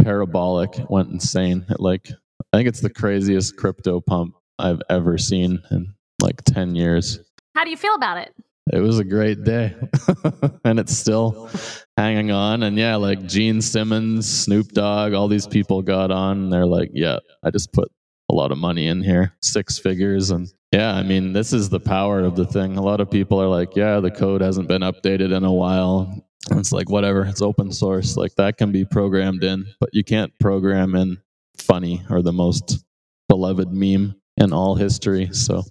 parabolic, 0.03 0.79
it 0.79 0.91
went 0.91 1.11
insane. 1.11 1.65
It 1.69 1.81
like 1.81 2.09
I 2.53 2.57
think 2.57 2.69
it's 2.69 2.81
the 2.81 2.91
craziest 2.91 3.57
crypto 3.57 4.01
pump 4.01 4.35
I've 4.59 4.83
ever 4.89 5.19
seen 5.19 5.63
in 5.71 5.95
like 6.23 6.43
10 6.45 6.75
years. 6.75 7.21
How 7.55 7.65
do 7.65 7.71
you 7.71 7.77
feel 7.77 7.95
about 7.95 8.19
it? 8.19 8.35
It 8.73 8.81
was 8.81 8.99
a 8.99 9.05
great 9.05 9.45
day. 9.45 9.75
and 10.65 10.81
it's 10.81 10.97
still 10.97 11.49
hanging 11.97 12.31
on. 12.33 12.63
And 12.65 12.77
yeah, 12.77 12.97
like 12.97 13.27
Gene 13.27 13.61
Simmons, 13.61 14.29
Snoop 14.29 14.73
Dogg, 14.73 15.13
all 15.13 15.29
these 15.29 15.47
people 15.47 15.83
got 15.83 16.11
on. 16.11 16.45
And 16.45 16.53
they're 16.53 16.67
like, 16.67 16.91
yeah, 16.93 17.19
I 17.45 17.51
just 17.51 17.73
put 17.73 17.91
a 18.29 18.35
lot 18.35 18.51
of 18.51 18.59
money 18.59 18.89
in 18.89 19.03
here, 19.03 19.35
six 19.41 19.79
figures. 19.79 20.31
And 20.31 20.49
yeah, 20.73 20.95
I 20.95 21.03
mean, 21.05 21.33
this 21.33 21.53
is 21.53 21.69
the 21.69 21.81
power 21.81 22.21
of 22.21 22.35
the 22.35 22.47
thing. 22.47 22.77
A 22.77 22.83
lot 22.83 23.01
of 23.01 23.11
people 23.11 23.41
are 23.41 23.49
like, 23.49 23.77
yeah, 23.77 24.01
the 24.01 24.11
code 24.11 24.41
hasn't 24.41 24.69
been 24.69 24.83
updated 24.83 25.35
in 25.35 25.45
a 25.45 25.53
while. 25.53 26.27
It's 26.51 26.73
like, 26.73 26.91
whatever, 26.91 27.25
it's 27.25 27.43
open 27.43 27.73
source. 27.73 28.17
Like 28.17 28.35
that 28.37 28.57
can 28.57 28.73
be 28.73 28.85
programmed 28.85 29.45
in, 29.45 29.67
but 29.79 29.91
you 29.93 30.03
can't 30.03 30.37
program 30.41 30.95
in 30.95 31.19
funny 31.57 32.05
or 32.11 32.21
the 32.23 32.33
most 32.33 32.85
beloved 33.29 33.73
meme 33.73 34.17
in 34.37 34.53
all 34.53 34.75
history. 34.75 35.29
So 35.33 35.63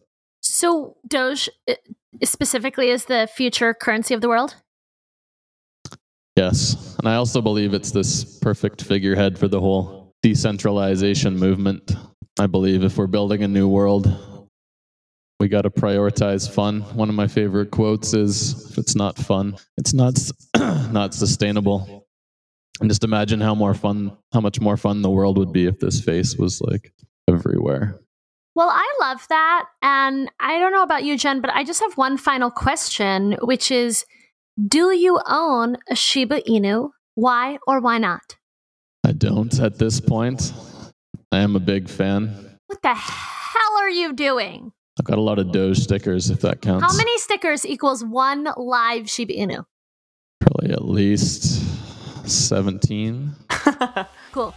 So 0.41 0.96
Doge 1.08 1.50
specifically 2.24 2.89
is 2.89 3.05
the 3.05 3.28
future 3.34 3.74
currency 3.74 4.13
of 4.13 4.22
the 4.22 4.30
world. 4.30 4.55
Yes. 6.36 6.95
And 6.99 7.07
I 7.07 7.16
also 7.16 7.41
believe 7.41 7.74
it's 7.74 7.91
this 7.91 8.39
perfect 8.39 8.84
figurehead 8.84 9.39
for 9.39 9.47
the 9.47 9.59
whole 9.59 10.13
decentralization 10.22 11.38
movement. 11.38 11.93
I 12.38 12.47
believe 12.47 12.84
if 12.84 12.97
we're 12.97 13.07
building 13.07 13.43
a 13.43 13.47
new 13.47 13.70
world, 13.70 14.11
we 15.39 15.47
got 15.47 15.61
to 15.61 15.70
prioritize 15.70 16.49
fun. 16.49 16.82
One 16.95 17.09
of 17.09 17.16
my 17.16 17.28
favorite 17.28 17.72
quotes 17.72 18.13
is 18.13 18.70
if 18.72 18.78
it's 18.78 18.95
not 18.95 19.18
fun, 19.18 19.57
it's 19.78 19.93
not 19.93 20.20
not 20.91 21.13
sustainable. 21.13 22.07
And 22.82 22.89
just 22.89 23.05
imagine 23.05 23.39
how 23.39 23.55
more 23.55 23.74
fun 23.74 24.18
how 24.34 24.41
much 24.41 24.59
more 24.59 24.76
fun 24.76 25.01
the 25.01 25.09
world 25.09 25.38
would 25.38 25.53
be 25.53 25.66
if 25.66 25.80
this 25.80 26.01
face 26.01 26.36
was 26.36 26.61
like 26.61 26.93
everywhere. 27.30 27.99
Well, 28.56 28.70
I 28.72 28.95
love 29.01 29.26
that. 29.30 29.66
And 29.82 30.32
I 30.39 30.58
don't 30.60 30.72
know 30.72 30.84
about 30.84 31.03
you, 31.03 31.18
Jen, 31.18 31.41
but 31.41 31.51
I 31.51 31.64
just 31.64 31.82
have 31.82 31.93
one 31.97 32.18
final 32.18 32.49
question, 32.49 33.38
which 33.41 33.70
is 33.70 34.06
Do 34.68 34.91
you 34.91 35.20
own 35.28 35.78
a 35.89 35.95
Shiba 35.95 36.41
Inu? 36.41 36.91
Why 37.16 37.58
or 37.68 37.82
why 37.82 37.97
not? 37.97 38.36
I 39.06 39.12
don't 39.12 39.60
at 39.60 39.78
this 39.78 39.99
point. 39.99 40.53
I 41.32 41.39
am 41.39 41.56
a 41.56 41.60
big 41.60 41.89
fan. 41.89 42.58
What 42.68 42.82
the 42.82 42.93
hell 42.93 43.78
are 43.78 43.89
you 43.89 44.14
doing? 44.14 44.72
I've 44.97 45.06
got 45.06 45.18
a 45.18 45.22
lot 45.22 45.38
of 45.39 45.51
Doge 45.51 45.80
stickers, 45.80 46.30
if 46.30 46.39
that 46.41 46.62
counts. 46.62 46.86
How 46.86 46.95
many 46.95 47.18
stickers 47.18 47.66
equals 47.66 48.03
one 48.03 48.47
live 48.56 49.10
Shiba 49.10 49.34
Inu? 49.34 49.66
Probably 50.39 50.72
at 50.72 50.86
least 50.86 51.62
17. 52.30 53.34
Cool. 54.32 54.53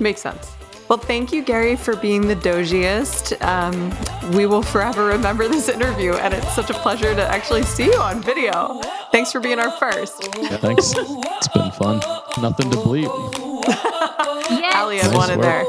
Makes 0.00 0.22
sense. 0.22 0.50
Well, 0.88 0.98
thank 0.98 1.32
you, 1.32 1.42
Gary, 1.42 1.76
for 1.76 1.96
being 1.96 2.28
the 2.28 2.36
dojiest. 2.36 3.40
Um, 3.42 3.90
we 4.36 4.44
will 4.44 4.62
forever 4.62 5.06
remember 5.06 5.48
this 5.48 5.68
interview, 5.70 6.12
and 6.12 6.34
it's 6.34 6.54
such 6.54 6.68
a 6.68 6.74
pleasure 6.74 7.14
to 7.14 7.26
actually 7.26 7.62
see 7.62 7.86
you 7.86 7.96
on 7.98 8.20
video. 8.22 8.80
Thanks 9.10 9.32
for 9.32 9.40
being 9.40 9.58
our 9.58 9.70
first. 9.78 10.28
Yeah, 10.38 10.58
thanks. 10.58 10.92
It's 10.96 11.48
been 11.48 11.70
fun. 11.72 12.00
Nothing 12.42 12.70
to 12.70 12.76
bleep. 12.76 13.10
Yeah. 14.50 14.70
Allie 14.74 14.98
had 14.98 15.06
Nice 15.06 15.16
wanted 15.16 15.38
work. 15.38 15.46
there. 15.46 15.64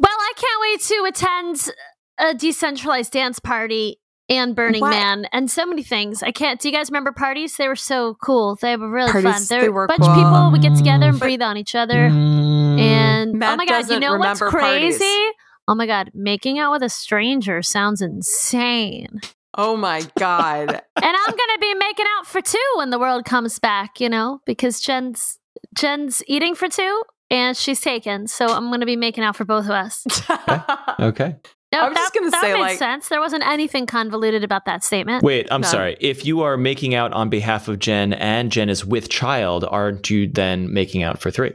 Well, 0.00 0.18
I 0.18 0.32
can't 0.36 0.60
wait 0.60 0.80
to 0.80 1.04
attend 1.08 1.70
a 2.18 2.34
decentralized 2.34 3.12
dance 3.12 3.38
party 3.38 3.98
and 4.36 4.54
Burning 4.56 4.80
What? 4.80 4.90
Man 4.90 5.26
and 5.32 5.50
so 5.50 5.64
many 5.66 5.82
things. 5.82 6.22
I 6.22 6.30
can't. 6.32 6.60
Do 6.60 6.68
you 6.68 6.74
guys 6.74 6.90
remember 6.90 7.12
parties? 7.12 7.56
They 7.56 7.68
were 7.68 7.76
so 7.76 8.14
cool. 8.22 8.56
They 8.56 8.76
were 8.76 8.90
really 8.90 9.12
fun. 9.12 9.42
There 9.48 9.60
they 9.62 9.68
were 9.68 9.74
were 9.74 9.84
a 9.84 9.88
bunch 9.88 10.00
cool. 10.02 10.10
of 10.10 10.16
people. 10.16 10.50
We 10.52 10.58
get 10.58 10.76
together 10.76 11.08
and 11.08 11.18
breathe 11.20 11.42
on 11.42 11.56
each 11.56 11.74
other. 11.74 12.08
Mm, 12.10 12.78
And 12.80 13.32
Matt 13.38 13.54
oh 13.54 13.56
my 13.56 13.66
god, 13.66 13.90
you 13.90 13.98
know 14.00 14.16
what's 14.16 14.40
remember 14.40 14.58
parties. 14.58 14.98
crazy? 14.98 15.30
Oh 15.68 15.74
my 15.74 15.86
god, 15.86 16.10
making 16.14 16.58
out 16.58 16.72
with 16.72 16.82
a 16.82 16.88
stranger 16.88 17.62
sounds 17.62 18.02
insane. 18.02 19.20
Oh 19.56 19.76
my 19.76 20.02
God. 20.18 20.70
and 20.70 20.82
I'm 20.96 21.26
gonna 21.26 21.58
be 21.60 21.74
making 21.74 22.06
out 22.18 22.26
for 22.26 22.40
two 22.40 22.58
when 22.76 22.90
the 22.90 22.98
world 22.98 23.24
comes 23.24 23.58
back, 23.58 24.00
you 24.00 24.08
know, 24.08 24.40
because 24.46 24.80
Jen's 24.80 25.38
Jen's 25.76 26.22
eating 26.26 26.54
for 26.54 26.68
two 26.68 27.02
and 27.30 27.56
she's 27.56 27.80
taken. 27.80 28.26
So 28.26 28.46
I'm 28.46 28.70
gonna 28.70 28.86
be 28.86 28.96
making 28.96 29.24
out 29.24 29.36
for 29.36 29.44
both 29.44 29.64
of 29.66 29.70
us. 29.72 30.04
Okay. 31.00 31.36
No, 31.72 31.80
I 31.80 31.88
was 31.88 31.96
just 31.96 32.12
that- 32.12 32.18
gonna 32.20 32.30
that 32.30 32.40
say, 32.42 32.52
made 32.52 32.60
like- 32.60 32.78
sense. 32.78 33.08
There 33.08 33.20
wasn't 33.20 33.46
anything 33.46 33.86
convoluted 33.86 34.44
about 34.44 34.64
that 34.66 34.84
statement. 34.84 35.22
Wait, 35.22 35.48
I'm 35.50 35.62
No. 35.62 35.68
sorry. 35.68 35.96
If 36.00 36.26
you 36.26 36.42
are 36.42 36.56
making 36.56 36.94
out 36.94 37.12
on 37.12 37.28
behalf 37.30 37.66
of 37.68 37.78
Jen 37.78 38.12
and 38.12 38.52
Jen 38.52 38.68
is 38.68 38.84
with 38.84 39.08
child, 39.08 39.64
aren't 39.68 40.10
you 40.10 40.26
then 40.26 40.72
making 40.72 41.02
out 41.02 41.20
for 41.20 41.30
three? 41.30 41.52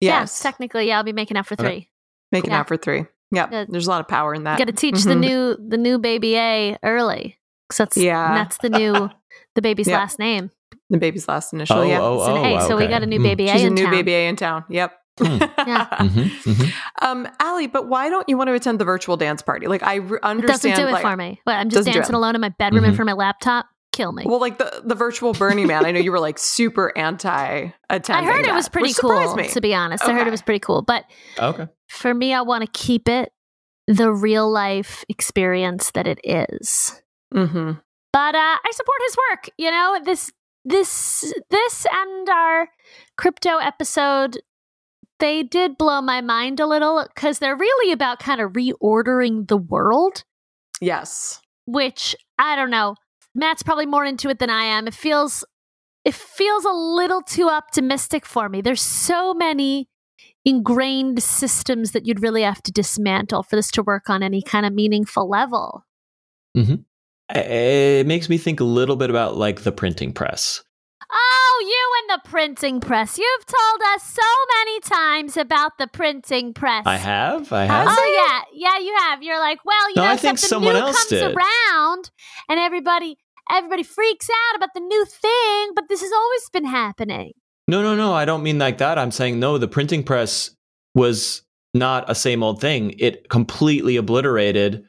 yes. 0.00 0.40
technically, 0.42 0.88
yeah, 0.88 0.98
I'll 0.98 1.02
be 1.04 1.12
making 1.12 1.36
out 1.36 1.46
for 1.46 1.54
Okay. 1.54 1.62
three. 1.64 1.90
Making 2.32 2.50
Yeah. 2.50 2.60
out 2.60 2.68
for 2.68 2.76
three. 2.76 3.06
Yep. 3.32 3.50
Good. 3.50 3.68
There's 3.70 3.86
a 3.86 3.90
lot 3.90 4.00
of 4.00 4.08
power 4.08 4.34
in 4.34 4.44
that. 4.44 4.58
Got 4.58 4.66
to 4.66 4.72
teach 4.72 5.02
the 5.04 5.14
Mhm. 5.14 5.20
new 5.20 5.56
the 5.68 5.76
new 5.76 5.98
baby 5.98 6.36
A 6.36 6.78
early. 6.84 7.38
'Cause 7.68 7.78
that's 7.78 7.96
Yeah. 7.96 8.34
that's 8.34 8.58
the 8.58 8.68
new 8.68 9.10
the 9.56 9.62
baby's 9.62 9.88
Yeah. 9.88 9.98
last 9.98 10.18
name. 10.18 10.50
the 10.90 10.98
baby's 10.98 11.26
last 11.26 11.52
initial. 11.52 11.78
oh, 11.78 11.82
yeah. 11.82 12.00
oh, 12.00 12.18
It's 12.18 12.28
an 12.28 12.36
oh, 12.36 12.56
A, 12.58 12.68
so 12.68 12.76
we 12.76 12.86
got 12.86 13.02
a 13.02 13.06
new 13.06 13.18
Mm. 13.18 13.22
baby 13.24 13.48
A 13.48 13.52
She's 13.54 13.64
a 13.64 13.66
in 13.66 13.74
new 13.74 13.82
town. 13.84 13.90
baby 13.90 14.14
A 14.14 14.28
in 14.28 14.36
town. 14.36 14.64
Yep. 14.68 14.92
Hmm. 15.18 15.38
Yeah. 15.66 15.86
Mhm, 15.98 16.30
mhm. 16.44 16.72
um, 17.02 17.28
Allie, 17.40 17.66
but 17.66 17.88
why 17.88 18.08
don't 18.10 18.28
you 18.28 18.36
want 18.36 18.48
to 18.48 18.54
attend 18.54 18.78
the 18.78 18.84
virtual 18.84 19.16
dance 19.16 19.42
party? 19.42 19.66
Like, 19.66 19.82
I 19.82 19.94
re- 19.96 20.18
It 20.18 20.22
doesn't 20.22 20.24
understand. 20.42 20.76
do 20.76 20.86
it 20.86 20.92
like, 20.92 21.02
for 21.02 21.16
me. 21.16 21.40
Well, 21.46 21.56
I'm 21.58 21.70
just 21.70 21.86
dancing 21.90 22.14
alone 22.14 22.34
in 22.34 22.40
my 22.40 22.50
bedroom 22.50 22.84
in 22.84 22.92
Mhm. 22.92 22.96
front 22.96 23.10
of 23.10 23.16
my 23.16 23.24
laptop. 23.24 23.66
Kill 23.92 24.12
me. 24.12 24.24
Well, 24.26 24.38
like 24.40 24.58
the 24.58 24.82
the 24.84 24.94
virtual 24.94 25.32
Burning 25.32 25.66
Man. 25.68 25.86
I 25.86 25.90
know 25.90 26.00
you 26.00 26.12
were 26.12 26.20
like 26.20 26.38
super 26.38 26.92
anti 26.98 27.32
attending. 27.32 27.72
I 27.88 27.96
attending. 27.96 28.26
heard 28.26 28.46
it 28.46 28.52
was 28.54 28.68
pretty 28.68 28.88
which 28.88 28.96
surprised 28.96 29.28
cool, 29.28 29.36
Me. 29.36 29.48
to 29.48 29.60
be 29.62 29.74
honest. 29.74 30.04
I 30.04 30.12
heard 30.12 30.26
it 30.26 30.30
was 30.30 30.42
pretty 30.42 30.58
cool. 30.60 30.82
But 30.82 31.04
Okay. 31.38 31.66
for 31.88 32.12
me, 32.12 32.34
I 32.34 32.42
want 32.42 32.62
to 32.62 32.70
keep 32.78 33.08
it 33.08 33.32
the 33.86 34.12
real 34.12 34.50
life 34.50 35.02
experience 35.08 35.92
that 35.92 36.06
it 36.06 36.20
is. 36.24 37.00
hmm 37.32 37.72
But 38.12 38.34
uh, 38.34 38.56
I 38.64 38.70
support 38.72 38.98
his 39.06 39.16
work. 39.30 39.48
You 39.56 39.70
know, 39.70 39.98
this 40.04 40.30
this 40.66 41.32
this 41.50 41.86
and 41.90 42.28
our 42.28 42.68
crypto 43.16 43.56
episode 43.58 44.36
they 45.18 45.42
did 45.42 45.78
blow 45.78 46.00
my 46.00 46.20
mind 46.20 46.60
a 46.60 46.66
little 46.66 47.06
because 47.14 47.38
they're 47.38 47.56
really 47.56 47.92
about 47.92 48.18
kind 48.18 48.40
of 48.40 48.52
reordering 48.52 49.48
the 49.48 49.56
world 49.56 50.24
Yes. 50.80 51.40
which 51.66 52.14
I 52.38 52.54
don't 52.56 52.70
know. 52.70 52.96
Matt's 53.34 53.62
probably 53.62 53.86
more 53.86 54.04
into 54.04 54.28
it 54.28 54.38
than 54.38 54.50
I 54.50 54.64
am. 54.64 54.86
It 54.86 54.94
feels 54.94 55.44
it 56.04 56.14
feels 56.14 56.64
a 56.64 56.70
little 56.70 57.20
too 57.22 57.48
optimistic 57.48 58.24
for 58.24 58.48
me. 58.48 58.60
There's 58.60 58.80
so 58.82 59.34
many 59.34 59.88
ingrained 60.44 61.20
systems 61.22 61.90
that 61.92 62.06
you'd 62.06 62.22
really 62.22 62.42
have 62.42 62.62
to 62.62 62.70
dismantle 62.72 63.42
for 63.42 63.56
this 63.56 63.70
to 63.72 63.82
work 63.82 64.08
on 64.08 64.22
any 64.22 64.40
kind 64.40 64.64
of 64.64 64.72
meaningful 64.72 65.28
level. 65.28 65.84
Mm-hmm. 66.56 66.76
It 67.34 68.06
makes 68.06 68.28
me 68.28 68.38
think 68.38 68.60
a 68.60 68.64
little 68.64 68.94
bit 68.94 69.10
about 69.10 69.36
like 69.36 69.62
the 69.62 69.72
printing 69.72 70.12
press. 70.12 70.62
Oh, 71.18 71.64
you 71.66 72.12
and 72.12 72.20
the 72.20 72.28
printing 72.28 72.80
press. 72.80 73.16
You've 73.16 73.46
told 73.46 73.80
us 73.94 74.02
so 74.02 74.22
many 74.58 74.80
times 74.80 75.36
about 75.38 75.78
the 75.78 75.86
printing 75.86 76.52
press. 76.52 76.82
I 76.84 76.96
have. 76.96 77.50
I 77.52 77.64
uh, 77.64 77.68
have. 77.68 77.86
Oh 77.90 78.44
yeah, 78.52 78.68
yeah, 78.68 78.84
you 78.84 78.94
have. 78.98 79.22
You're 79.22 79.40
like, 79.40 79.64
well, 79.64 79.88
you 79.90 79.96
No, 79.96 80.04
know, 80.04 80.10
I 80.10 80.16
think 80.16 80.38
something 80.38 80.72
new 80.72 80.78
comes 80.78 81.06
did. 81.06 81.22
around, 81.34 82.10
and 82.50 82.60
everybody, 82.60 83.16
everybody 83.50 83.82
freaks 83.82 84.28
out 84.28 84.56
about 84.56 84.70
the 84.74 84.80
new 84.80 85.04
thing. 85.06 85.72
But 85.74 85.88
this 85.88 86.02
has 86.02 86.12
always 86.12 86.50
been 86.52 86.66
happening. 86.66 87.32
No, 87.66 87.82
no, 87.82 87.96
no. 87.96 88.12
I 88.12 88.24
don't 88.26 88.42
mean 88.42 88.58
like 88.58 88.78
that. 88.78 88.98
I'm 88.98 89.10
saying 89.10 89.40
no. 89.40 89.56
The 89.58 89.68
printing 89.68 90.04
press 90.04 90.50
was 90.94 91.42
not 91.72 92.10
a 92.10 92.14
same 92.14 92.42
old 92.42 92.60
thing. 92.60 92.94
It 92.98 93.28
completely 93.30 93.96
obliterated 93.96 94.84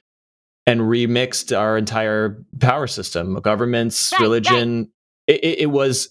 and 0.66 0.82
remixed 0.82 1.58
our 1.58 1.78
entire 1.78 2.44
power 2.60 2.88
system, 2.88 3.36
governments, 3.36 4.12
Right, 4.12 4.22
religion. 4.22 4.92
It, 5.26 5.44
it, 5.44 5.60
it 5.60 5.66
was 5.68 6.10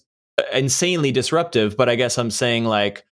insanely 0.53 1.11
disruptive. 1.11 1.77
But 1.77 1.89
I 1.89 1.95
guess 1.95 2.17
I'm 2.17 2.31
saying 2.31 2.65
like, 2.65 3.05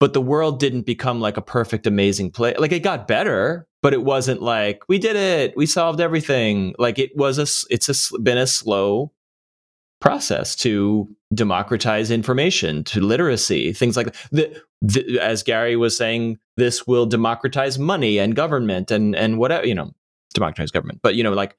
but 0.00 0.14
the 0.14 0.20
world 0.20 0.58
didn't 0.58 0.82
become 0.82 1.20
like 1.20 1.36
a 1.36 1.42
perfect, 1.42 1.86
amazing 1.86 2.30
place. 2.32 2.58
Like 2.58 2.72
it 2.72 2.80
got 2.80 3.06
better, 3.06 3.68
but 3.82 3.92
it 3.92 4.02
wasn't 4.02 4.42
like 4.42 4.82
we 4.88 4.98
did 4.98 5.16
it, 5.16 5.56
we 5.56 5.66
solved 5.66 6.00
everything. 6.00 6.74
Like 6.78 6.98
it 6.98 7.16
was 7.16 7.38
a 7.38 7.46
it's 7.72 7.88
a, 7.88 8.18
been 8.20 8.38
a 8.38 8.46
slow 8.46 9.12
process 10.00 10.56
to 10.56 11.08
democratize 11.32 12.10
information, 12.10 12.82
to 12.84 13.00
literacy, 13.00 13.72
things 13.72 13.96
like 13.96 14.12
that. 14.32 14.60
The, 14.80 15.20
as 15.20 15.44
Gary 15.44 15.76
was 15.76 15.96
saying, 15.96 16.38
this 16.56 16.86
will 16.86 17.06
democratize 17.06 17.78
money 17.78 18.18
and 18.18 18.34
government 18.34 18.90
and 18.90 19.14
and 19.14 19.38
whatever 19.38 19.66
you 19.66 19.74
know, 19.74 19.92
democratize 20.34 20.72
government, 20.72 20.98
but 21.02 21.14
you 21.14 21.22
know, 21.22 21.32
like 21.32 21.56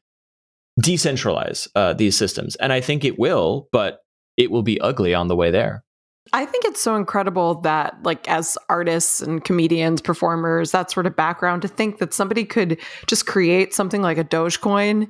decentralize 0.82 1.68
uh, 1.76 1.93
these 1.93 2.18
systems. 2.18 2.55
And 2.57 2.74
I 2.74 2.82
think 2.82 3.05
it 3.05 3.18
will, 3.18 3.70
but 3.72 4.03
it 4.38 4.51
will 4.51 4.63
be 4.63 4.79
ugly 4.81 5.13
on 5.13 5.27
the 5.27 5.36
way 5.36 5.51
there. 5.51 5.84
I 6.31 6.45
think 6.45 6.63
it's 6.65 6.81
so 6.81 6.95
incredible 6.95 7.55
that, 7.61 7.97
like, 8.03 8.27
as 8.29 8.57
artists 8.69 9.21
and 9.21 9.43
comedians, 9.43 10.01
performers, 10.01 10.71
that 10.71 10.89
sort 10.89 11.05
of 11.05 11.15
background, 11.15 11.61
to 11.63 11.67
think 11.67 11.97
that 11.99 12.13
somebody 12.13 12.45
could 12.45 12.79
just 13.07 13.25
create 13.27 13.73
something 13.73 14.01
like 14.01 14.17
a 14.17 14.23
Dogecoin 14.23 15.09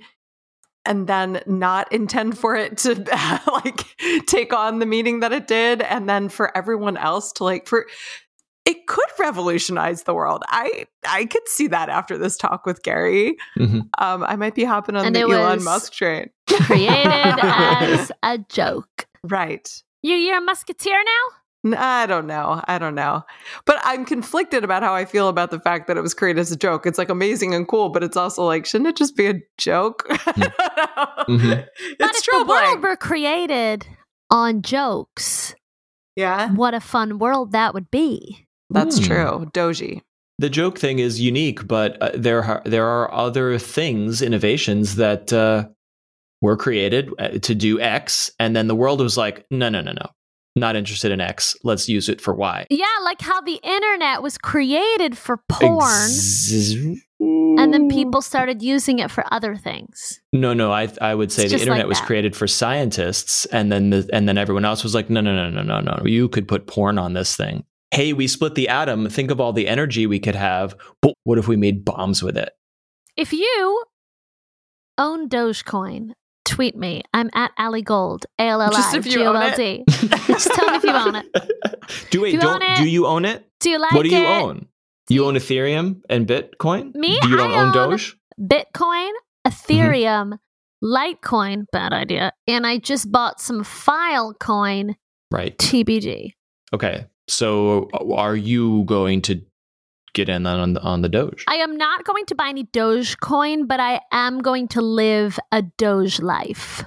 and 0.86 1.07
then 1.07 1.41
not 1.45 1.89
intend 1.93 2.38
for 2.38 2.55
it 2.55 2.78
to 2.80 2.95
like 3.63 3.86
take 4.26 4.51
on 4.53 4.80
the 4.80 4.86
meaning 4.86 5.19
that 5.21 5.32
it 5.32 5.47
did, 5.47 5.82
and 5.84 6.09
then 6.09 6.30
for 6.30 6.55
everyone 6.57 6.97
else 6.97 7.32
to 7.34 7.43
like 7.43 7.67
for 7.67 7.86
it 8.65 8.88
could 8.88 9.05
revolutionize 9.19 10.03
the 10.03 10.13
world. 10.13 10.43
I 10.47 10.86
I 11.05 11.26
could 11.26 11.47
see 11.47 11.67
that 11.67 11.89
after 11.89 12.17
this 12.17 12.36
talk 12.38 12.65
with 12.65 12.82
Gary. 12.84 13.38
Mhm. 13.57 13.88
Um, 13.97 14.24
I 14.24 14.36
might 14.36 14.55
be 14.55 14.63
hopping 14.65 14.95
on 14.95 15.05
And 15.05 15.15
the 15.15 15.21
it 15.21 15.30
Elon 15.30 15.55
was- 15.57 15.63
Musk 15.63 15.93
train. 15.93 16.30
Created 16.62 17.39
as 17.41 18.12
a 18.24 18.38
joke. 18.49 19.06
right. 19.24 19.68
You, 20.01 20.16
you're 20.16 20.38
a 20.39 20.41
musketeer 20.41 21.01
now. 21.04 21.78
I 21.78 22.06
don't 22.08 22.28
know. 22.28 22.62
I 22.68 22.78
don't 22.78 22.93
know. 22.95 23.24
But 23.66 23.80
I'm 23.86 24.04
conflicted 24.04 24.66
about 24.66 24.84
how 24.84 24.93
I 24.93 25.06
feel 25.06 25.30
about 25.30 25.49
the 25.49 25.62
fact 25.62 25.88
that 25.88 25.95
it 25.95 26.01
was 26.01 26.14
created 26.14 26.41
as 26.41 26.51
a 26.51 26.58
joke. 26.58 26.86
It's 26.86 26.97
like 26.97 27.08
amazing 27.08 27.54
and 27.56 27.66
cool, 27.66 27.88
but 27.88 28.04
it's 28.04 28.18
also 28.18 28.43
like, 28.43 28.66
shouldn't 28.66 28.89
it 28.89 28.97
just 28.97 29.16
be 29.16 29.28
a 29.28 29.36
joke? 29.58 30.06
Mhm. 31.30 31.66
But 31.99 32.10
It's 32.10 32.20
if 32.20 32.26
the 32.39 32.45
world 32.45 32.84
were 32.84 32.97
created 32.97 33.88
on 34.30 34.62
jokes, 34.62 35.56
Yeah, 36.18 36.51
what 36.51 36.74
a 36.74 36.82
fun 36.82 37.18
world 37.18 37.54
that 37.54 37.74
would 37.74 37.89
be. 37.91 38.45
that's 38.70 38.97
Hmm. 38.97 39.04
true. 39.06 39.45
Doji. 39.54 40.01
The 40.39 40.49
joke 40.49 40.78
thing 40.78 40.99
is 40.99 41.22
unique, 41.22 41.66
but 41.68 41.95
uh, 42.01 42.12
there 42.16 42.43
are 42.43 42.62
there 42.66 42.86
are 42.88 43.14
other 43.14 43.58
things, 43.58 44.22
innovations 44.22 44.95
that 44.97 45.32
uh, 45.32 45.68
were 46.44 46.56
created 46.56 47.10
uh, 47.18 47.30
to 47.39 47.56
do 47.56 47.80
X, 47.80 48.30
and 48.38 48.56
then 48.56 48.68
the 48.68 48.76
world 48.76 49.00
was 49.00 49.18
like, 49.18 49.46
no, 49.50 49.70
no, 49.70 49.82
no, 49.82 49.94
no, 49.94 50.10
not 50.56 50.76
interested 50.76 51.12
in 51.12 51.20
X. 51.20 51.56
Let's 51.64 51.89
use 51.89 52.10
it 52.10 52.22
for 52.22 52.36
Y. 52.36 52.68
Yeah, 52.70 52.86
like 53.04 53.22
how 53.22 53.41
the 53.41 53.60
internet 53.64 54.22
was 54.22 54.38
created 54.38 55.18
for 55.18 55.38
porn, 55.50 55.82
Ex- 55.82 56.52
and 57.20 57.74
then 57.74 57.88
people 57.88 58.22
started 58.22 58.62
using 58.62 59.00
it 59.00 59.10
for 59.10 59.24
other 59.32 59.56
things. 59.56 60.20
No, 60.34 60.54
no, 60.54 60.72
I 60.72 60.89
I 61.02 61.16
would 61.16 61.32
say 61.32 61.46
It's 61.46 61.54
the 61.54 61.60
internet 61.60 61.88
like 61.88 61.88
was 61.88 62.02
created 62.02 62.36
for 62.36 62.46
scientists, 62.46 63.46
and 63.46 63.72
then 63.72 63.89
the 63.89 64.08
and 64.14 64.28
then 64.28 64.38
everyone 64.38 64.66
else 64.66 64.84
was 64.84 64.94
like, 64.94 65.10
no, 65.10 65.22
no, 65.22 65.34
no, 65.34 65.50
no, 65.50 65.64
no, 65.64 65.80
no, 65.80 66.04
you 66.06 66.30
could 66.30 66.48
put 66.48 66.68
porn 66.68 67.00
on 67.00 67.14
this 67.14 67.36
thing, 67.36 67.64
hey, 67.94 68.12
we 68.12 68.28
split 68.28 68.56
the 68.56 68.68
atom. 68.68 69.08
Think 69.10 69.32
of 69.32 69.39
all 69.39 69.54
the 69.54 69.68
energy 69.68 70.08
we 70.08 70.20
could 70.20 70.36
have. 70.36 70.76
But 71.02 71.14
what 71.24 71.38
if 71.38 71.48
we 71.48 71.56
made 71.56 71.86
bombs 71.86 72.22
with 72.22 72.36
it? 72.38 72.52
If 73.16 73.32
you 73.32 73.84
own 74.98 75.30
Dogecoin, 75.30 76.14
tweet 76.46 76.76
me. 76.76 77.04
I'm 77.14 77.30
at 77.34 77.52
Ali 77.58 77.82
Gold. 77.82 78.26
A 78.39 78.44
L 78.44 78.62
L 78.62 78.72
I 78.76 78.94
you 78.96 79.02
G 79.02 79.24
O 79.24 79.34
L 79.34 79.54
it. 79.54 79.56
D. 79.56 79.84
Just 80.28 80.52
tell 80.54 80.70
me 80.72 80.78
if 80.78 80.84
you 80.84 80.91
own 80.91 81.16
it. 81.16 81.26
Do 82.12 82.22
wait, 82.22 82.34
you 82.34 82.39
don't 82.39 82.62
own 82.62 82.70
it? 82.70 82.78
do 82.78 82.89
you 82.89 83.06
own 83.08 83.26
it? 83.26 83.46
Do 83.60 83.70
you 83.70 83.80
like 83.80 83.91
what 83.91 84.04
do 84.04 84.10
you 84.10 84.22
it? 84.24 84.41
own? 84.41 84.68
You 85.10 85.26
own 85.26 85.36
Ethereum 85.36 86.02
and 86.10 86.28
Bitcoin? 86.28 86.96
Me? 86.96 87.18
Do 87.22 87.30
you 87.30 87.38
don't 87.38 87.52
own 87.52 87.68
own- 87.78 87.89
Doge? 87.91 88.16
Bitcoin, 88.39 89.12
Ethereum, 89.48 90.38
Litecoin, 90.84 91.66
bad 91.72 91.94
idea. 91.94 92.32
And 92.48 92.66
I 92.66 92.78
just 92.78 93.12
bought 93.12 93.39
some 93.41 93.64
Filecoin 93.64 94.96
Right. 95.32 95.58
TBD. 95.58 96.34
Okay. 96.74 97.06
So 97.28 97.89
uh, 97.94 98.14
are 98.14 98.36
you 98.36 98.84
going 98.86 99.22
to 99.24 99.41
get 100.14 100.30
in 100.30 100.45
on 100.45 100.74
the, 100.74 100.82
on 100.82 101.01
the 101.01 101.09
Doge? 101.09 101.43
I 101.47 101.55
am 101.55 101.78
not 101.78 102.03
going 102.05 102.26
to 102.28 102.36
buy 102.36 102.49
any 102.49 102.64
Dogecoin, 102.66 103.68
but 103.68 103.80
I 103.80 104.01
am 104.11 104.39
going 104.41 104.68
to 104.70 104.82
live 104.82 105.39
a 105.51 105.61
Doge 105.61 106.20
life. 106.22 106.84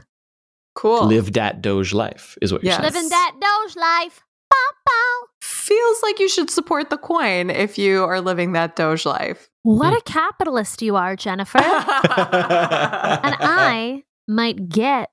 Cool. 0.75 1.07
Live 1.07 1.33
that 1.35 1.63
Doge 1.63 1.93
life 1.95 2.37
is 2.43 2.53
what 2.53 2.63
you're 2.63 2.73
Yes. 2.73 2.81
saying. 2.81 2.93
Living 2.93 3.09
that 3.09 3.33
Doge 3.41 3.77
life. 3.77 4.23
Bow, 4.51 4.57
bow. 4.87 5.27
Feels 5.43 6.03
like 6.03 6.21
you 6.21 6.29
should 6.29 6.51
support 6.51 6.91
the 6.91 6.99
coin 6.99 7.51
if 7.51 7.77
you 7.79 8.05
are 8.05 8.21
living 8.21 8.53
that 8.53 8.77
Doge 8.77 9.05
life. 9.07 9.49
What 9.63 9.91
Hmm. 9.93 9.97
a 9.97 10.01
capitalist 10.03 10.83
you 10.83 10.95
are, 10.97 11.17
Jennifer. 11.17 11.59
and 11.59 13.35
I 13.41 14.05
might 14.29 14.69
get 14.69 15.11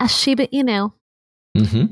a 0.00 0.08
Shiba 0.08 0.48
Inu. 0.48 0.92
Mm 1.56 1.66
hmm 1.70 1.84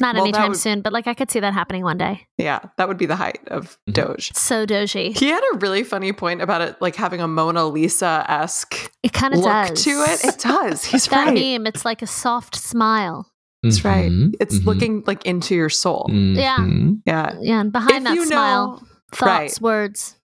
Not 0.00 0.14
Well, 0.14 0.24
anytime 0.24 0.50
would- 0.50 0.58
soon, 0.58 0.80
but 0.80 0.92
like 0.92 1.06
I 1.08 1.14
could 1.14 1.30
see 1.30 1.40
that 1.40 1.52
happening 1.54 1.82
one 1.82 1.98
day. 1.98 2.26
yeah, 2.38 2.60
that 2.76 2.86
would 2.86 2.98
be 2.98 3.06
the 3.06 3.16
height 3.16 3.40
of 3.48 3.76
Mhm. 3.88 3.94
Doge. 3.94 4.32
So 4.36 4.64
doji. 4.64 5.16
He 5.18 5.28
had 5.28 5.42
a 5.54 5.58
really 5.58 5.82
funny 5.82 6.12
point 6.12 6.40
about 6.40 6.60
it, 6.60 6.76
like 6.80 6.94
having 6.94 7.20
a 7.20 7.26
Mona 7.26 7.66
Lisa 7.66 8.24
esque 8.28 8.92
It 9.02 9.12
kind 9.12 9.34
of 9.34 9.40
look 9.40 9.48
does. 9.68 9.82
to 9.84 9.90
it. 9.90 10.24
It 10.24 10.38
does. 10.38 10.84
He's 10.84 11.08
that 11.08 11.26
right. 11.26 11.34
meme, 11.34 11.66
it's 11.66 11.84
like 11.84 12.00
a 12.02 12.06
soft 12.06 12.54
smile. 12.54 13.30
That's 13.64 13.84
right. 13.84 14.08
Mhm. 14.10 14.34
It's 14.40 14.60
Mhm. 14.60 14.66
looking 14.66 15.02
like 15.06 15.26
into 15.26 15.56
your 15.56 15.68
soul. 15.68 16.06
Yeah. 16.12 16.58
Mhm. 16.58 17.00
Yeah. 17.04 17.34
Yeah, 17.40 17.60
and 17.60 17.72
behind 17.72 17.96
if 17.96 18.04
that 18.04 18.14
you 18.14 18.24
smile, 18.26 18.66
know, 18.80 18.86
thoughts, 19.12 19.60
right. 19.60 19.60
words, 19.60 20.14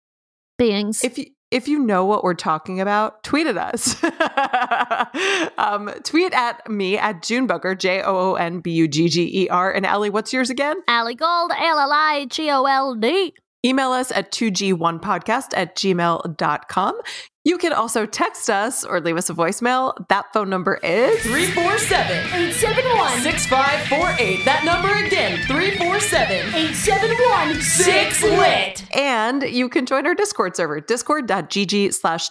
beings. 0.56 1.02
if 1.02 1.18
you 1.18 1.26
if 1.54 1.68
you 1.68 1.78
know 1.78 2.04
what 2.04 2.24
we're 2.24 2.34
talking 2.34 2.80
about, 2.80 3.22
tweet 3.22 3.46
at 3.46 3.56
us. 3.56 4.02
um, 5.58 5.88
tweet 6.02 6.32
at 6.32 6.68
me 6.68 6.98
at 6.98 7.22
June 7.22 7.46
Bugger, 7.46 7.78
J 7.78 8.02
O 8.02 8.32
O 8.32 8.34
N 8.34 8.58
B 8.58 8.72
U 8.72 8.88
G 8.88 9.08
G 9.08 9.44
E 9.44 9.48
R. 9.48 9.72
And 9.72 9.86
Allie, 9.86 10.10
what's 10.10 10.32
yours 10.32 10.50
again? 10.50 10.76
Ali 10.88 11.14
Gold, 11.14 11.52
L 11.56 11.78
L 11.78 11.92
I 11.92 12.26
G 12.28 12.50
O 12.50 12.64
L 12.64 12.96
D. 12.96 13.34
Email 13.64 13.92
us 13.92 14.10
at 14.10 14.32
2G1podcast 14.32 15.56
at 15.56 15.76
gmail.com. 15.76 17.00
You 17.44 17.58
can 17.58 17.74
also 17.74 18.06
text 18.06 18.48
us 18.48 18.84
or 18.84 19.02
leave 19.02 19.18
us 19.18 19.28
a 19.28 19.34
voicemail. 19.34 19.92
That 20.08 20.32
phone 20.32 20.48
number 20.48 20.76
is 20.82 21.22
347 21.24 22.16
871 22.16 23.20
6548. 23.20 24.44
That 24.46 24.64
number 24.64 24.88
again 25.04 25.36
347 25.46 26.36
871 26.54 27.60
6LIT. 27.60 28.96
And 28.96 29.42
you 29.42 29.68
can 29.68 29.84
join 29.84 30.06
our 30.06 30.14
Discord 30.14 30.56
server, 30.56 30.80
discord.gg 30.80 31.92
slash 31.92 32.30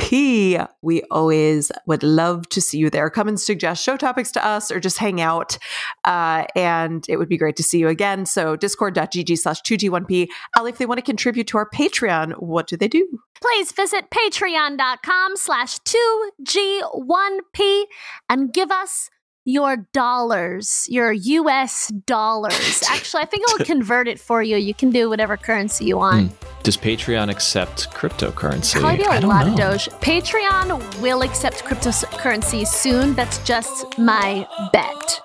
2G1P. 0.00 0.68
We 0.82 1.02
always 1.10 1.72
would 1.86 2.02
love 2.02 2.48
to 2.50 2.60
see 2.60 2.78
you 2.78 2.90
there. 2.90 3.10
Come 3.10 3.28
and 3.28 3.40
suggest 3.40 3.82
show 3.82 3.96
topics 3.96 4.30
to 4.32 4.44
us 4.44 4.70
or 4.70 4.80
just 4.80 4.98
hang 4.98 5.20
out. 5.20 5.58
Uh, 6.04 6.44
and 6.54 7.04
it 7.08 7.16
would 7.16 7.28
be 7.28 7.36
great 7.36 7.56
to 7.56 7.62
see 7.62 7.78
you 7.78 7.88
again. 7.88 8.26
So 8.26 8.56
discord.gg 8.56 9.38
slash 9.38 9.60
2G1P. 9.62 10.28
Allie, 10.56 10.70
if 10.70 10.78
they 10.78 10.86
want 10.86 10.98
to 10.98 11.02
contribute 11.02 11.46
to 11.48 11.58
our 11.58 11.68
Patreon, 11.68 12.42
what 12.42 12.66
do 12.66 12.76
they 12.76 12.88
do? 12.88 13.06
Please 13.40 13.72
visit 13.72 14.10
patreon.com 14.10 15.36
slash 15.36 15.78
2G1P 15.80 17.84
and 18.28 18.52
give 18.52 18.70
us 18.70 19.10
your 19.44 19.76
dollars, 19.92 20.86
your 20.88 21.12
US 21.12 21.92
dollars. 22.06 22.82
Actually, 22.90 23.22
I 23.22 23.26
think 23.26 23.44
it 23.48 23.58
will 23.58 23.64
convert 23.64 24.08
it 24.08 24.18
for 24.18 24.42
you. 24.42 24.56
You 24.56 24.74
can 24.74 24.90
do 24.90 25.08
whatever 25.08 25.36
currency 25.36 25.84
you 25.84 25.98
want. 25.98 26.32
Does 26.66 26.76
Patreon 26.76 27.30
accept 27.30 27.92
cryptocurrency? 27.92 28.80
Probably 28.80 28.96
be 28.96 29.04
I 29.06 29.18
a 29.18 29.20
don't 29.20 29.30
lot 29.30 29.46
know. 29.46 29.52
of 29.52 29.56
Doge. 29.56 29.88
Patreon 30.00 31.00
will 31.00 31.22
accept 31.22 31.62
cryptocurrency 31.62 32.66
soon. 32.66 33.14
That's 33.14 33.38
just 33.44 33.96
my 34.00 34.44
bet. 34.72 35.20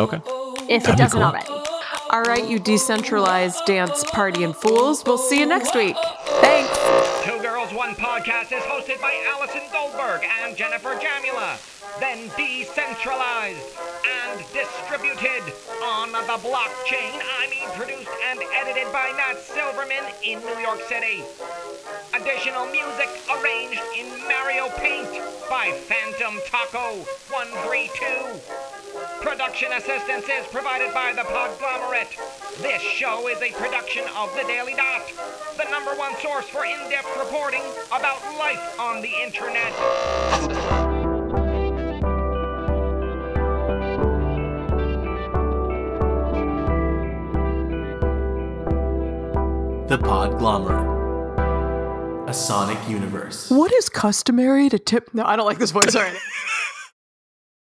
Okay. 0.00 0.16
If 0.68 0.82
That'd 0.82 0.94
it 0.94 0.98
doesn't 0.98 1.10
cool. 1.12 1.22
already. 1.22 1.46
All 2.10 2.22
right, 2.22 2.44
you 2.44 2.58
decentralized 2.58 3.64
dance 3.66 4.02
party 4.10 4.42
and 4.42 4.56
fools. 4.56 5.04
We'll 5.06 5.16
see 5.16 5.38
you 5.38 5.46
next 5.46 5.76
week. 5.76 5.94
Thanks. 6.40 6.76
Two 7.24 7.40
Girls 7.40 7.72
One 7.72 7.94
Podcast 7.94 8.50
is 8.50 8.64
hosted 8.64 9.00
by 9.00 9.14
Allison 9.28 9.62
Goldberg 9.72 10.26
and 10.42 10.56
Jennifer 10.56 10.96
Jamula. 10.96 11.54
Then 12.00 12.30
decentralized 12.36 13.60
and 13.60 13.68
distributed 13.68 13.89
on 16.20 16.26
the 16.26 16.48
blockchain. 16.48 17.16
I 17.40 17.48
mean, 17.48 17.68
produced 17.76 18.10
and 18.28 18.40
edited 18.60 18.92
by 18.92 19.12
Matt 19.16 19.38
Silverman 19.38 20.04
in 20.22 20.40
New 20.40 20.60
York 20.60 20.80
City. 20.82 21.22
Additional 22.12 22.66
music 22.66 23.08
arranged 23.30 23.80
in 23.96 24.06
Mario 24.28 24.68
Paint 24.76 25.08
by 25.48 25.72
Phantom 25.72 26.38
Taco 26.46 27.04
132. 27.32 28.36
Production 29.22 29.72
assistance 29.72 30.26
is 30.28 30.46
provided 30.48 30.92
by 30.92 31.12
the 31.14 31.22
Podglomerate. 31.22 32.12
This 32.60 32.82
show 32.82 33.28
is 33.28 33.40
a 33.40 33.52
production 33.52 34.04
of 34.16 34.34
The 34.34 34.44
Daily 34.44 34.74
Dot, 34.74 35.08
the 35.56 35.70
number 35.70 35.92
one 35.94 36.14
source 36.20 36.48
for 36.48 36.66
in-depth 36.66 37.16
reporting 37.16 37.62
about 37.88 38.20
life 38.36 38.78
on 38.78 39.00
the 39.00 39.12
internet. 39.24 40.99
The 49.90 49.98
Podglomerate. 49.98 50.86
A 52.28 52.32
sonic 52.32 52.78
universe. 52.88 53.50
What 53.50 53.72
is 53.72 53.88
customary 53.88 54.68
to 54.68 54.78
tip? 54.78 55.12
No, 55.12 55.24
I 55.24 55.34
don't 55.34 55.46
like 55.46 55.58
this 55.58 55.72
voice 55.72 55.96
already. 55.96 56.16